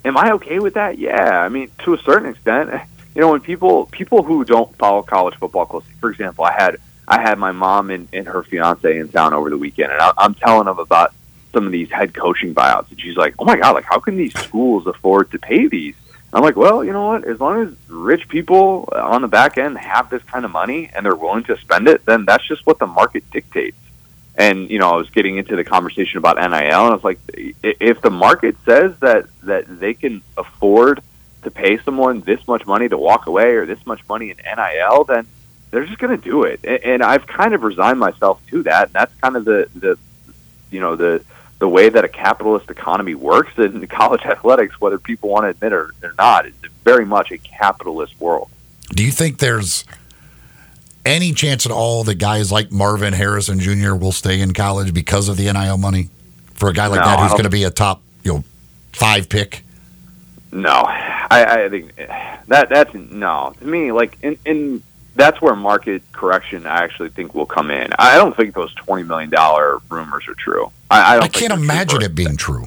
am 0.06 0.18
I 0.18 0.32
okay 0.34 0.60
with 0.60 0.76
that? 0.76 0.98
Yeah, 0.98 1.42
I 1.42 1.50
mean, 1.50 1.70
to 1.80 1.94
a 1.94 1.98
certain 1.98 2.30
extent, 2.30 2.70
you 3.16 3.22
know, 3.22 3.32
when 3.32 3.42
people 3.42 3.88
people 3.88 4.24
who 4.24 4.46
don't 4.46 4.74
follow 4.78 5.02
college 5.02 5.36
football 5.36 5.66
closely, 5.66 5.92
for 6.00 6.10
example, 6.10 6.46
I 6.46 6.54
had 6.54 6.78
I 7.08 7.22
had 7.22 7.38
my 7.38 7.52
mom 7.52 7.90
and, 7.90 8.08
and 8.12 8.28
her 8.28 8.44
fiance 8.44 8.98
in 8.98 9.10
town 9.10 9.34
over 9.34 9.50
the 9.50 9.58
weekend, 9.58 9.92
and 9.92 10.02
I, 10.02 10.12
I'm 10.18 10.34
telling 10.34 10.66
them 10.66 10.80
about 10.80 11.14
some 11.54 11.66
of 11.66 11.72
these 11.72 11.90
head 11.90 12.14
coaching 12.14 12.54
buyouts, 12.54 12.90
and 12.90 13.00
she's 13.00 13.16
like, 13.16 13.36
"Oh 13.40 13.46
my 13.46 13.56
god, 13.56 13.76
like 13.76 13.86
how 13.86 14.00
can 14.00 14.18
these 14.18 14.34
schools 14.34 14.86
afford 14.88 15.32
to 15.32 15.40
pay 15.40 15.68
these?" 15.68 15.96
I'm 16.34 16.44
like, 16.44 16.58
"Well, 16.58 16.84
you 16.84 16.92
know 16.92 17.08
what? 17.08 17.26
As 17.26 17.40
long 17.40 17.62
as 17.62 17.74
rich 17.88 18.28
people 18.28 18.90
on 18.94 19.22
the 19.22 19.28
back 19.28 19.58
end 19.58 19.78
have 19.78 20.10
this 20.10 20.22
kind 20.24 20.44
of 20.44 20.52
money 20.52 20.90
and 20.94 21.06
they're 21.06 21.16
willing 21.16 21.46
to 21.46 21.58
spend 21.58 21.88
it, 21.88 22.06
then 22.06 22.26
that's 22.26 22.46
just 22.46 22.66
what 22.66 22.80
the 22.80 22.88
market 22.88 23.30
dictates." 23.32 23.78
And 24.36 24.70
you 24.70 24.78
know, 24.78 24.92
I 24.92 24.98
was 24.98 25.10
getting 25.10 25.38
into 25.38 25.56
the 25.56 25.64
conversation 25.64 26.18
about 26.18 26.36
NIL, 26.36 26.52
and 26.52 26.72
I 26.72 26.94
was 26.94 27.04
like, 27.04 27.20
if 27.64 28.02
the 28.02 28.12
market 28.12 28.58
says 28.66 28.94
that 29.00 29.28
that 29.44 29.80
they 29.80 29.94
can 29.94 30.22
afford 30.38 31.02
to 31.44 31.52
pay 31.52 31.78
someone 31.78 32.20
this 32.22 32.46
much 32.48 32.66
money 32.66 32.90
to 32.90 32.98
walk 32.98 33.28
away 33.28 33.56
or 33.56 33.66
this 33.66 33.84
much 33.86 34.02
money 34.10 34.32
in 34.32 34.38
NIL, 34.38 35.06
then 35.06 35.26
they're 35.72 35.86
just 35.86 36.00
going 36.00 36.20
to 36.20 36.24
do 36.24 36.44
it. 36.44 36.64
And 36.64 37.04
I've 37.04 37.28
kind 37.28 37.54
of 37.54 37.64
resigned 37.64 38.00
myself 38.00 38.42
to 38.48 38.64
that. 38.64 38.88
And 38.88 38.94
that's 38.94 39.14
kind 39.16 39.36
of 39.36 39.46
the 39.46 39.70
the 39.76 39.98
you 40.72 40.80
know 40.80 40.96
the 40.96 41.24
the 41.60 41.68
way 41.68 41.90
that 41.90 42.06
a 42.06 42.08
capitalist 42.08 42.70
economy 42.70 43.16
works 43.16 43.58
in 43.58 43.86
college 43.88 44.24
athletics, 44.26 44.80
whether 44.80 44.98
people 44.98 45.30
want 45.30 45.44
to 45.46 45.50
admit 45.50 45.74
it 45.74 45.76
or, 45.76 45.94
or 46.04 46.14
not. 46.18 46.46
It's 46.46 46.58
very 46.84 47.06
much 47.06 47.32
a 47.32 47.38
capitalist 47.38 48.20
world. 48.20 48.50
Do 48.90 49.04
you 49.04 49.12
think 49.12 49.40
there's 49.40 49.84
any 51.06 51.34
chance 51.34 51.66
at 51.66 51.72
all 51.72 52.04
that 52.04 52.16
guys 52.16 52.52
like 52.52 52.72
Marvin 52.72 53.14
Harrison 53.14 53.60
Jr. 53.60 53.96
will 53.96 54.12
stay 54.12 54.42
in 54.42 54.54
college 54.54 54.94
because 54.94 55.30
of 55.30 55.38
the 55.38 55.52
NIL 55.52 55.78
money 55.78 56.10
for 56.54 56.70
a 56.70 56.74
guy 56.74 56.88
like 56.88 57.00
No, 57.00 57.06
that 57.06 57.20
who's 57.20 57.32
going 57.32 57.44
to 57.44 57.50
be 57.50 57.64
a 57.64 57.70
top, 57.70 58.02
you 58.24 58.34
know, 58.34 58.44
five 58.92 59.30
pick? 59.30 59.64
No, 60.52 60.70
I, 60.70 61.66
I 61.66 61.70
think 61.70 61.94
eh, 61.98 62.38
that 62.48 62.70
that's 62.70 62.94
no 62.94 63.54
to 63.60 63.66
me. 63.66 63.92
Like 63.92 64.18
in, 64.22 64.38
in 64.46 64.84
that's 65.18 65.42
where 65.42 65.56
market 65.56 66.04
correction 66.12 66.68
I 66.68 66.84
actually 66.84 67.10
think 67.10 67.34
will 67.34 67.48
come 67.48 67.72
in. 67.72 67.90
I 67.98 68.16
don't 68.16 68.38
think 68.38 68.54
those 68.54 68.74
twenty 68.76 69.04
million 69.04 69.30
dollar 69.30 69.80
rumors 69.90 70.28
are 70.28 70.36
true. 70.36 70.72
I, 70.90 71.18
I, 71.18 71.20
I 71.22 71.28
can't 71.28 71.52
imagine 71.52 72.02
it 72.04 72.16
being 72.16 72.38
true. 72.38 72.66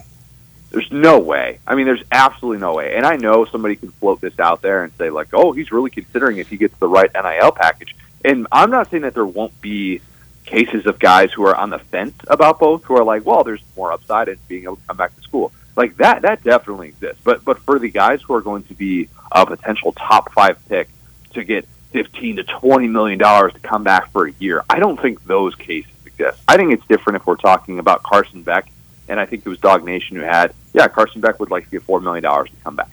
There's 0.70 0.90
no 0.92 1.18
way. 1.18 1.58
I 1.66 1.74
mean, 1.74 1.86
there's 1.86 2.02
absolutely 2.12 2.58
no 2.58 2.74
way. 2.74 2.96
And 2.96 3.06
I 3.06 3.16
know 3.16 3.44
somebody 3.44 3.76
can 3.76 3.90
float 3.92 4.20
this 4.20 4.38
out 4.38 4.62
there 4.62 4.84
and 4.84 4.92
say 4.98 5.10
like, 5.10 5.28
"Oh, 5.32 5.52
he's 5.52 5.72
really 5.72 5.90
considering 5.90 6.38
if 6.38 6.48
he 6.48 6.56
gets 6.56 6.76
the 6.78 6.88
right 6.88 7.10
NIL 7.14 7.52
package." 7.52 7.96
And 8.24 8.46
I'm 8.52 8.70
not 8.70 8.90
saying 8.90 9.04
that 9.04 9.14
there 9.14 9.24
won't 9.24 9.58
be 9.60 10.00
cases 10.44 10.86
of 10.86 10.98
guys 10.98 11.32
who 11.32 11.46
are 11.46 11.54
on 11.54 11.70
the 11.70 11.78
fence 11.78 12.14
about 12.26 12.58
both, 12.58 12.84
who 12.84 12.96
are 12.96 13.04
like, 13.04 13.24
"Well, 13.24 13.44
there's 13.44 13.62
more 13.76 13.92
upside 13.92 14.28
in 14.28 14.38
being 14.48 14.64
able 14.64 14.76
to 14.76 14.82
come 14.88 14.96
back 14.96 15.14
to 15.14 15.22
school." 15.22 15.52
Like 15.76 15.96
that, 15.98 16.22
that 16.22 16.42
definitely 16.42 16.88
exists. 16.88 17.20
But 17.22 17.44
but 17.44 17.58
for 17.60 17.78
the 17.78 17.90
guys 17.90 18.22
who 18.22 18.34
are 18.34 18.40
going 18.40 18.64
to 18.64 18.74
be 18.74 19.08
a 19.30 19.46
potential 19.46 19.92
top 19.92 20.32
five 20.32 20.58
pick 20.68 20.88
to 21.34 21.44
get 21.44 21.66
15 21.92 22.36
to 22.36 22.44
20 22.44 22.88
million 22.88 23.18
dollars 23.18 23.52
to 23.52 23.60
come 23.60 23.84
back 23.84 24.10
for 24.12 24.26
a 24.26 24.32
year, 24.38 24.64
I 24.68 24.78
don't 24.78 25.00
think 25.00 25.24
those 25.24 25.54
cases 25.54 25.92
exist. 26.06 26.40
I 26.46 26.56
think 26.56 26.72
it's 26.72 26.86
different 26.86 27.16
if 27.20 27.26
we're 27.26 27.36
talking 27.36 27.78
about 27.78 28.02
Carson 28.02 28.42
Beck 28.42 28.70
and 29.10 29.18
I 29.18 29.26
think 29.26 29.44
it 29.44 29.48
was 29.48 29.58
Dawg 29.58 29.84
Nation 29.84 30.16
who 30.16 30.22
had, 30.22 30.54
yeah, 30.72 30.86
Carson 30.88 31.20
Beck 31.20 31.40
would 31.40 31.50
like 31.50 31.64
to 31.64 31.70
get 31.70 31.82
four 31.82 32.00
million 32.00 32.22
dollars 32.22 32.48
to 32.48 32.56
come 32.62 32.76
back. 32.76 32.90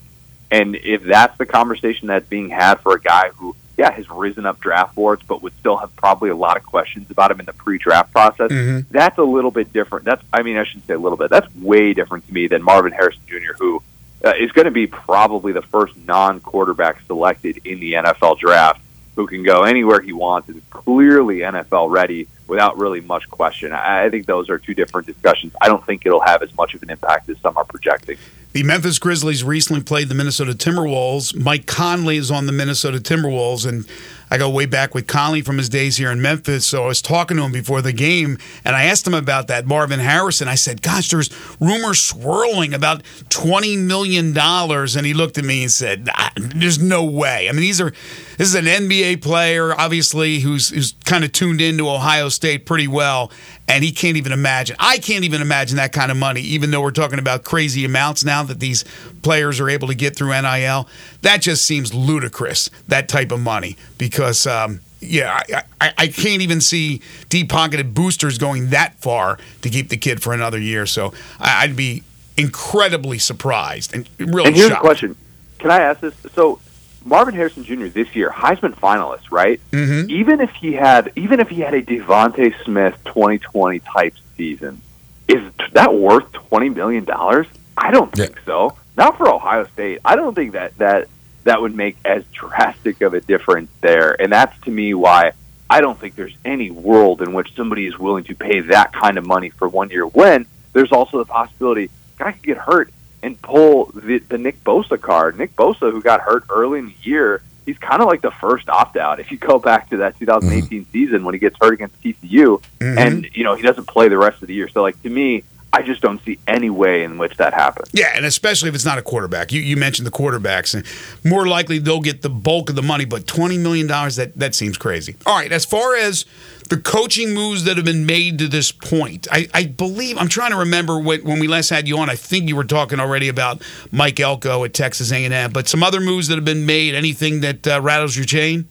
And 0.49 0.75
if 0.75 1.03
that's 1.03 1.37
the 1.37 1.45
conversation 1.45 2.07
that's 2.07 2.27
being 2.27 2.49
had 2.49 2.79
for 2.79 2.95
a 2.95 3.01
guy 3.01 3.29
who, 3.35 3.55
yeah, 3.77 3.91
has 3.91 4.09
risen 4.09 4.45
up 4.45 4.59
draft 4.59 4.95
boards, 4.95 5.21
but 5.27 5.43
would 5.43 5.53
still 5.59 5.77
have 5.77 5.95
probably 5.95 6.29
a 6.31 6.35
lot 6.35 6.57
of 6.57 6.63
questions 6.63 7.11
about 7.11 7.29
him 7.29 7.39
in 7.39 7.45
the 7.45 7.53
pre-draft 7.53 8.11
process, 8.11 8.49
that's 8.89 9.17
a 9.19 9.23
little 9.23 9.51
bit 9.51 9.71
different. 9.71 10.05
That's, 10.05 10.23
I 10.33 10.41
mean, 10.41 10.57
I 10.57 10.63
shouldn't 10.63 10.87
say 10.87 10.95
a 10.95 10.99
little 10.99 11.17
bit. 11.17 11.29
That's 11.29 11.53
way 11.55 11.93
different 11.93 12.25
to 12.27 12.33
me 12.33 12.47
than 12.47 12.63
Marvin 12.63 12.93
Harrison 12.93 13.21
Jr., 13.27 13.53
who 13.59 13.83
uh, 14.25 14.33
is 14.39 14.51
going 14.53 14.65
to 14.65 14.71
be 14.71 14.87
probably 14.87 15.51
the 15.51 15.61
first 15.61 15.95
non-quarterback 15.97 17.01
selected 17.05 17.61
in 17.65 17.79
the 17.79 17.93
NFL 17.93 18.39
draft, 18.39 18.81
who 19.17 19.25
can 19.25 19.41
go 19.41 19.63
anywhere 19.63 19.99
he 19.99 20.13
wants 20.13 20.47
and 20.47 20.61
clearly 20.69 21.39
NFL 21.39 21.89
ready 21.89 22.27
without 22.47 22.77
really 22.77 23.01
much 23.01 23.27
question. 23.29 23.73
I, 23.73 24.05
I 24.05 24.09
think 24.09 24.27
those 24.27 24.47
are 24.47 24.59
two 24.59 24.75
different 24.75 25.07
discussions. 25.07 25.53
I 25.59 25.67
don't 25.67 25.83
think 25.85 26.05
it'll 26.05 26.21
have 26.21 26.43
as 26.43 26.55
much 26.55 26.75
of 26.75 26.83
an 26.83 26.91
impact 26.91 27.27
as 27.27 27.37
some 27.39 27.57
are 27.57 27.65
projecting. 27.65 28.17
The 28.53 28.61
Memphis 28.61 28.99
Grizzlies 28.99 29.43
recently 29.43 29.81
played 29.81 30.09
the 30.09 30.15
Minnesota 30.15 30.53
Timberwolves. 30.53 31.35
Mike 31.35 31.65
Conley 31.65 32.17
is 32.17 32.29
on 32.29 32.45
the 32.45 32.51
Minnesota 32.51 32.99
Timberwolves, 32.99 33.67
and 33.67 33.87
I 34.29 34.37
go 34.37 34.49
way 34.49 34.65
back 34.65 34.93
with 34.93 35.07
Conley 35.07 35.41
from 35.41 35.57
his 35.57 35.69
days 35.69 35.97
here 35.97 36.11
in 36.11 36.21
Memphis. 36.21 36.65
So 36.65 36.83
I 36.83 36.87
was 36.87 37.01
talking 37.01 37.37
to 37.37 37.43
him 37.43 37.51
before 37.51 37.81
the 37.81 37.93
game, 37.93 38.37
and 38.65 38.75
I 38.75 38.85
asked 38.85 39.07
him 39.07 39.13
about 39.13 39.47
that 39.47 39.65
Marvin 39.65 39.99
Harrison. 39.99 40.47
I 40.47 40.55
said, 40.55 40.81
"Gosh, 40.81 41.09
there's 41.09 41.29
rumors 41.59 41.99
swirling 42.01 42.73
about 42.73 43.03
twenty 43.29 43.77
million 43.77 44.33
dollars," 44.33 44.95
and 44.95 45.05
he 45.05 45.13
looked 45.13 45.37
at 45.37 45.45
me 45.45 45.63
and 45.63 45.71
said, 45.71 46.07
nah, 46.07 46.29
"There's 46.35 46.79
no 46.79 47.03
way." 47.03 47.47
I 47.47 47.51
mean, 47.51 47.61
these 47.61 47.79
are 47.79 47.91
this 48.37 48.49
is 48.49 48.55
an 48.55 48.65
NBA 48.65 49.21
player, 49.21 49.73
obviously, 49.79 50.39
who's 50.39 50.69
who's 50.69 50.93
kind 51.05 51.23
of 51.23 51.31
tuned 51.31 51.61
into 51.61 51.89
Ohio 51.89 52.29
State 52.29 52.65
pretty 52.65 52.87
well, 52.87 53.31
and 53.67 53.83
he 53.83 53.91
can't 53.91 54.17
even 54.17 54.31
imagine. 54.31 54.75
I 54.79 54.97
can't 54.97 55.23
even 55.23 55.41
imagine 55.41 55.77
that 55.77 55.93
kind 55.93 56.11
of 56.11 56.17
money, 56.17 56.41
even 56.41 56.71
though 56.71 56.81
we're 56.81 56.91
talking 56.91 57.19
about 57.19 57.43
crazy 57.43 57.85
amounts 57.85 58.23
now 58.23 58.43
that 58.43 58.59
these 58.59 58.83
players 59.21 59.59
are 59.59 59.69
able 59.69 59.87
to 59.87 59.95
get 59.95 60.15
through 60.15 60.29
NIL. 60.29 60.87
That 61.21 61.41
just 61.41 61.65
seems 61.65 61.93
ludicrous, 61.93 62.69
that 62.87 63.09
type 63.09 63.31
of 63.31 63.39
money, 63.39 63.75
because, 63.97 64.16
um, 64.47 64.81
yeah, 64.99 65.39
I, 65.53 65.63
I, 65.79 65.93
I 65.97 66.07
can't 66.07 66.41
even 66.41 66.61
see 66.61 67.01
deep 67.29 67.49
pocketed 67.49 67.93
boosters 67.93 68.37
going 68.37 68.69
that 68.69 68.95
far 68.95 69.37
to 69.61 69.69
keep 69.69 69.89
the 69.89 69.97
kid 69.97 70.21
for 70.21 70.33
another 70.33 70.59
year. 70.59 70.85
So 70.85 71.13
I, 71.39 71.63
I'd 71.63 71.75
be 71.75 72.03
incredibly 72.35 73.17
surprised 73.17 73.93
and 73.93 74.09
really 74.19 74.47
And 74.47 74.55
here's 74.55 74.69
shocked. 74.69 74.81
the 74.81 74.87
question: 74.87 75.15
Can 75.59 75.71
I 75.71 75.79
ask 75.79 75.99
this? 76.01 76.13
So, 76.33 76.59
Marvin 77.05 77.33
Harrison 77.33 77.63
Jr. 77.63 77.85
this 77.87 78.15
year, 78.15 78.29
Heisman 78.29 78.73
finalist, 78.75 79.31
right? 79.31 79.61
Mm-hmm. 79.71 80.09
Even 80.11 80.41
if 80.41 80.51
he 80.51 80.73
had, 80.73 81.11
even 81.15 81.39
if 81.39 81.49
he 81.49 81.61
had 81.61 81.73
a 81.73 81.81
DeVonta 81.81 82.53
Smith 82.63 82.97
2020 83.05 83.79
type 83.79 84.13
season, 84.35 84.81
is 85.27 85.41
that 85.73 85.93
worth 85.93 86.31
20 86.31 86.69
million 86.69 87.05
dollars? 87.05 87.47
I 87.77 87.91
don't 87.91 88.11
think 88.11 88.39
so. 88.45 88.75
Not 88.97 89.17
for 89.17 89.29
Ohio 89.29 89.65
State. 89.67 89.99
I 90.03 90.15
don't 90.15 90.33
think 90.33 90.53
that 90.53 90.77
that 90.79 91.07
that 91.47 91.61
would 91.61 91.75
make 91.75 91.97
as 92.03 92.23
drastic 92.33 93.01
of 93.01 93.13
a 93.13 93.21
difference 93.21 93.71
there. 93.81 94.19
And 94.21 94.31
that's 94.31 94.57
to 94.65 94.71
me 94.71 94.93
why 94.93 95.31
I 95.69 95.81
don't 95.81 95.97
think 95.97 96.15
there's 96.15 96.35
any 96.43 96.71
world 96.71 97.21
in 97.21 97.33
which 97.33 97.55
somebody 97.55 97.87
is 97.87 97.97
willing 97.97 98.25
to 98.25 98.35
pay 98.35 98.59
that 98.61 98.91
kind 98.91 99.17
of 99.17 99.25
money 99.25 99.49
for 99.49 99.67
one 99.67 99.89
year. 99.89 100.05
When 100.05 100.45
there's 100.73 100.91
also 100.91 101.17
the 101.19 101.25
possibility 101.25 101.89
guy 102.17 102.33
could 102.33 102.43
get 102.43 102.57
hurt 102.57 102.91
and 103.23 103.41
pull 103.41 103.85
the, 103.93 104.19
the 104.19 104.37
Nick 104.37 104.63
Bosa 104.63 104.99
card. 104.99 105.37
Nick 105.37 105.55
Bosa, 105.55 105.91
who 105.91 106.01
got 106.01 106.21
hurt 106.21 106.43
early 106.49 106.79
in 106.79 106.87
the 106.87 106.95
year, 107.01 107.41
he's 107.65 107.77
kind 107.77 108.01
of 108.01 108.07
like 108.07 108.21
the 108.21 108.31
first 108.31 108.67
opt 108.69 108.97
out. 108.97 109.19
If 109.19 109.31
you 109.31 109.37
go 109.37 109.57
back 109.57 109.89
to 109.91 109.97
that 109.97 110.19
2018 110.19 110.81
mm-hmm. 110.81 110.91
season 110.91 111.23
when 111.23 111.33
he 111.33 111.39
gets 111.39 111.55
hurt 111.59 111.73
against 111.73 112.01
TCU, 112.01 112.61
mm-hmm. 112.79 112.97
and 112.97 113.29
you 113.33 113.43
know 113.43 113.55
he 113.55 113.61
doesn't 113.61 113.87
play 113.87 114.09
the 114.09 114.17
rest 114.17 114.41
of 114.41 114.47
the 114.47 114.53
year. 114.53 114.67
So, 114.67 114.81
like 114.81 115.01
to 115.03 115.09
me, 115.09 115.43
I 115.77 115.83
just 115.83 116.01
don't 116.01 116.19
see 116.25 116.39
any 116.47 116.71
way 116.71 117.03
in 117.03 117.19
which 117.19 117.37
that 117.37 117.53
happens. 117.53 117.89
Yeah, 117.93 118.11
and 118.15 118.25
especially 118.25 118.67
if 118.69 118.73
it's 118.73 118.83
not 118.83 118.97
a 118.97 119.03
quarterback. 119.03 119.51
You, 119.51 119.61
you 119.61 119.77
mentioned 119.77 120.07
the 120.07 120.11
quarterbacks, 120.11 120.73
and 120.73 120.83
more 121.23 121.47
likely 121.47 121.77
they'll 121.77 122.01
get 122.01 122.23
the 122.23 122.31
bulk 122.31 122.71
of 122.71 122.75
the 122.75 122.81
money. 122.81 123.05
But 123.05 123.27
twenty 123.27 123.59
million 123.59 123.85
dollars 123.85 124.15
that 124.15 124.35
that 124.39 124.55
seems 124.55 124.75
crazy. 124.75 125.15
All 125.27 125.37
right, 125.37 125.51
as 125.51 125.65
far 125.65 125.95
as 125.95 126.25
the 126.69 126.77
coaching 126.77 127.35
moves 127.35 127.63
that 127.65 127.77
have 127.77 127.85
been 127.85 128.07
made 128.07 128.39
to 128.39 128.47
this 128.47 128.71
point, 128.71 129.27
I, 129.31 129.47
I 129.53 129.67
believe 129.67 130.17
I'm 130.17 130.29
trying 130.29 130.49
to 130.49 130.57
remember 130.57 130.99
when, 130.99 131.23
when 131.23 131.37
we 131.37 131.47
last 131.47 131.69
had 131.69 131.87
you 131.87 131.99
on. 131.99 132.09
I 132.09 132.15
think 132.15 132.49
you 132.49 132.55
were 132.55 132.63
talking 132.63 132.99
already 132.99 133.27
about 133.27 133.61
Mike 133.91 134.19
Elko 134.19 134.63
at 134.63 134.73
Texas 134.73 135.11
A&M, 135.11 135.51
but 135.51 135.67
some 135.67 135.83
other 135.83 135.99
moves 135.99 136.27
that 136.29 136.35
have 136.35 136.45
been 136.45 136.65
made. 136.65 136.95
Anything 136.95 137.41
that 137.41 137.67
uh, 137.67 137.79
rattles 137.83 138.15
your 138.15 138.25
chain? 138.25 138.67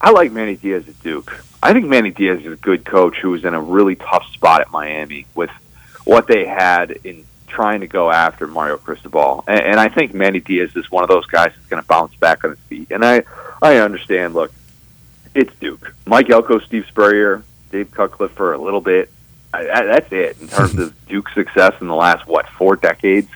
I 0.00 0.12
like 0.12 0.32
Manny 0.32 0.56
Diaz 0.56 0.88
at 0.88 0.98
Duke. 1.02 1.44
I 1.62 1.74
think 1.74 1.84
Manny 1.88 2.10
Diaz 2.10 2.40
is 2.40 2.54
a 2.54 2.56
good 2.56 2.86
coach 2.86 3.18
who 3.18 3.30
was 3.32 3.44
in 3.44 3.52
a 3.52 3.60
really 3.60 3.96
tough 3.96 4.26
spot 4.32 4.62
at 4.62 4.70
Miami 4.70 5.26
with 5.34 5.50
what 6.04 6.26
they 6.26 6.46
had 6.46 6.90
in 7.04 7.24
trying 7.52 7.80
to 7.80 7.86
go 7.86 8.10
after 8.10 8.46
Mario 8.46 8.78
Cristobal. 8.78 9.44
And, 9.46 9.60
and 9.60 9.80
I 9.80 9.88
think 9.88 10.14
Manny 10.14 10.40
Diaz 10.40 10.74
is 10.74 10.90
one 10.90 11.04
of 11.04 11.08
those 11.08 11.26
guys 11.26 11.52
that's 11.54 11.66
going 11.66 11.82
to 11.82 11.86
bounce 11.86 12.14
back 12.16 12.44
on 12.44 12.50
his 12.50 12.58
feet. 12.60 12.90
And 12.90 13.04
I, 13.04 13.22
I 13.60 13.76
understand, 13.76 14.34
look, 14.34 14.52
it's 15.34 15.54
Duke. 15.56 15.94
Mike 16.06 16.30
Elko, 16.30 16.58
Steve 16.60 16.86
Spurrier, 16.88 17.42
Dave 17.70 17.90
Cutcliffe 17.90 18.32
for 18.32 18.54
a 18.54 18.58
little 18.58 18.80
bit. 18.80 19.10
I, 19.52 19.68
I, 19.68 19.84
that's 19.84 20.12
it 20.12 20.40
in 20.40 20.48
terms 20.48 20.78
of 20.78 20.94
Duke's 21.08 21.34
success 21.34 21.74
in 21.80 21.86
the 21.86 21.94
last, 21.94 22.26
what, 22.26 22.48
four 22.48 22.76
decades? 22.76 23.28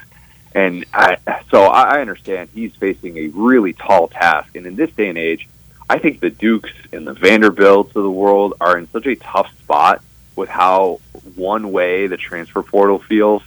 And 0.54 0.86
I, 0.94 1.18
so 1.50 1.64
I 1.64 1.96
I 1.96 2.00
understand 2.00 2.48
he's 2.54 2.74
facing 2.76 3.18
a 3.18 3.28
really 3.28 3.74
tall 3.74 4.08
task. 4.08 4.56
And 4.56 4.66
in 4.66 4.74
this 4.74 4.90
day 4.92 5.10
and 5.10 5.18
age, 5.18 5.46
I 5.88 5.98
think 5.98 6.20
the 6.20 6.30
Dukes 6.30 6.72
and 6.92 7.06
the 7.06 7.12
Vanderbilts 7.12 7.94
of 7.94 8.02
the 8.02 8.10
world 8.10 8.54
are 8.58 8.78
in 8.78 8.88
such 8.90 9.06
a 9.06 9.16
tough 9.16 9.50
spot 9.60 10.02
with 10.36 10.48
how 10.48 11.00
one 11.34 11.72
way 11.72 12.06
the 12.06 12.16
transfer 12.16 12.62
portal 12.62 12.98
feels 12.98 13.42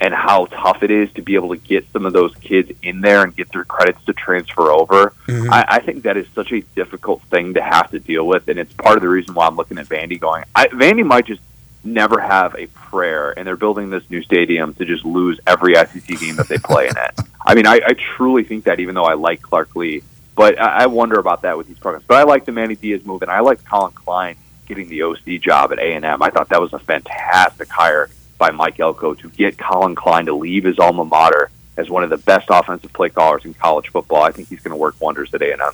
and 0.00 0.14
how 0.14 0.46
tough 0.46 0.82
it 0.82 0.90
is 0.90 1.12
to 1.14 1.22
be 1.22 1.34
able 1.34 1.48
to 1.48 1.56
get 1.56 1.84
some 1.92 2.06
of 2.06 2.12
those 2.12 2.34
kids 2.36 2.70
in 2.82 3.00
there 3.00 3.24
and 3.24 3.34
get 3.36 3.50
their 3.52 3.64
credits 3.64 4.02
to 4.04 4.12
transfer 4.12 4.70
over. 4.70 5.12
Mm-hmm. 5.26 5.52
I, 5.52 5.64
I 5.68 5.78
think 5.80 6.04
that 6.04 6.16
is 6.16 6.26
such 6.34 6.52
a 6.52 6.60
difficult 6.76 7.20
thing 7.24 7.54
to 7.54 7.60
have 7.60 7.90
to 7.90 7.98
deal 7.98 8.26
with, 8.26 8.48
and 8.48 8.58
it's 8.60 8.72
part 8.74 8.96
of 8.96 9.02
the 9.02 9.08
reason 9.08 9.34
why 9.34 9.46
I'm 9.46 9.56
looking 9.56 9.76
at 9.78 9.86
Vandy 9.86 10.18
going. 10.20 10.44
I, 10.54 10.68
Vandy 10.68 11.04
might 11.04 11.26
just 11.26 11.40
never 11.82 12.20
have 12.20 12.54
a 12.54 12.68
prayer, 12.68 13.36
and 13.36 13.44
they're 13.44 13.56
building 13.56 13.90
this 13.90 14.08
new 14.08 14.22
stadium 14.22 14.72
to 14.74 14.84
just 14.84 15.04
lose 15.04 15.40
every 15.46 15.74
SEC 15.74 16.06
game 16.20 16.36
that 16.36 16.48
they 16.48 16.58
play 16.58 16.86
in 16.86 16.96
it. 16.96 17.18
I 17.44 17.56
mean, 17.56 17.66
I, 17.66 17.80
I 17.84 17.94
truly 18.16 18.44
think 18.44 18.64
that, 18.64 18.78
even 18.78 18.94
though 18.94 19.04
I 19.04 19.14
like 19.14 19.42
Clark 19.42 19.74
Lea, 19.74 20.02
But 20.36 20.60
I, 20.60 20.84
I 20.84 20.86
wonder 20.86 21.18
about 21.18 21.42
that 21.42 21.58
with 21.58 21.66
these 21.66 21.78
programs. 21.78 22.04
But 22.06 22.18
I 22.18 22.22
like 22.22 22.44
the 22.44 22.52
Manny 22.52 22.76
Diaz 22.76 23.04
move, 23.04 23.22
and 23.22 23.30
I 23.32 23.40
like 23.40 23.64
Collin 23.64 23.92
Klein 23.92 24.36
getting 24.68 24.88
the 24.88 25.02
OC 25.02 25.40
job 25.40 25.72
at 25.72 25.78
A 25.78 25.94
and 25.94 26.04
M. 26.04 26.22
I 26.22 26.30
thought 26.30 26.50
that 26.50 26.60
was 26.60 26.72
a 26.72 26.78
fantastic 26.78 27.68
hire 27.68 28.08
by 28.38 28.50
Mike 28.50 28.78
Elko 28.78 29.14
to 29.14 29.28
get 29.30 29.58
Collin 29.58 29.94
Klein 29.94 30.26
to 30.26 30.34
leave 30.34 30.64
his 30.64 30.78
alma 30.78 31.04
mater 31.04 31.50
as 31.76 31.90
one 31.90 32.04
of 32.04 32.10
the 32.10 32.18
best 32.18 32.48
offensive 32.50 32.92
play 32.92 33.08
callers 33.08 33.44
in 33.44 33.54
college 33.54 33.88
football. 33.88 34.22
I 34.22 34.30
think 34.30 34.48
he's 34.48 34.60
going 34.60 34.72
to 34.72 34.76
work 34.76 34.94
wonders 35.00 35.32
at 35.34 35.42
A 35.42 35.52
and 35.52 35.60
M. 35.60 35.72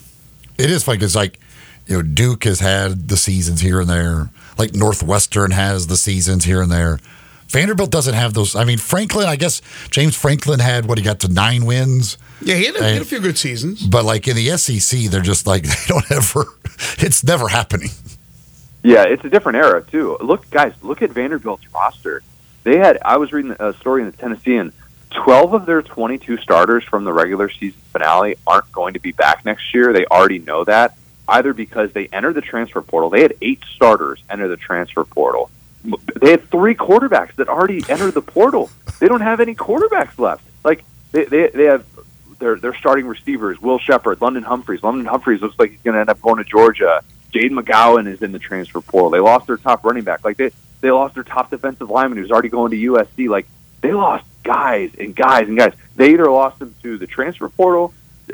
It 0.59 0.71
is 0.71 0.85
funny 0.85 0.99
because 0.99 1.17
like 1.17 1.39
you 1.87 1.97
know 1.97 2.03
Duke 2.03 2.45
has 2.45 2.61
had 2.61 3.09
the 3.09 3.17
seasons 3.17 3.61
here 3.61 3.81
and 3.81 3.91
there, 3.91 4.31
like 4.57 4.75
Northwestern 4.75 5.51
has 5.51 5.89
the 5.89 5.97
seasons 5.97 6.45
here 6.45 6.63
and 6.63 6.71
there. 6.71 7.01
Vanderbilt 7.49 7.91
doesn't 7.91 8.15
have 8.15 8.35
those. 8.35 8.57
I 8.57 8.65
mean, 8.65 8.79
Franklin, 8.79 9.27
I 9.27 9.37
guess 9.37 9.61
James 9.91 10.17
Franklin 10.17 10.61
had 10.61 10.87
what 10.87 10.99
he 10.99 11.05
got 11.05 11.21
to 11.21 11.29
nine 11.29 11.67
wins. 11.67 12.19
Yeah, 12.41 12.57
he 12.57 12.67
had, 12.67 12.77
a, 12.77 12.79
he 12.79 12.93
had 12.95 13.03
a 13.03 13.05
few 13.05 13.21
good 13.21 13.39
seasons. 13.39 13.87
But 13.87 14.05
like 14.05 14.27
in 14.27 14.37
the 14.37 14.57
SEC, 14.57 15.03
they're 15.11 15.21
just 15.21 15.47
like 15.47 15.63
they 15.65 15.75
don't 15.87 16.11
ever. 16.11 16.47
It's 16.99 17.23
never 17.23 17.49
happening. 17.49 17.91
Yeah, 18.85 19.05
it's 19.05 19.25
a 19.25 19.31
different 19.31 19.57
era 19.57 19.83
too. 19.83 20.17
Look, 20.21 20.49
guys, 20.51 20.73
look 20.83 21.03
at 21.03 21.11
Vanderbilt's 21.11 21.73
roster. 21.73 22.23
They 22.63 22.79
had. 22.79 22.99
I 23.05 23.17
was 23.17 23.33
reading 23.33 23.57
a 23.59 23.73
story 23.75 24.03
in 24.03 24.11
the 24.11 24.17
Tennessean. 24.17 24.73
Twelve 25.11 25.55
of 25.55 25.67
their 25.67 25.83
twenty-two 25.83 26.37
starters 26.39 26.85
from 26.85 27.05
the 27.05 27.13
regular 27.13 27.49
season 27.49 27.81
finale 27.93 28.37
aren't 28.47 28.71
going 28.71 28.95
to 28.95 29.01
be 29.01 29.13
back 29.13 29.45
next 29.45 29.75
year. 29.75 29.93
They 29.93 30.07
already 30.07 30.39
know 30.39 30.65
that, 30.65 30.97
either 31.29 31.53
because 31.53 31.93
they 31.93 32.07
entered 32.09 32.35
the 32.35 32.41
transfer 32.41 32.83
portal. 32.83 33.11
They 33.11 33.23
had 33.23 33.35
eight 33.43 33.63
starters 33.75 34.23
enter 34.31 34.49
the 34.49 34.57
transfer 34.57 35.05
portal 35.05 35.51
they 36.21 36.31
had 36.31 36.51
three 36.51 36.75
quarterbacks 36.75 37.35
that 37.37 37.49
already 37.49 37.83
entered 37.89 38.15
the 38.15 38.23
portal. 38.23 38.71
They 39.01 39.09
don't 39.09 39.21
have 39.21 39.41
any 39.41 39.55
quarterbacks 39.55 40.19
left. 40.19 40.45
Like 40.65 40.85
they 41.13 41.25
they, 41.25 41.49
they 41.49 41.65
have 41.65 41.85
their 42.39 42.57
their 42.57 42.75
starting 42.75 43.07
receivers: 43.07 43.61
Will 43.61 43.79
Sheppard, 43.79 44.21
London 44.21 44.43
Humphreys. 44.43 44.83
London 44.83 45.07
Humphreys 45.07 45.43
looks 45.43 45.59
like 45.59 45.71
he's 45.73 45.81
going 45.83 45.95
to 45.95 46.01
end 46.01 46.09
up 46.09 46.21
going 46.21 46.37
to 46.37 46.45
Georgia. 46.45 47.03
Jade 47.35 47.53
McGowan 47.53 48.07
is 48.07 48.23
in 48.23 48.33
the 48.33 48.39
transfer 48.39 48.81
portal. 48.81 49.11
They 49.11 49.21
lost 49.21 49.47
their 49.47 49.57
top 49.57 49.85
running 49.85 50.05
back. 50.05 50.25
Like 50.25 50.37
they 50.37 50.51
they 50.81 50.91
lost 50.91 51.15
their 51.15 51.25
top 51.25 51.51
defensive 51.51 51.91
lineman 51.91 52.19
who's 52.19 52.31
already 52.31 52.49
going 52.49 52.71
to 52.71 52.77
USC. 52.77 53.29
Like 53.29 53.47
they 53.81 53.93
lost 53.93 54.25
guys 54.43 54.93
and 54.99 55.15
guys 55.15 55.49
and 55.49 55.59
guys. 55.59 55.73
They 55.97 56.13
either 56.13 56.31
lost 56.31 56.59
them 56.59 56.75
to 56.83 56.97
the 56.97 57.07
transfer 57.07 57.49
portal, 57.49 57.93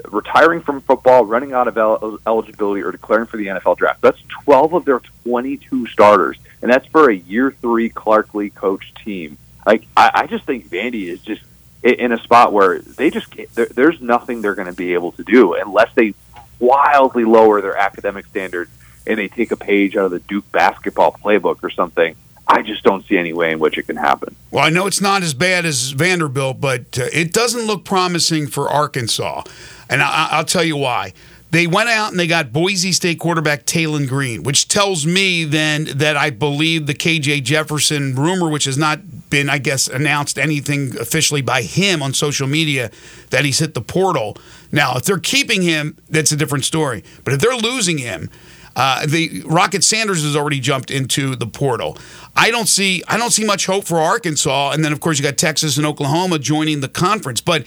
retiring 0.08 0.60
from 0.60 0.80
football, 0.82 1.24
running 1.24 1.52
out 1.52 1.66
of 1.66 1.78
el- 1.78 2.18
eligibility, 2.26 2.82
or 2.82 2.92
declaring 2.92 3.26
for 3.26 3.36
the 3.36 3.46
NFL 3.46 3.78
draft. 3.78 4.00
That's 4.00 4.20
12 4.44 4.74
of 4.74 4.84
their 4.84 5.00
22 5.24 5.86
starters 5.86 6.38
and 6.62 6.70
that's 6.70 6.86
for 6.86 7.10
a 7.10 7.14
year 7.14 7.50
three 7.50 7.88
Clark 7.88 8.34
Lea 8.34 8.50
coach 8.50 8.92
team. 9.04 9.38
Like 9.66 9.86
I, 9.96 10.10
I 10.14 10.26
just 10.26 10.44
think 10.44 10.68
Vandy 10.68 11.08
is 11.08 11.20
just 11.20 11.42
in 11.82 12.12
a 12.12 12.18
spot 12.18 12.52
where 12.52 12.80
they 12.80 13.10
just 13.10 13.34
there, 13.54 13.66
there's 13.66 14.00
nothing 14.00 14.42
they're 14.42 14.54
going 14.54 14.68
to 14.68 14.74
be 14.74 14.94
able 14.94 15.12
to 15.12 15.24
do 15.24 15.54
unless 15.54 15.92
they 15.94 16.14
wildly 16.58 17.24
lower 17.24 17.62
their 17.62 17.76
academic 17.76 18.26
standards 18.26 18.70
and 19.06 19.18
they 19.18 19.28
take 19.28 19.50
a 19.50 19.56
page 19.56 19.96
out 19.96 20.06
of 20.06 20.10
the 20.10 20.20
Duke 20.20 20.50
basketball 20.52 21.12
playbook 21.12 21.62
or 21.62 21.70
something. 21.70 22.14
I 22.46 22.62
just 22.62 22.82
don't 22.82 23.06
see 23.06 23.16
any 23.16 23.32
way 23.32 23.52
in 23.52 23.60
which 23.60 23.78
it 23.78 23.84
can 23.84 23.96
happen. 23.96 24.34
Well, 24.50 24.64
I 24.64 24.70
know 24.70 24.86
it's 24.86 25.00
not 25.00 25.22
as 25.22 25.34
bad 25.34 25.64
as 25.64 25.90
Vanderbilt, 25.90 26.60
but 26.60 26.98
uh, 26.98 27.04
it 27.12 27.32
doesn't 27.32 27.66
look 27.66 27.84
promising 27.84 28.48
for 28.48 28.68
Arkansas. 28.68 29.44
And 29.88 30.02
I, 30.02 30.28
I'll 30.32 30.44
tell 30.44 30.64
you 30.64 30.76
why. 30.76 31.12
They 31.52 31.66
went 31.66 31.88
out 31.88 32.10
and 32.10 32.18
they 32.18 32.28
got 32.28 32.52
Boise 32.52 32.92
State 32.92 33.18
quarterback 33.18 33.66
Taylen 33.66 34.08
Green, 34.08 34.44
which 34.44 34.68
tells 34.68 35.04
me 35.04 35.44
then 35.44 35.84
that 35.96 36.16
I 36.16 36.30
believe 36.30 36.86
the 36.86 36.94
KJ 36.94 37.42
Jefferson 37.42 38.14
rumor, 38.14 38.48
which 38.48 38.64
has 38.64 38.78
not 38.78 39.30
been, 39.30 39.48
I 39.48 39.58
guess, 39.58 39.88
announced 39.88 40.38
anything 40.38 40.96
officially 40.98 41.42
by 41.42 41.62
him 41.62 42.02
on 42.02 42.14
social 42.14 42.46
media, 42.46 42.90
that 43.30 43.44
he's 43.44 43.58
hit 43.58 43.74
the 43.74 43.80
portal. 43.80 44.36
Now, 44.70 44.96
if 44.96 45.04
they're 45.04 45.18
keeping 45.18 45.62
him, 45.62 45.96
that's 46.08 46.30
a 46.30 46.36
different 46.36 46.64
story. 46.64 47.02
But 47.24 47.34
if 47.34 47.40
they're 47.40 47.56
losing 47.56 47.98
him, 47.98 48.30
uh, 48.76 49.06
the 49.06 49.42
Rocket 49.46 49.84
Sanders 49.84 50.22
has 50.22 50.36
already 50.36 50.60
jumped 50.60 50.90
into 50.90 51.34
the 51.36 51.46
portal. 51.46 51.98
I 52.36 52.50
don't 52.50 52.68
see 52.68 53.02
I 53.08 53.16
don't 53.18 53.30
see 53.30 53.44
much 53.44 53.66
hope 53.66 53.84
for 53.84 53.98
Arkansas, 53.98 54.70
and 54.70 54.84
then 54.84 54.92
of 54.92 55.00
course 55.00 55.18
you 55.18 55.24
got 55.24 55.36
Texas 55.36 55.76
and 55.76 55.86
Oklahoma 55.86 56.38
joining 56.38 56.80
the 56.80 56.88
conference. 56.88 57.40
But 57.40 57.64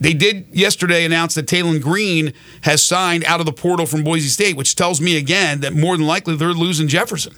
they 0.00 0.12
did 0.12 0.46
yesterday 0.52 1.04
announce 1.04 1.34
that 1.34 1.46
Taylen 1.46 1.80
Green 1.80 2.32
has 2.62 2.82
signed 2.82 3.24
out 3.24 3.40
of 3.40 3.46
the 3.46 3.52
portal 3.52 3.86
from 3.86 4.04
Boise 4.04 4.28
State, 4.28 4.56
which 4.56 4.76
tells 4.76 5.00
me 5.00 5.16
again 5.16 5.60
that 5.60 5.72
more 5.72 5.96
than 5.96 6.06
likely 6.06 6.36
they're 6.36 6.52
losing 6.52 6.88
Jefferson. 6.88 7.34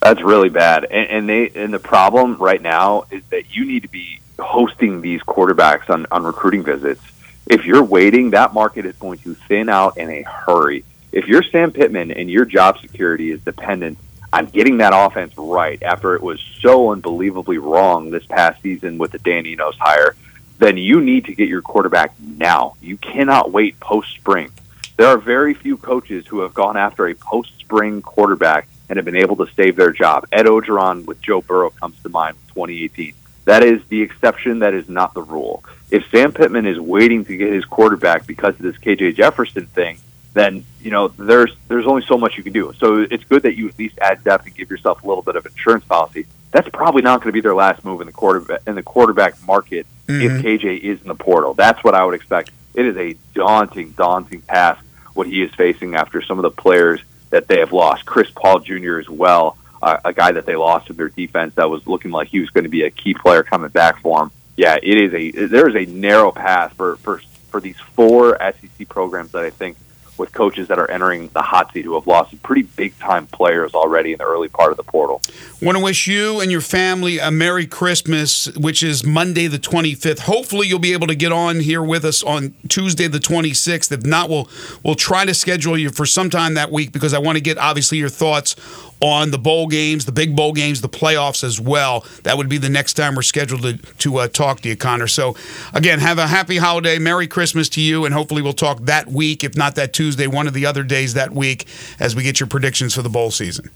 That's 0.00 0.20
really 0.22 0.48
bad, 0.48 0.84
and, 0.84 1.10
and 1.10 1.28
they 1.28 1.50
and 1.54 1.72
the 1.72 1.78
problem 1.78 2.36
right 2.36 2.62
now 2.62 3.04
is 3.10 3.22
that 3.30 3.54
you 3.54 3.64
need 3.64 3.82
to 3.82 3.88
be 3.88 4.20
hosting 4.38 5.00
these 5.00 5.20
quarterbacks 5.22 5.90
on 5.90 6.06
on 6.10 6.24
recruiting 6.24 6.62
visits. 6.62 7.02
If 7.46 7.64
you're 7.64 7.82
waiting, 7.82 8.30
that 8.30 8.52
market 8.52 8.84
is 8.84 8.94
going 8.96 9.18
to 9.20 9.34
thin 9.34 9.68
out 9.68 9.96
in 9.96 10.10
a 10.10 10.22
hurry. 10.22 10.84
If 11.10 11.26
you're 11.26 11.42
Sam 11.42 11.72
Pittman 11.72 12.10
and 12.10 12.30
your 12.30 12.44
job 12.44 12.78
security 12.80 13.30
is 13.30 13.40
dependent 13.40 13.98
on 14.32 14.46
getting 14.46 14.76
that 14.78 14.92
offense 14.94 15.32
right 15.38 15.82
after 15.82 16.14
it 16.14 16.22
was 16.22 16.38
so 16.60 16.92
unbelievably 16.92 17.58
wrong 17.58 18.10
this 18.10 18.26
past 18.26 18.60
season 18.62 18.98
with 18.98 19.12
the 19.12 19.18
Dan 19.18 19.46
Enos 19.46 19.76
hire, 19.78 20.14
then 20.58 20.76
you 20.76 21.00
need 21.00 21.24
to 21.24 21.34
get 21.34 21.48
your 21.48 21.62
quarterback 21.62 22.14
now. 22.20 22.74
You 22.82 22.98
cannot 22.98 23.52
wait 23.52 23.80
post 23.80 24.14
spring. 24.16 24.50
There 24.98 25.06
are 25.06 25.16
very 25.16 25.54
few 25.54 25.78
coaches 25.78 26.26
who 26.26 26.40
have 26.40 26.52
gone 26.52 26.76
after 26.76 27.06
a 27.06 27.14
post 27.14 27.52
spring 27.58 28.02
quarterback 28.02 28.68
and 28.88 28.96
have 28.96 29.06
been 29.06 29.16
able 29.16 29.36
to 29.36 29.46
save 29.54 29.76
their 29.76 29.92
job. 29.92 30.26
Ed 30.30 30.46
Orgeron 30.46 31.06
with 31.06 31.22
Joe 31.22 31.40
Burrow 31.40 31.70
comes 31.70 31.98
to 32.02 32.08
mind 32.10 32.36
2018. 32.48 33.14
That 33.46 33.62
is 33.62 33.80
the 33.88 34.02
exception. 34.02 34.58
That 34.58 34.74
is 34.74 34.90
not 34.90 35.14
the 35.14 35.22
rule. 35.22 35.64
If 35.90 36.10
Sam 36.10 36.32
Pittman 36.32 36.66
is 36.66 36.78
waiting 36.78 37.24
to 37.26 37.36
get 37.36 37.50
his 37.50 37.64
quarterback 37.64 38.26
because 38.26 38.54
of 38.54 38.60
this 38.60 38.76
KJ 38.76 39.14
Jefferson 39.14 39.66
thing, 39.68 39.98
then 40.34 40.64
you 40.80 40.90
know 40.90 41.08
there's 41.08 41.54
there's 41.68 41.86
only 41.86 42.02
so 42.02 42.16
much 42.16 42.36
you 42.36 42.42
can 42.42 42.52
do. 42.52 42.72
So 42.78 43.06
it's 43.10 43.24
good 43.24 43.42
that 43.42 43.56
you 43.56 43.68
at 43.68 43.78
least 43.78 43.98
add 44.00 44.24
depth 44.24 44.46
and 44.46 44.54
give 44.54 44.70
yourself 44.70 45.02
a 45.02 45.06
little 45.06 45.22
bit 45.22 45.36
of 45.36 45.46
insurance 45.46 45.84
policy. 45.84 46.26
That's 46.50 46.68
probably 46.70 47.02
not 47.02 47.20
going 47.20 47.28
to 47.28 47.32
be 47.32 47.40
their 47.40 47.54
last 47.54 47.84
move 47.84 48.00
in 48.00 48.06
the 48.06 48.12
quarterback 48.12 48.62
in 48.66 48.74
the 48.74 48.82
quarterback 48.82 49.34
market 49.46 49.86
mm-hmm. 50.06 50.22
if 50.22 50.44
KJ 50.44 50.80
is 50.80 51.02
in 51.02 51.08
the 51.08 51.14
portal. 51.14 51.54
That's 51.54 51.82
what 51.84 51.94
I 51.94 52.04
would 52.04 52.14
expect. 52.14 52.50
It 52.74 52.86
is 52.86 52.96
a 52.96 53.16
daunting, 53.34 53.90
daunting 53.90 54.42
task 54.42 54.84
what 55.14 55.26
he 55.26 55.42
is 55.42 55.52
facing 55.54 55.96
after 55.96 56.22
some 56.22 56.38
of 56.38 56.42
the 56.42 56.50
players 56.50 57.00
that 57.30 57.48
they 57.48 57.58
have 57.58 57.72
lost. 57.72 58.06
Chris 58.06 58.30
Paul 58.30 58.60
Jr. 58.60 58.98
as 58.98 59.08
well, 59.08 59.58
uh, 59.82 59.98
a 60.04 60.12
guy 60.12 60.32
that 60.32 60.46
they 60.46 60.54
lost 60.54 60.88
in 60.90 60.96
their 60.96 61.08
defense 61.08 61.54
that 61.56 61.68
was 61.68 61.86
looking 61.86 62.12
like 62.12 62.28
he 62.28 62.40
was 62.40 62.50
going 62.50 62.64
to 62.64 62.70
be 62.70 62.84
a 62.84 62.90
key 62.90 63.14
player 63.14 63.42
coming 63.42 63.70
back 63.70 64.00
for 64.00 64.20
them. 64.20 64.30
Yeah, 64.56 64.76
it 64.80 64.96
is 64.96 65.14
a 65.14 65.46
there 65.46 65.68
is 65.68 65.76
a 65.76 65.90
narrow 65.90 66.32
path 66.32 66.72
for 66.74 66.96
for 66.96 67.20
for 67.50 67.60
these 67.60 67.78
four 67.94 68.38
SEC 68.40 68.88
programs 68.88 69.32
that 69.32 69.42
I 69.44 69.50
think 69.50 69.76
with 70.18 70.32
coaches 70.32 70.68
that 70.68 70.78
are 70.78 70.90
entering 70.90 71.28
the 71.28 71.42
hot 71.42 71.72
seat 71.72 71.84
who 71.84 71.94
have 71.94 72.06
lost 72.06 72.40
pretty 72.42 72.62
big 72.62 72.98
time 72.98 73.26
players 73.26 73.74
already 73.74 74.12
in 74.12 74.18
the 74.18 74.24
early 74.24 74.48
part 74.48 74.70
of 74.70 74.76
the 74.76 74.82
portal. 74.82 75.20
Want 75.62 75.76
to 75.76 75.84
wish 75.84 76.06
you 76.06 76.40
and 76.40 76.50
your 76.50 76.60
family 76.60 77.18
a 77.18 77.30
Merry 77.30 77.66
Christmas, 77.66 78.46
which 78.56 78.82
is 78.82 79.04
Monday 79.04 79.46
the 79.46 79.58
25th. 79.58 80.20
Hopefully, 80.20 80.66
you'll 80.66 80.78
be 80.78 80.92
able 80.92 81.06
to 81.06 81.14
get 81.14 81.32
on 81.32 81.60
here 81.60 81.82
with 81.82 82.04
us 82.04 82.22
on 82.22 82.54
Tuesday 82.68 83.06
the 83.08 83.18
26th. 83.18 83.90
If 83.92 84.04
not, 84.04 84.28
we'll 84.28 84.48
we'll 84.84 84.94
try 84.94 85.24
to 85.24 85.34
schedule 85.34 85.76
you 85.76 85.90
for 85.90 86.06
sometime 86.06 86.54
that 86.54 86.70
week 86.70 86.92
because 86.92 87.14
I 87.14 87.18
want 87.18 87.36
to 87.36 87.42
get 87.42 87.58
obviously 87.58 87.98
your 87.98 88.08
thoughts 88.08 88.56
on 89.00 89.30
the 89.30 89.38
bowl 89.38 89.66
games, 89.68 90.04
the 90.04 90.12
big 90.12 90.34
bowl 90.34 90.52
games, 90.52 90.80
the 90.80 90.88
playoffs 90.88 91.44
as 91.44 91.60
well. 91.60 92.04
That 92.24 92.36
would 92.36 92.48
be 92.48 92.58
the 92.58 92.68
next 92.68 92.94
time 92.94 93.14
we're 93.14 93.22
scheduled 93.22 93.62
to, 93.62 93.76
to 93.76 94.16
uh, 94.18 94.28
talk 94.28 94.60
to 94.60 94.68
you, 94.68 94.76
Connor. 94.76 95.06
So, 95.06 95.36
again, 95.74 95.98
have 96.00 96.18
a 96.18 96.26
happy 96.26 96.56
holiday. 96.56 96.98
Merry 96.98 97.26
Christmas 97.26 97.68
to 97.70 97.80
you, 97.80 98.04
and 98.04 98.14
hopefully 98.14 98.42
we'll 98.42 98.52
talk 98.52 98.80
that 98.82 99.08
week, 99.08 99.44
if 99.44 99.56
not 99.56 99.74
that 99.76 99.92
Tuesday, 99.92 100.26
one 100.26 100.46
of 100.46 100.54
the 100.54 100.66
other 100.66 100.82
days 100.82 101.14
that 101.14 101.32
week 101.32 101.66
as 102.00 102.16
we 102.16 102.22
get 102.22 102.40
your 102.40 102.48
predictions 102.48 102.94
for 102.94 103.02
the 103.02 103.08
bowl 103.08 103.30
season. 103.30 103.70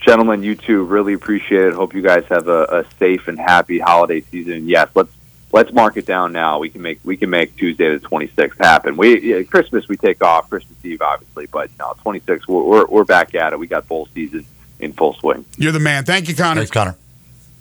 Gentlemen, 0.00 0.42
you 0.42 0.54
too. 0.54 0.84
Really 0.84 1.12
appreciate 1.12 1.66
it. 1.66 1.74
Hope 1.74 1.94
you 1.94 2.02
guys 2.02 2.24
have 2.28 2.48
a, 2.48 2.64
a 2.64 2.84
safe 2.98 3.28
and 3.28 3.38
happy 3.38 3.78
holiday 3.78 4.20
season. 4.22 4.68
Yes, 4.68 4.88
let's 4.94 5.10
let's 5.52 5.72
mark 5.72 5.96
it 5.96 6.06
down 6.06 6.32
now. 6.32 6.58
We 6.58 6.68
can 6.68 6.82
make 6.82 7.00
we 7.04 7.16
can 7.16 7.30
make 7.30 7.56
Tuesday 7.56 7.96
the 7.96 8.06
26th 8.06 8.58
happen. 8.58 8.96
We 8.96 9.20
yeah, 9.20 9.42
Christmas 9.42 9.88
we 9.88 9.96
take 9.96 10.22
off 10.22 10.50
Christmas 10.50 10.76
Eve 10.84 11.02
obviously, 11.02 11.46
but 11.46 11.70
no 11.78 11.94
26 12.02 12.46
we're, 12.48 12.62
we're, 12.62 12.86
we're 12.86 13.04
back 13.04 13.34
at 13.34 13.52
it. 13.52 13.58
We 13.58 13.66
got 13.66 13.88
bowl 13.88 14.08
season 14.14 14.44
in 14.80 14.92
full 14.92 15.14
swing. 15.14 15.44
You're 15.56 15.72
the 15.72 15.80
man. 15.80 16.04
Thank 16.04 16.28
you, 16.28 16.34
Connor. 16.34 16.60
Thanks, 16.60 16.70
Connor. 16.70 16.96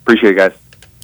Appreciate 0.03 0.31
it, 0.31 0.37
guys. 0.37 0.53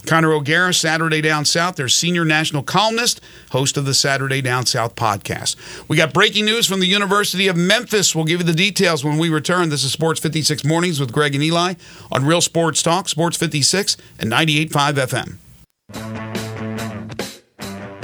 Connor 0.06 0.32
O'Gara, 0.32 0.74
Saturday 0.74 1.22
Down 1.22 1.46
South, 1.46 1.76
their 1.76 1.88
senior 1.88 2.26
national 2.26 2.62
columnist, 2.62 3.22
host 3.50 3.78
of 3.78 3.86
the 3.86 3.94
Saturday 3.94 4.42
Down 4.42 4.66
South 4.66 4.94
podcast. 4.94 5.56
We 5.88 5.96
got 5.96 6.12
breaking 6.12 6.44
news 6.44 6.66
from 6.66 6.80
the 6.80 6.86
University 6.86 7.48
of 7.48 7.56
Memphis. 7.56 8.14
We'll 8.14 8.26
give 8.26 8.40
you 8.40 8.46
the 8.46 8.52
details 8.52 9.02
when 9.02 9.16
we 9.16 9.30
return. 9.30 9.70
This 9.70 9.82
is 9.82 9.92
Sports 9.92 10.20
56 10.20 10.62
Mornings 10.64 11.00
with 11.00 11.10
Greg 11.10 11.34
and 11.34 11.42
Eli 11.42 11.74
on 12.12 12.26
Real 12.26 12.42
Sports 12.42 12.82
Talk, 12.82 13.08
Sports 13.08 13.38
56 13.38 13.96
and 14.18 14.30
98.5 14.30 14.68
FM. 14.94 15.36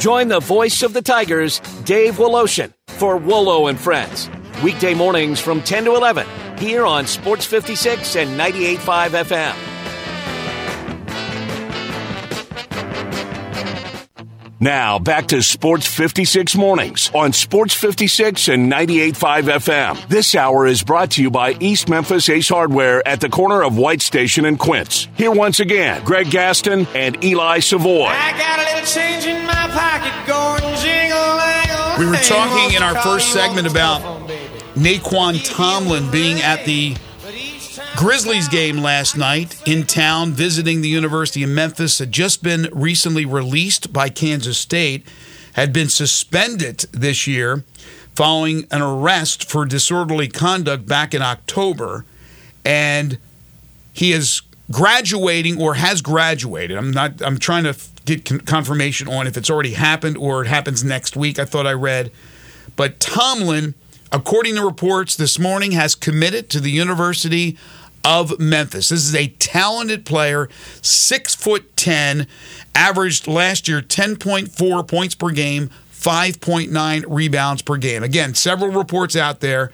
Join 0.00 0.28
the 0.28 0.40
voice 0.40 0.82
of 0.82 0.94
the 0.94 1.02
Tigers, 1.02 1.60
Dave 1.84 2.14
Woloshin, 2.14 2.72
for 2.88 3.18
Wolo 3.18 3.66
and 3.66 3.78
Friends. 3.78 4.30
Weekday 4.62 4.94
mornings 4.94 5.40
from 5.40 5.62
10 5.62 5.84
to 5.84 5.94
11 5.94 6.26
here 6.58 6.86
on 6.86 7.06
Sports 7.06 7.44
56 7.46 8.16
and 8.16 8.38
98.5 8.38 9.24
FM. 9.24 9.69
Now, 14.62 14.98
back 14.98 15.28
to 15.28 15.42
Sports 15.42 15.86
56 15.86 16.54
Mornings 16.54 17.10
on 17.14 17.32
Sports 17.32 17.72
56 17.72 18.48
and 18.48 18.70
98.5 18.70 19.44
FM. 19.44 20.08
This 20.08 20.34
hour 20.34 20.66
is 20.66 20.82
brought 20.82 21.12
to 21.12 21.22
you 21.22 21.30
by 21.30 21.52
East 21.60 21.88
Memphis 21.88 22.28
Ace 22.28 22.50
Hardware 22.50 23.06
at 23.08 23.22
the 23.22 23.30
corner 23.30 23.62
of 23.62 23.78
White 23.78 24.02
Station 24.02 24.44
and 24.44 24.58
Quince. 24.58 25.08
Here 25.16 25.30
once 25.30 25.60
again, 25.60 26.04
Greg 26.04 26.30
Gaston 26.30 26.86
and 26.94 27.24
Eli 27.24 27.60
Savoy. 27.60 28.08
I 28.08 28.32
got 28.32 28.58
a 28.58 28.74
little 28.74 28.86
change 28.86 29.24
in 29.24 29.46
my 29.46 29.66
pocket 29.72 30.12
going 30.26 30.60
jingle 30.76 31.98
We 31.98 32.04
were 32.04 32.22
talking 32.22 32.76
in 32.76 32.82
our 32.82 33.00
first 33.02 33.32
segment 33.32 33.66
about 33.66 34.02
Nae'Qwan 34.74 35.42
Tomlin 35.42 36.10
being 36.10 36.42
at 36.42 36.66
the 36.66 36.96
Grizzlies 37.96 38.48
game 38.48 38.78
last 38.78 39.16
night 39.16 39.60
in 39.66 39.84
town, 39.84 40.32
visiting 40.32 40.80
the 40.80 40.88
University 40.88 41.42
of 41.42 41.50
Memphis, 41.50 41.98
had 41.98 42.12
just 42.12 42.42
been 42.42 42.68
recently 42.72 43.26
released 43.26 43.92
by 43.92 44.08
Kansas 44.08 44.58
State, 44.58 45.06
had 45.54 45.72
been 45.72 45.88
suspended 45.88 46.86
this 46.92 47.26
year 47.26 47.64
following 48.14 48.66
an 48.70 48.82
arrest 48.82 49.48
for 49.48 49.64
disorderly 49.66 50.28
conduct 50.28 50.86
back 50.86 51.14
in 51.14 51.22
October. 51.22 52.04
And 52.64 53.18
he 53.92 54.12
is 54.12 54.42
graduating 54.70 55.60
or 55.60 55.74
has 55.74 56.00
graduated. 56.00 56.76
I'm 56.76 56.90
not, 56.90 57.20
I'm 57.22 57.38
trying 57.38 57.64
to 57.64 57.76
get 58.04 58.46
confirmation 58.46 59.08
on 59.08 59.26
if 59.26 59.36
it's 59.36 59.50
already 59.50 59.72
happened 59.72 60.16
or 60.16 60.42
it 60.42 60.48
happens 60.48 60.82
next 60.84 61.16
week. 61.16 61.38
I 61.38 61.44
thought 61.44 61.66
I 61.66 61.72
read. 61.72 62.10
But 62.76 63.00
Tomlin, 63.00 63.74
according 64.12 64.56
to 64.56 64.64
reports 64.64 65.16
this 65.16 65.38
morning, 65.38 65.72
has 65.72 65.94
committed 65.94 66.48
to 66.50 66.60
the 66.60 66.70
University 66.70 67.58
of 68.04 68.38
Memphis. 68.38 68.88
This 68.88 69.06
is 69.06 69.14
a 69.14 69.28
talented 69.28 70.04
player, 70.04 70.48
six 70.82 71.34
foot 71.34 71.76
ten, 71.76 72.26
averaged 72.74 73.26
last 73.26 73.68
year 73.68 73.80
10.4 73.80 74.86
points 74.88 75.14
per 75.14 75.30
game, 75.30 75.70
5.9 75.92 77.04
rebounds 77.08 77.62
per 77.62 77.76
game. 77.76 78.02
Again, 78.02 78.34
several 78.34 78.70
reports 78.70 79.16
out 79.16 79.40
there 79.40 79.70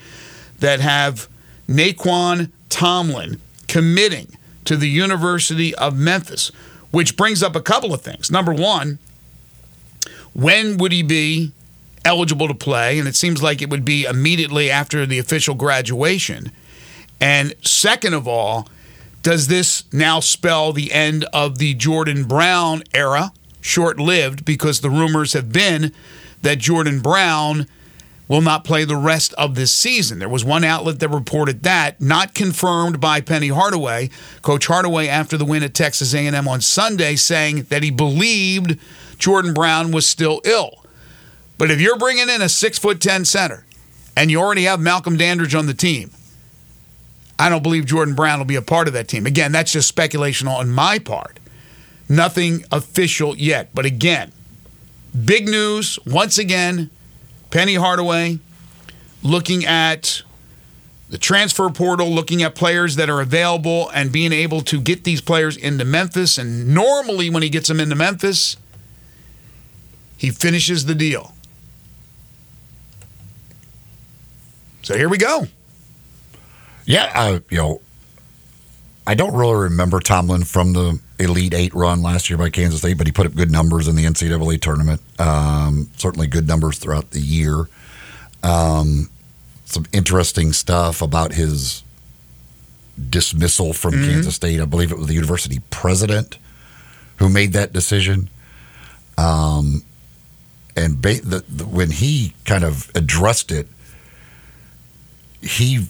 that 0.59 0.81
have 0.81 1.29
Nae'Qwan 1.69 2.51
Tomlin 2.69 3.41
committing 3.69 4.37
to 4.65 4.77
the 4.77 4.89
University 4.89 5.75
of 5.77 5.97
Memphis, 5.97 6.51
which 6.91 7.17
brings 7.17 7.43
up 7.43 7.55
a 7.55 7.61
couple 7.61 7.95
of 7.95 8.03
things. 8.03 8.31
Number 8.31 8.53
one, 8.53 8.99
when 10.33 10.77
would 10.79 10.93
he 10.93 11.03
be 11.03 11.53
eligible 12.05 12.49
to 12.49 12.55
play? 12.55 12.99
And 12.99 13.09
it 13.09 13.15
seems 13.15 13.43
like 13.43 13.63
it 13.63 13.71
would 13.71 13.85
be 13.85 14.05
immediately 14.05 14.71
after 14.71 15.07
the 15.07 15.19
official 15.19 15.55
graduation. 15.55 16.51
And 17.21 17.55
second 17.63 18.15
of 18.15 18.29
all, 18.29 18.69
does 19.23 19.49
this 19.49 19.85
now 19.93 20.21
spell 20.21 20.73
the 20.73 20.93
end 20.93 21.25
of 21.33 21.59
the 21.59 21.75
Jordan 21.75 22.25
Brown 22.25 22.83
era? 22.95 23.33
Short 23.61 23.99
lived 23.99 24.45
because 24.45 24.81
the 24.81 24.91
rumors 24.91 25.33
have 25.33 25.53
been 25.53 25.93
that 26.43 26.59
Jordan 26.59 27.01
Brown 27.01 27.67
will 28.29 28.41
not 28.41 28.65
play 28.65 28.85
the 28.85 28.97
rest 28.97 29.33
of 29.35 29.55
this 29.55 29.73
season. 29.73 30.19
There 30.19 30.29
was 30.29 30.45
one 30.45 30.65
outlet 30.65 31.01
that 31.01 31.09
reported 31.09 31.63
that, 31.63 32.01
not 32.01 32.35
confirmed 32.35 33.01
by 33.01 33.21
Penny 33.21 33.49
Hardaway. 33.49 34.11
Coach 34.43 34.67
Hardaway, 34.67 35.07
after 35.07 35.37
the 35.37 35.45
win 35.45 35.63
at 35.63 35.75
Texas 35.75 36.15
A&M 36.15 36.49
on 36.49 36.61
Sunday, 36.61 37.17
saying 37.17 37.65
that 37.65 37.83
he 37.83 37.91
believed 37.91 38.79
Jordan 39.19 39.55
Brown 39.55 39.93
was 39.93 40.07
still 40.07 40.41
ill. 40.45 40.85
But 41.59 41.71
if 41.71 41.81
you're 41.81 41.99
bringing 41.99 42.29
in 42.29 42.43
a 42.43 42.49
six 42.49 42.79
foot 42.79 43.01
ten 43.01 43.25
center, 43.25 43.65
and 44.17 44.31
you 44.31 44.41
already 44.41 44.65
have 44.65 44.81
Malcolm 44.81 45.17
Dandridge 45.17 45.55
on 45.55 45.67
the 45.67 45.75
team, 45.75 46.11
I 47.39 47.49
don't 47.49 47.63
believe 47.63 47.87
Jordan 47.87 48.15
Brown 48.15 48.39
will 48.39 48.47
be 48.47 48.57
a 48.57 48.63
part 48.63 48.89
of 48.89 48.95
that 48.95 49.09
team. 49.09 49.27
Again, 49.27 49.53
that's 49.53 49.73
just 49.73 49.89
speculation 49.89 50.49
on 50.49 50.71
my 50.71 50.99
part. 50.99 51.39
Nothing 52.09 52.65
official 52.73 53.37
yet. 53.37 53.71
But 53.75 53.85
again, 53.85 54.33
big 55.25 55.47
news 55.47 55.99
once 56.07 56.39
again. 56.39 56.91
Penny 57.51 57.75
Hardaway 57.75 58.39
looking 59.23 59.65
at 59.65 60.23
the 61.09 61.19
transfer 61.19 61.69
portal, 61.71 62.11
looking 62.11 62.43
at 62.43 62.55
players 62.55 62.97
that 62.97 63.09
are 63.09 63.21
available 63.21 63.91
and 63.91 64.11
being 64.11 64.33
able 64.33 64.61
to 64.63 64.81
get 64.81 65.05
these 65.05 65.21
players 65.21 65.57
into 65.57 65.85
Memphis. 65.85 66.39
And 66.39 66.75
normally, 66.75 67.31
when 67.31 67.43
he 67.43 67.49
gets 67.49 67.69
them 67.69 67.81
into 67.81 67.95
Memphis, 67.95 68.57
he 70.17 70.31
finishes 70.31 70.87
the 70.87 70.95
deal. 70.95 71.33
So 74.83 74.97
here 74.97 75.09
we 75.09 75.19
go. 75.19 75.49
Yeah, 76.87 77.11
uh, 77.15 77.41
you 77.51 77.59
know, 77.59 77.81
I 79.07 79.15
don't 79.15 79.35
really 79.35 79.65
remember 79.65 80.01
Tomlin 80.01 80.45
from 80.45 80.73
the 80.73 81.01
Elite 81.19 81.55
Eight 81.55 81.75
run 81.75 82.03
last 82.03 82.31
year 82.31 82.37
by 82.39 82.51
Kansas 82.51 82.81
State, 82.81 82.97
but 82.99 83.07
he 83.07 83.13
put 83.13 83.27
up 83.27 83.35
good 83.35 83.51
numbers 83.51 83.89
in 83.89 83.97
the 83.97 84.05
NCAA 84.05 84.61
tournament. 84.61 85.01
Um, 85.19 85.91
certainly 85.97 86.27
good 86.27 86.47
numbers 86.47 86.79
throughout 86.79 87.11
the 87.11 87.21
year. 87.21 87.69
Um, 88.43 89.11
some 89.65 89.85
interesting 89.93 90.53
stuff 90.53 91.03
about 91.03 91.33
his 91.33 91.83
dismissal 93.11 93.73
from 93.73 93.95
Mm-hmm. 93.95 94.11
Kansas 94.13 94.35
State. 94.37 94.61
I 94.61 94.65
believe 94.65 94.91
it 94.93 94.99
was 94.99 95.09
the 95.09 95.15
university 95.15 95.61
president 95.71 96.39
who 97.17 97.29
made 97.29 97.53
that 97.55 97.73
decision. 97.73 98.29
Um, 99.19 99.83
and 100.77 101.01
ba- 101.01 101.21
the, 101.23 101.45
the, 101.49 101.65
when 101.67 101.91
he 101.91 102.35
kind 102.45 102.65
of 102.65 102.91
addressed 102.95 103.51
it, 103.51 103.67
he 105.41 105.87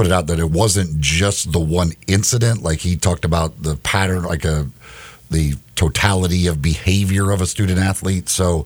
put 0.00 0.06
it 0.06 0.12
out 0.12 0.28
that 0.28 0.38
it 0.38 0.50
wasn't 0.50 0.98
just 0.98 1.52
the 1.52 1.60
one 1.60 1.92
incident. 2.06 2.62
Like 2.62 2.78
he 2.78 2.96
talked 2.96 3.26
about 3.26 3.62
the 3.62 3.76
pattern, 3.76 4.22
like 4.22 4.46
a 4.46 4.66
the 5.30 5.56
totality 5.76 6.46
of 6.46 6.62
behavior 6.62 7.30
of 7.30 7.42
a 7.42 7.46
student 7.46 7.78
athlete. 7.78 8.30
So 8.30 8.64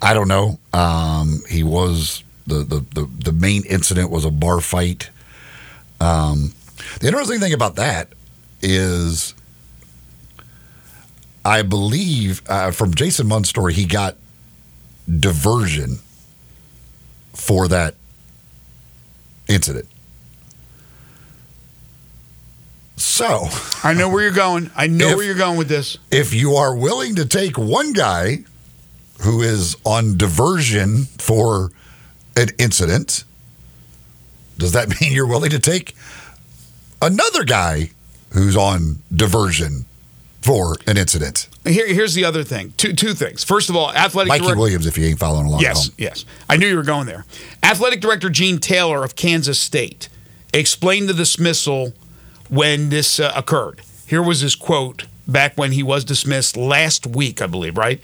I 0.00 0.14
don't 0.14 0.28
know. 0.28 0.60
Um, 0.72 1.40
he 1.48 1.64
was 1.64 2.22
the, 2.46 2.62
the 2.62 2.84
the 2.94 3.10
the 3.24 3.32
main 3.32 3.64
incident 3.66 4.12
was 4.12 4.24
a 4.24 4.30
bar 4.30 4.60
fight. 4.60 5.10
Um, 6.00 6.52
the 7.00 7.08
interesting 7.08 7.40
thing 7.40 7.52
about 7.52 7.74
that 7.74 8.12
is, 8.60 9.34
I 11.44 11.62
believe 11.62 12.40
uh, 12.48 12.70
from 12.70 12.94
Jason 12.94 13.26
Munn's 13.26 13.48
story, 13.48 13.72
he 13.72 13.84
got 13.84 14.16
diversion 15.10 15.98
for 17.34 17.66
that 17.66 17.96
incident. 19.48 19.88
So, 23.06 23.48
I 23.82 23.94
know 23.94 24.08
where 24.08 24.22
you're 24.22 24.30
going. 24.30 24.70
I 24.76 24.86
know 24.86 25.08
If- 25.10 25.16
where 25.16 25.24
you're 25.26 25.34
going 25.34 25.58
with 25.58 25.68
this. 25.68 25.98
if 26.12 26.32
you 26.32 26.54
are 26.54 26.72
willing 26.74 27.16
to 27.16 27.26
take 27.26 27.58
one 27.58 27.92
guy 27.92 28.44
who 29.22 29.42
is 29.42 29.76
on 29.84 30.16
diversion 30.16 31.06
for 31.18 31.72
an 32.36 32.50
incident, 32.58 33.24
does 34.56 34.70
that 34.72 34.88
mean 35.00 35.12
you're 35.12 35.26
willing 35.26 35.50
to 35.50 35.58
take 35.58 35.96
another 37.02 37.42
guy 37.42 37.90
who's 38.30 38.56
on 38.56 39.00
diversion 39.14 39.84
for 40.40 40.76
an 40.86 40.96
incident? 40.96 41.48
Here, 41.66 41.88
here's 41.88 42.14
the 42.14 42.24
other 42.24 42.44
thing. 42.44 42.72
Two 42.76 42.92
two 42.92 43.14
things. 43.14 43.42
First 43.42 43.68
of 43.68 43.74
all, 43.74 43.90
athletic 43.92 44.28
Mikey 44.28 44.44
direct- 44.44 44.58
Williams, 44.60 44.86
if 44.86 44.96
you 44.96 45.06
ain't 45.06 45.18
following 45.18 45.46
along. 45.46 45.60
Yes, 45.60 45.90
yes. 45.98 46.24
I 46.48 46.56
knew 46.56 46.68
you 46.68 46.76
were 46.76 46.82
going 46.84 47.06
there. 47.08 47.24
Athletic 47.64 48.00
director 48.00 48.30
Gene 48.30 48.58
Taylor 48.58 49.02
of 49.02 49.16
Kansas 49.16 49.58
State 49.58 50.08
explained 50.54 51.08
the 51.08 51.14
dismissal 51.14 51.94
when 52.52 52.90
this 52.90 53.18
uh, 53.18 53.32
occurred. 53.34 53.80
Here 54.06 54.22
was 54.22 54.40
his 54.40 54.54
quote 54.54 55.06
back 55.26 55.56
when 55.56 55.72
he 55.72 55.82
was 55.82 56.04
dismissed 56.04 56.54
last 56.54 57.06
week, 57.06 57.40
I 57.40 57.46
believe, 57.46 57.78
right? 57.78 57.98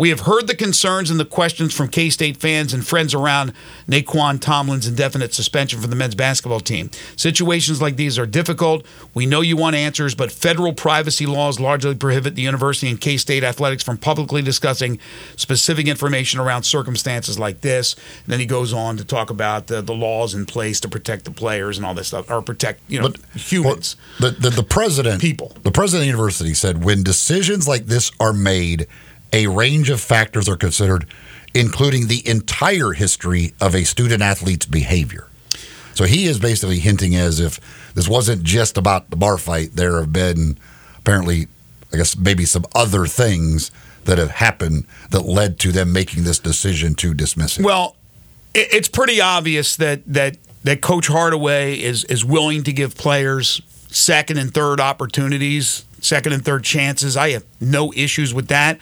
We 0.00 0.08
have 0.08 0.20
heard 0.20 0.46
the 0.46 0.56
concerns 0.56 1.10
and 1.10 1.20
the 1.20 1.26
questions 1.26 1.74
from 1.74 1.88
K 1.88 2.08
State 2.08 2.38
fans 2.38 2.72
and 2.72 2.86
friends 2.86 3.12
around 3.12 3.52
Nae'Qwan 3.86 4.40
Tomlin's 4.40 4.88
indefinite 4.88 5.34
suspension 5.34 5.78
for 5.78 5.88
the 5.88 5.94
men's 5.94 6.14
basketball 6.14 6.60
team. 6.60 6.90
Situations 7.16 7.82
like 7.82 7.96
these 7.96 8.18
are 8.18 8.24
difficult. 8.24 8.86
We 9.12 9.26
know 9.26 9.42
you 9.42 9.58
want 9.58 9.76
answers, 9.76 10.14
but 10.14 10.32
federal 10.32 10.72
privacy 10.72 11.26
laws 11.26 11.60
largely 11.60 11.94
prohibit 11.94 12.34
the 12.34 12.40
university 12.40 12.88
and 12.88 12.98
K 12.98 13.18
State 13.18 13.44
athletics 13.44 13.82
from 13.82 13.98
publicly 13.98 14.40
discussing 14.40 14.98
specific 15.36 15.86
information 15.86 16.40
around 16.40 16.62
circumstances 16.62 17.38
like 17.38 17.60
this. 17.60 17.92
And 17.92 18.28
then 18.32 18.40
he 18.40 18.46
goes 18.46 18.72
on 18.72 18.96
to 18.96 19.04
talk 19.04 19.28
about 19.28 19.66
the, 19.66 19.82
the 19.82 19.92
laws 19.92 20.32
in 20.32 20.46
place 20.46 20.80
to 20.80 20.88
protect 20.88 21.26
the 21.26 21.30
players 21.30 21.76
and 21.76 21.84
all 21.84 21.92
this 21.92 22.08
stuff, 22.08 22.30
or 22.30 22.40
protect 22.40 22.80
you 22.88 23.02
know 23.02 23.12
humans. 23.34 23.96
The, 24.18 24.30
the 24.30 24.48
the 24.48 24.62
president 24.62 25.20
People. 25.20 25.52
The 25.62 25.70
president 25.70 26.04
of 26.04 26.06
the 26.06 26.10
university 26.16 26.54
said 26.54 26.82
when 26.82 27.02
decisions 27.02 27.68
like 27.68 27.84
this 27.84 28.10
are 28.18 28.32
made, 28.32 28.86
a 29.32 29.46
range 29.46 29.90
of 29.90 30.00
factors 30.00 30.48
are 30.48 30.56
considered, 30.56 31.06
including 31.54 32.06
the 32.06 32.26
entire 32.28 32.92
history 32.92 33.54
of 33.60 33.74
a 33.74 33.84
student 33.84 34.22
athlete's 34.22 34.66
behavior. 34.66 35.28
So 35.94 36.04
he 36.04 36.26
is 36.26 36.38
basically 36.38 36.78
hinting 36.78 37.14
as 37.14 37.40
if 37.40 37.60
this 37.94 38.08
wasn't 38.08 38.42
just 38.42 38.78
about 38.78 39.10
the 39.10 39.16
bar 39.16 39.38
fight. 39.38 39.72
There 39.74 39.98
have 39.98 40.12
been 40.12 40.58
apparently, 40.96 41.48
I 41.92 41.96
guess, 41.96 42.16
maybe 42.16 42.44
some 42.44 42.64
other 42.74 43.06
things 43.06 43.70
that 44.04 44.18
have 44.18 44.30
happened 44.30 44.86
that 45.10 45.20
led 45.20 45.58
to 45.60 45.72
them 45.72 45.92
making 45.92 46.24
this 46.24 46.38
decision 46.38 46.94
to 46.96 47.12
dismiss 47.14 47.58
him. 47.58 47.64
Well, 47.64 47.96
it's 48.54 48.88
pretty 48.88 49.20
obvious 49.20 49.76
that 49.76 50.02
that 50.06 50.36
that 50.64 50.80
Coach 50.80 51.06
Hardaway 51.06 51.80
is 51.80 52.04
is 52.04 52.24
willing 52.24 52.62
to 52.64 52.72
give 52.72 52.96
players 52.96 53.62
second 53.88 54.38
and 54.38 54.52
third 54.52 54.80
opportunities, 54.80 55.84
second 56.00 56.32
and 56.32 56.44
third 56.44 56.64
chances. 56.64 57.16
I 57.16 57.30
have 57.30 57.44
no 57.60 57.92
issues 57.92 58.32
with 58.34 58.48
that. 58.48 58.78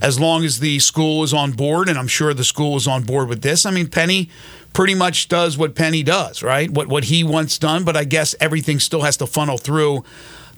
As 0.00 0.20
long 0.20 0.44
as 0.44 0.60
the 0.60 0.78
school 0.78 1.22
is 1.24 1.34
on 1.34 1.52
board, 1.52 1.88
and 1.88 1.98
I'm 1.98 2.08
sure 2.08 2.32
the 2.34 2.44
school 2.44 2.76
is 2.76 2.86
on 2.86 3.02
board 3.02 3.28
with 3.28 3.42
this. 3.42 3.66
I 3.66 3.70
mean, 3.70 3.88
Penny 3.88 4.30
pretty 4.72 4.94
much 4.94 5.28
does 5.28 5.58
what 5.58 5.74
Penny 5.74 6.02
does, 6.02 6.42
right? 6.42 6.70
What 6.70 6.88
what 6.88 7.04
he 7.04 7.24
wants 7.24 7.58
done, 7.58 7.84
but 7.84 7.96
I 7.96 8.04
guess 8.04 8.34
everything 8.40 8.78
still 8.78 9.02
has 9.02 9.16
to 9.18 9.26
funnel 9.26 9.58
through 9.58 10.04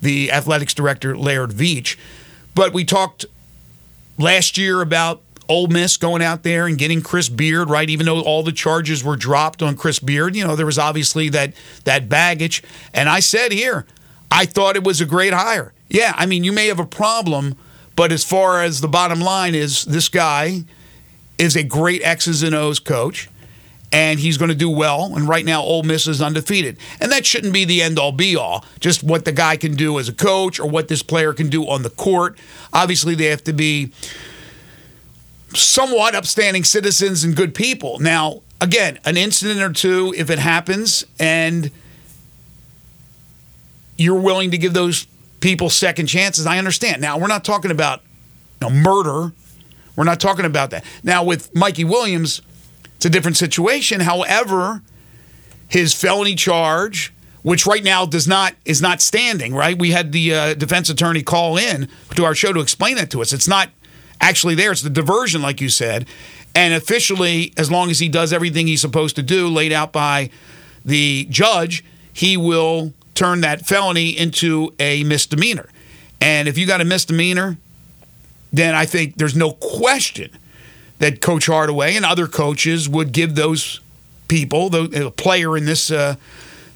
the 0.00 0.30
athletics 0.32 0.74
director 0.74 1.16
Laird 1.16 1.50
Veatch. 1.50 1.96
But 2.54 2.72
we 2.72 2.84
talked 2.84 3.24
last 4.18 4.58
year 4.58 4.80
about 4.80 5.22
Ole 5.48 5.66
Miss 5.66 5.96
going 5.96 6.22
out 6.22 6.42
there 6.42 6.66
and 6.66 6.78
getting 6.78 7.02
Chris 7.02 7.28
Beard, 7.28 7.70
right? 7.70 7.88
Even 7.90 8.06
though 8.06 8.20
all 8.20 8.42
the 8.42 8.52
charges 8.52 9.02
were 9.02 9.16
dropped 9.16 9.62
on 9.62 9.76
Chris 9.76 9.98
Beard, 9.98 10.36
you 10.36 10.46
know, 10.46 10.54
there 10.54 10.66
was 10.66 10.78
obviously 10.78 11.28
that 11.30 11.54
that 11.84 12.08
baggage. 12.08 12.62
And 12.94 13.08
I 13.08 13.20
said 13.20 13.52
here, 13.52 13.86
I 14.30 14.46
thought 14.46 14.76
it 14.76 14.84
was 14.84 15.00
a 15.00 15.06
great 15.06 15.32
hire. 15.32 15.72
Yeah, 15.88 16.14
I 16.16 16.26
mean, 16.26 16.44
you 16.44 16.52
may 16.52 16.68
have 16.68 16.78
a 16.78 16.86
problem, 16.86 17.56
but 18.00 18.12
as 18.12 18.24
far 18.24 18.62
as 18.62 18.80
the 18.80 18.88
bottom 18.88 19.20
line 19.20 19.54
is, 19.54 19.84
this 19.84 20.08
guy 20.08 20.64
is 21.36 21.54
a 21.54 21.62
great 21.62 22.00
X's 22.02 22.42
and 22.42 22.54
O's 22.54 22.78
coach 22.78 23.28
and 23.92 24.18
he's 24.18 24.38
going 24.38 24.48
to 24.48 24.54
do 24.54 24.70
well. 24.70 25.14
And 25.14 25.28
right 25.28 25.44
now, 25.44 25.60
Ole 25.60 25.82
Miss 25.82 26.06
is 26.06 26.22
undefeated. 26.22 26.78
And 26.98 27.12
that 27.12 27.26
shouldn't 27.26 27.52
be 27.52 27.66
the 27.66 27.82
end 27.82 27.98
all 27.98 28.10
be 28.10 28.36
all, 28.36 28.64
just 28.80 29.02
what 29.02 29.26
the 29.26 29.32
guy 29.32 29.58
can 29.58 29.74
do 29.74 29.98
as 29.98 30.08
a 30.08 30.14
coach 30.14 30.58
or 30.58 30.66
what 30.66 30.88
this 30.88 31.02
player 31.02 31.34
can 31.34 31.50
do 31.50 31.68
on 31.68 31.82
the 31.82 31.90
court. 31.90 32.38
Obviously, 32.72 33.14
they 33.14 33.26
have 33.26 33.44
to 33.44 33.52
be 33.52 33.92
somewhat 35.52 36.14
upstanding 36.14 36.64
citizens 36.64 37.22
and 37.22 37.36
good 37.36 37.54
people. 37.54 37.98
Now, 37.98 38.40
again, 38.62 38.98
an 39.04 39.18
incident 39.18 39.60
or 39.60 39.74
two, 39.74 40.14
if 40.16 40.30
it 40.30 40.38
happens, 40.38 41.04
and 41.18 41.70
you're 43.98 44.18
willing 44.18 44.52
to 44.52 44.56
give 44.56 44.72
those 44.72 45.06
people 45.40 45.70
second 45.70 46.06
chances, 46.06 46.46
I 46.46 46.58
understand. 46.58 47.00
Now, 47.00 47.18
we're 47.18 47.26
not 47.26 47.44
talking 47.44 47.70
about 47.70 48.02
you 48.60 48.68
know, 48.68 48.74
murder. 48.74 49.32
We're 49.96 50.04
not 50.04 50.20
talking 50.20 50.44
about 50.44 50.70
that. 50.70 50.84
Now, 51.02 51.24
with 51.24 51.54
Mikey 51.54 51.84
Williams, 51.84 52.42
it's 52.96 53.06
a 53.06 53.10
different 53.10 53.36
situation. 53.36 54.00
However, 54.00 54.82
his 55.68 55.94
felony 55.94 56.34
charge, 56.34 57.12
which 57.42 57.66
right 57.66 57.82
now 57.82 58.04
does 58.04 58.28
not 58.28 58.54
is 58.64 58.82
not 58.82 59.00
standing. 59.00 59.54
Right, 59.54 59.78
we 59.78 59.90
had 59.92 60.12
the 60.12 60.34
uh, 60.34 60.54
defense 60.54 60.90
attorney 60.90 61.22
call 61.22 61.56
in 61.56 61.88
to 62.16 62.24
our 62.24 62.34
show 62.34 62.52
to 62.52 62.60
explain 62.60 62.96
that 62.96 63.10
to 63.10 63.22
us. 63.22 63.32
It's 63.32 63.48
not 63.48 63.70
actually 64.20 64.54
there. 64.54 64.72
It's 64.72 64.82
the 64.82 64.90
diversion, 64.90 65.40
like 65.40 65.60
you 65.60 65.70
said, 65.70 66.06
and 66.54 66.74
officially, 66.74 67.52
as 67.56 67.70
long 67.70 67.90
as 67.90 68.00
he 68.00 68.08
does 68.08 68.32
everything 68.32 68.66
he's 68.66 68.80
supposed 68.80 69.16
to 69.16 69.22
do, 69.22 69.48
laid 69.48 69.72
out 69.72 69.92
by 69.92 70.30
the 70.84 71.26
judge, 71.30 71.84
he 72.12 72.36
will 72.36 72.92
turn 73.20 73.42
that 73.42 73.66
felony 73.66 74.16
into 74.18 74.72
a 74.78 75.04
misdemeanor. 75.04 75.68
And 76.22 76.48
if 76.48 76.56
you 76.56 76.66
got 76.66 76.80
a 76.80 76.86
misdemeanor, 76.86 77.58
then 78.50 78.74
I 78.74 78.86
think 78.86 79.16
there's 79.16 79.36
no 79.36 79.52
question 79.52 80.30
that 81.00 81.20
Coach 81.20 81.44
Hardaway 81.44 81.96
and 81.96 82.06
other 82.06 82.26
coaches 82.26 82.88
would 82.88 83.12
give 83.12 83.34
those 83.34 83.80
people, 84.28 84.70
the 84.70 85.12
player 85.14 85.54
in 85.54 85.66
this 85.66 85.90
uh, 85.90 86.16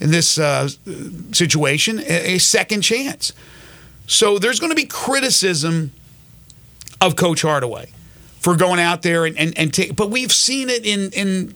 in 0.01 0.11
this 0.11 0.39
uh, 0.39 0.69
situation, 1.33 1.99
a, 2.01 2.35
a 2.35 2.39
second 2.39 2.83
chance. 2.83 3.33
So 4.07 4.39
there's 4.39 4.61
going 4.61 4.71
to 4.71 4.77
be 4.77 4.85
criticism 4.85 5.93
of 7.01 7.17
Coach 7.17 7.41
Hardaway 7.41 7.91
for 8.39 8.55
going 8.55 8.81
out 8.81 9.01
there 9.01 9.25
and 9.25 9.39
and, 9.39 9.59
and 9.59 9.73
take, 9.73 9.97
but 9.97 10.11
we've 10.11 10.33
seen 10.33 10.69
it 10.69 10.85
in 10.85 11.11
in 11.13 11.55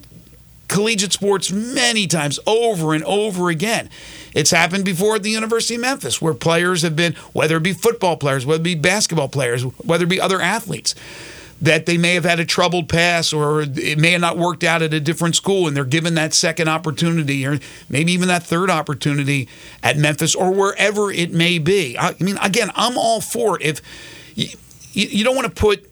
collegiate 0.68 1.12
sports 1.12 1.50
many 1.50 2.06
times 2.06 2.38
over 2.46 2.94
and 2.94 3.04
over 3.04 3.48
again. 3.48 3.90
It's 4.34 4.50
happened 4.50 4.84
before 4.84 5.16
at 5.16 5.22
the 5.22 5.30
University 5.30 5.74
of 5.74 5.80
Memphis 5.80 6.22
where 6.22 6.34
players 6.34 6.82
have 6.82 6.94
been, 6.94 7.14
whether 7.32 7.56
it 7.56 7.62
be 7.62 7.72
football 7.72 8.16
players, 8.16 8.46
whether 8.46 8.60
it 8.60 8.64
be 8.64 8.74
basketball 8.74 9.28
players, 9.28 9.62
whether 9.62 10.04
it 10.04 10.08
be 10.08 10.20
other 10.20 10.40
athletes, 10.40 10.94
that 11.60 11.86
they 11.86 11.98
may 11.98 12.14
have 12.14 12.24
had 12.24 12.38
a 12.38 12.44
troubled 12.44 12.88
pass 12.88 13.32
or 13.32 13.62
it 13.62 13.98
may 13.98 14.12
have 14.12 14.20
not 14.20 14.38
worked 14.38 14.62
out 14.62 14.80
at 14.80 14.94
a 14.94 15.00
different 15.00 15.34
school 15.34 15.66
and 15.66 15.76
they're 15.76 15.84
given 15.84 16.14
that 16.14 16.32
second 16.32 16.68
opportunity 16.68 17.44
or 17.44 17.58
maybe 17.88 18.12
even 18.12 18.28
that 18.28 18.44
third 18.44 18.70
opportunity 18.70 19.48
at 19.82 19.96
Memphis 19.96 20.34
or 20.36 20.52
wherever 20.52 21.10
it 21.10 21.32
may 21.32 21.58
be. 21.58 21.98
I 21.98 22.14
mean, 22.20 22.38
again, 22.38 22.70
I'm 22.76 22.96
all 22.96 23.20
for 23.20 23.60
it. 23.60 23.66
If 23.66 23.82
you, 24.36 24.48
you 25.08 25.24
don't 25.24 25.34
want 25.34 25.52
to 25.52 25.60
put 25.60 25.90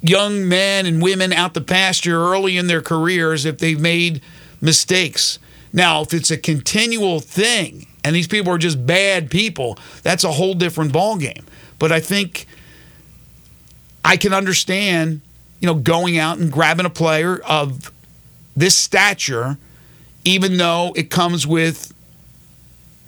young 0.00 0.48
men 0.48 0.86
and 0.86 1.02
women 1.02 1.32
out 1.32 1.54
the 1.54 1.60
pasture 1.60 2.16
early 2.16 2.56
in 2.56 2.66
their 2.66 2.82
careers 2.82 3.44
if 3.44 3.58
they've 3.58 3.80
made 3.80 4.22
mistakes. 4.60 5.38
Now, 5.72 6.02
if 6.02 6.14
it's 6.14 6.30
a 6.30 6.36
continual 6.36 7.20
thing 7.20 7.86
and 8.04 8.14
these 8.14 8.28
people 8.28 8.52
are 8.52 8.58
just 8.58 8.86
bad 8.86 9.30
people, 9.30 9.78
that's 10.02 10.24
a 10.24 10.32
whole 10.32 10.54
different 10.54 10.92
ballgame. 10.92 11.44
But 11.78 11.92
I 11.92 12.00
think 12.00 12.46
I 14.04 14.16
can 14.16 14.32
understand, 14.32 15.20
you 15.60 15.66
know, 15.66 15.74
going 15.74 16.16
out 16.16 16.38
and 16.38 16.50
grabbing 16.50 16.86
a 16.86 16.90
player 16.90 17.38
of 17.38 17.92
this 18.56 18.76
stature, 18.76 19.58
even 20.24 20.56
though 20.56 20.92
it 20.96 21.10
comes 21.10 21.46
with 21.46 21.92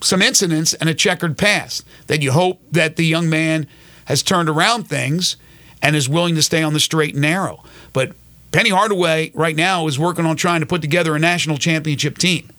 some 0.02 0.22
incidents 0.22 0.74
and 0.74 0.88
a 0.88 0.94
checkered 0.94 1.38
past. 1.38 1.84
That 2.06 2.22
you 2.22 2.32
hope 2.32 2.60
that 2.72 2.96
the 2.96 3.04
young 3.04 3.28
man 3.28 3.66
has 4.06 4.22
turned 4.22 4.48
around 4.48 4.84
things 4.84 5.36
and 5.82 5.96
is 5.96 6.08
willing 6.08 6.34
to 6.34 6.42
stay 6.42 6.62
on 6.62 6.72
the 6.72 6.80
straight 6.80 7.14
and 7.14 7.22
narrow. 7.22 7.64
But 7.92 8.12
Penny 8.52 8.70
Hardaway 8.70 9.30
right 9.34 9.56
now 9.56 9.86
is 9.86 9.98
working 9.98 10.26
on 10.26 10.36
trying 10.36 10.60
to 10.60 10.66
put 10.66 10.80
together 10.80 11.14
a 11.14 11.18
national 11.18 11.56
championship 11.56 12.18
team. 12.18 12.50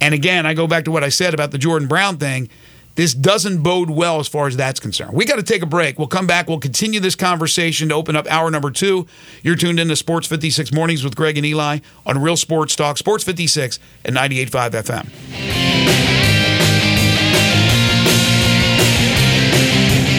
And 0.00 0.14
again, 0.14 0.46
I 0.46 0.54
go 0.54 0.66
back 0.66 0.84
to 0.84 0.90
what 0.90 1.02
I 1.02 1.08
said 1.08 1.34
about 1.34 1.50
the 1.50 1.58
Jordan 1.58 1.88
Brown 1.88 2.18
thing. 2.18 2.48
This 2.94 3.14
doesn't 3.14 3.62
bode 3.62 3.90
well 3.90 4.18
as 4.18 4.26
far 4.26 4.48
as 4.48 4.56
that's 4.56 4.80
concerned. 4.80 5.12
We 5.12 5.24
got 5.24 5.36
to 5.36 5.42
take 5.44 5.62
a 5.62 5.66
break. 5.66 5.98
We'll 5.98 6.08
come 6.08 6.26
back. 6.26 6.48
We'll 6.48 6.58
continue 6.58 6.98
this 6.98 7.14
conversation 7.14 7.90
to 7.90 7.94
open 7.94 8.16
up 8.16 8.26
hour 8.26 8.50
number 8.50 8.72
two. 8.72 9.06
You're 9.42 9.54
tuned 9.54 9.78
in 9.78 9.86
to 9.86 9.94
Sports 9.94 10.26
56 10.26 10.72
Mornings 10.72 11.04
with 11.04 11.14
Greg 11.14 11.36
and 11.36 11.46
Eli 11.46 11.78
on 12.04 12.20
Real 12.20 12.36
Sports 12.36 12.74
Talk, 12.74 12.98
Sports 12.98 13.22
56 13.22 13.78
and 14.04 14.16
98.5 14.16 14.70
FM. 14.70 16.27